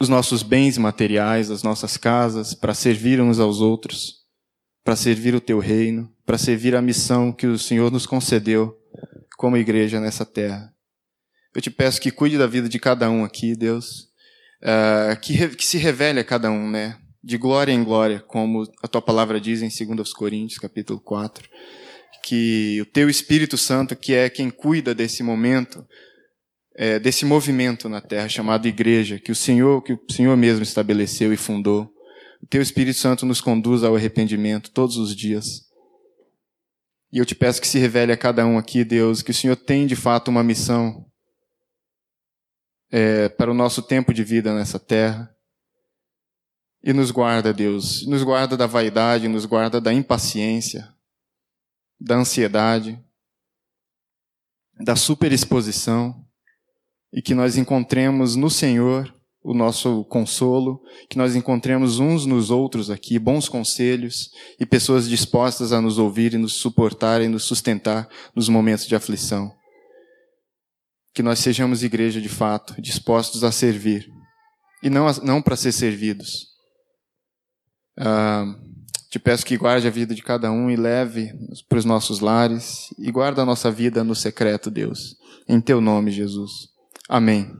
os 0.00 0.08
nossos 0.08 0.42
bens 0.42 0.78
materiais, 0.78 1.50
as 1.50 1.62
nossas 1.62 1.96
casas, 1.96 2.54
para 2.54 2.72
servir 2.72 3.20
uns 3.20 3.38
aos 3.38 3.60
outros, 3.60 4.20
para 4.82 4.96
servir 4.96 5.34
o 5.34 5.40
teu 5.40 5.58
reino, 5.58 6.10
para 6.30 6.38
servir 6.38 6.76
a 6.76 6.80
missão 6.80 7.32
que 7.32 7.48
o 7.48 7.58
Senhor 7.58 7.90
nos 7.90 8.06
concedeu 8.06 8.78
como 9.36 9.56
igreja 9.56 9.98
nessa 9.98 10.24
terra. 10.24 10.72
Eu 11.52 11.60
te 11.60 11.72
peço 11.72 12.00
que 12.00 12.12
cuide 12.12 12.38
da 12.38 12.46
vida 12.46 12.68
de 12.68 12.78
cada 12.78 13.10
um 13.10 13.24
aqui, 13.24 13.56
Deus, 13.56 14.02
uh, 14.62 15.18
que, 15.20 15.48
que 15.56 15.66
se 15.66 15.76
revele 15.76 16.20
a 16.20 16.24
cada 16.24 16.48
um, 16.48 16.70
né? 16.70 16.96
de 17.20 17.36
glória 17.36 17.72
em 17.72 17.82
glória, 17.82 18.20
como 18.20 18.62
a 18.80 18.86
tua 18.86 19.02
palavra 19.02 19.40
diz 19.40 19.60
em 19.60 19.96
2 19.96 20.12
Coríntios, 20.12 20.60
capítulo 20.60 21.00
4, 21.00 21.48
que 22.22 22.78
o 22.80 22.86
teu 22.86 23.10
Espírito 23.10 23.58
Santo, 23.58 23.96
que 23.96 24.14
é 24.14 24.30
quem 24.30 24.50
cuida 24.50 24.94
desse 24.94 25.24
momento, 25.24 25.84
é, 26.76 27.00
desse 27.00 27.24
movimento 27.24 27.88
na 27.88 28.00
terra 28.00 28.28
chamado 28.28 28.68
igreja, 28.68 29.18
que 29.18 29.32
o 29.32 29.34
Senhor, 29.34 29.82
que 29.82 29.94
o 29.94 30.00
Senhor 30.08 30.36
mesmo 30.36 30.62
estabeleceu 30.62 31.32
e 31.32 31.36
fundou, 31.36 31.92
o 32.40 32.46
teu 32.46 32.62
Espírito 32.62 33.00
Santo 33.00 33.26
nos 33.26 33.40
conduz 33.40 33.82
ao 33.82 33.96
arrependimento 33.96 34.70
todos 34.70 34.96
os 34.96 35.12
dias. 35.16 35.68
E 37.12 37.18
eu 37.18 37.26
te 37.26 37.34
peço 37.34 37.60
que 37.60 37.66
se 37.66 37.78
revele 37.78 38.12
a 38.12 38.16
cada 38.16 38.46
um 38.46 38.56
aqui, 38.56 38.84
Deus, 38.84 39.22
que 39.22 39.32
o 39.32 39.34
Senhor 39.34 39.56
tem 39.56 39.86
de 39.86 39.96
fato 39.96 40.28
uma 40.28 40.44
missão 40.44 41.10
é, 42.90 43.28
para 43.28 43.50
o 43.50 43.54
nosso 43.54 43.82
tempo 43.82 44.14
de 44.14 44.22
vida 44.22 44.54
nessa 44.54 44.78
terra. 44.78 45.34
E 46.82 46.92
nos 46.92 47.10
guarda, 47.10 47.52
Deus, 47.52 48.06
nos 48.06 48.22
guarda 48.22 48.56
da 48.56 48.66
vaidade, 48.66 49.28
nos 49.28 49.44
guarda 49.44 49.80
da 49.80 49.92
impaciência, 49.92 50.94
da 52.00 52.16
ansiedade, 52.16 52.98
da 54.82 54.96
superexposição, 54.96 56.26
e 57.12 57.20
que 57.20 57.34
nós 57.34 57.56
encontremos 57.56 58.36
no 58.36 58.48
Senhor 58.48 59.12
o 59.42 59.54
nosso 59.54 60.04
consolo, 60.04 60.80
que 61.08 61.16
nós 61.16 61.34
encontremos 61.34 61.98
uns 61.98 62.26
nos 62.26 62.50
outros 62.50 62.90
aqui 62.90 63.18
bons 63.18 63.48
conselhos 63.48 64.30
e 64.58 64.66
pessoas 64.66 65.08
dispostas 65.08 65.72
a 65.72 65.80
nos 65.80 65.98
ouvir 65.98 66.34
e 66.34 66.38
nos 66.38 66.54
suportar 66.54 67.22
e 67.22 67.28
nos 67.28 67.44
sustentar 67.44 68.08
nos 68.34 68.48
momentos 68.48 68.86
de 68.86 68.94
aflição. 68.94 69.50
Que 71.14 71.22
nós 71.22 71.38
sejamos 71.38 71.82
igreja 71.82 72.20
de 72.20 72.28
fato, 72.28 72.80
dispostos 72.80 73.42
a 73.42 73.50
servir, 73.50 74.08
e 74.82 74.88
não, 74.88 75.06
não 75.22 75.42
para 75.42 75.56
ser 75.56 75.72
servidos, 75.72 76.50
Uh, 78.00 78.56
te 79.10 79.18
peço 79.18 79.44
que 79.44 79.58
guarde 79.58 79.86
a 79.86 79.90
vida 79.90 80.14
de 80.14 80.22
cada 80.22 80.50
um 80.50 80.70
e 80.70 80.76
leve 80.76 81.30
para 81.68 81.78
os 81.78 81.84
nossos 81.84 82.20
lares 82.20 82.88
e 82.98 83.10
guarda 83.10 83.42
a 83.42 83.44
nossa 83.44 83.70
vida 83.70 84.02
no 84.02 84.14
secreto, 84.14 84.70
Deus. 84.70 85.16
Em 85.46 85.60
teu 85.60 85.80
nome, 85.80 86.10
Jesus. 86.10 86.68
Amém. 87.08 87.52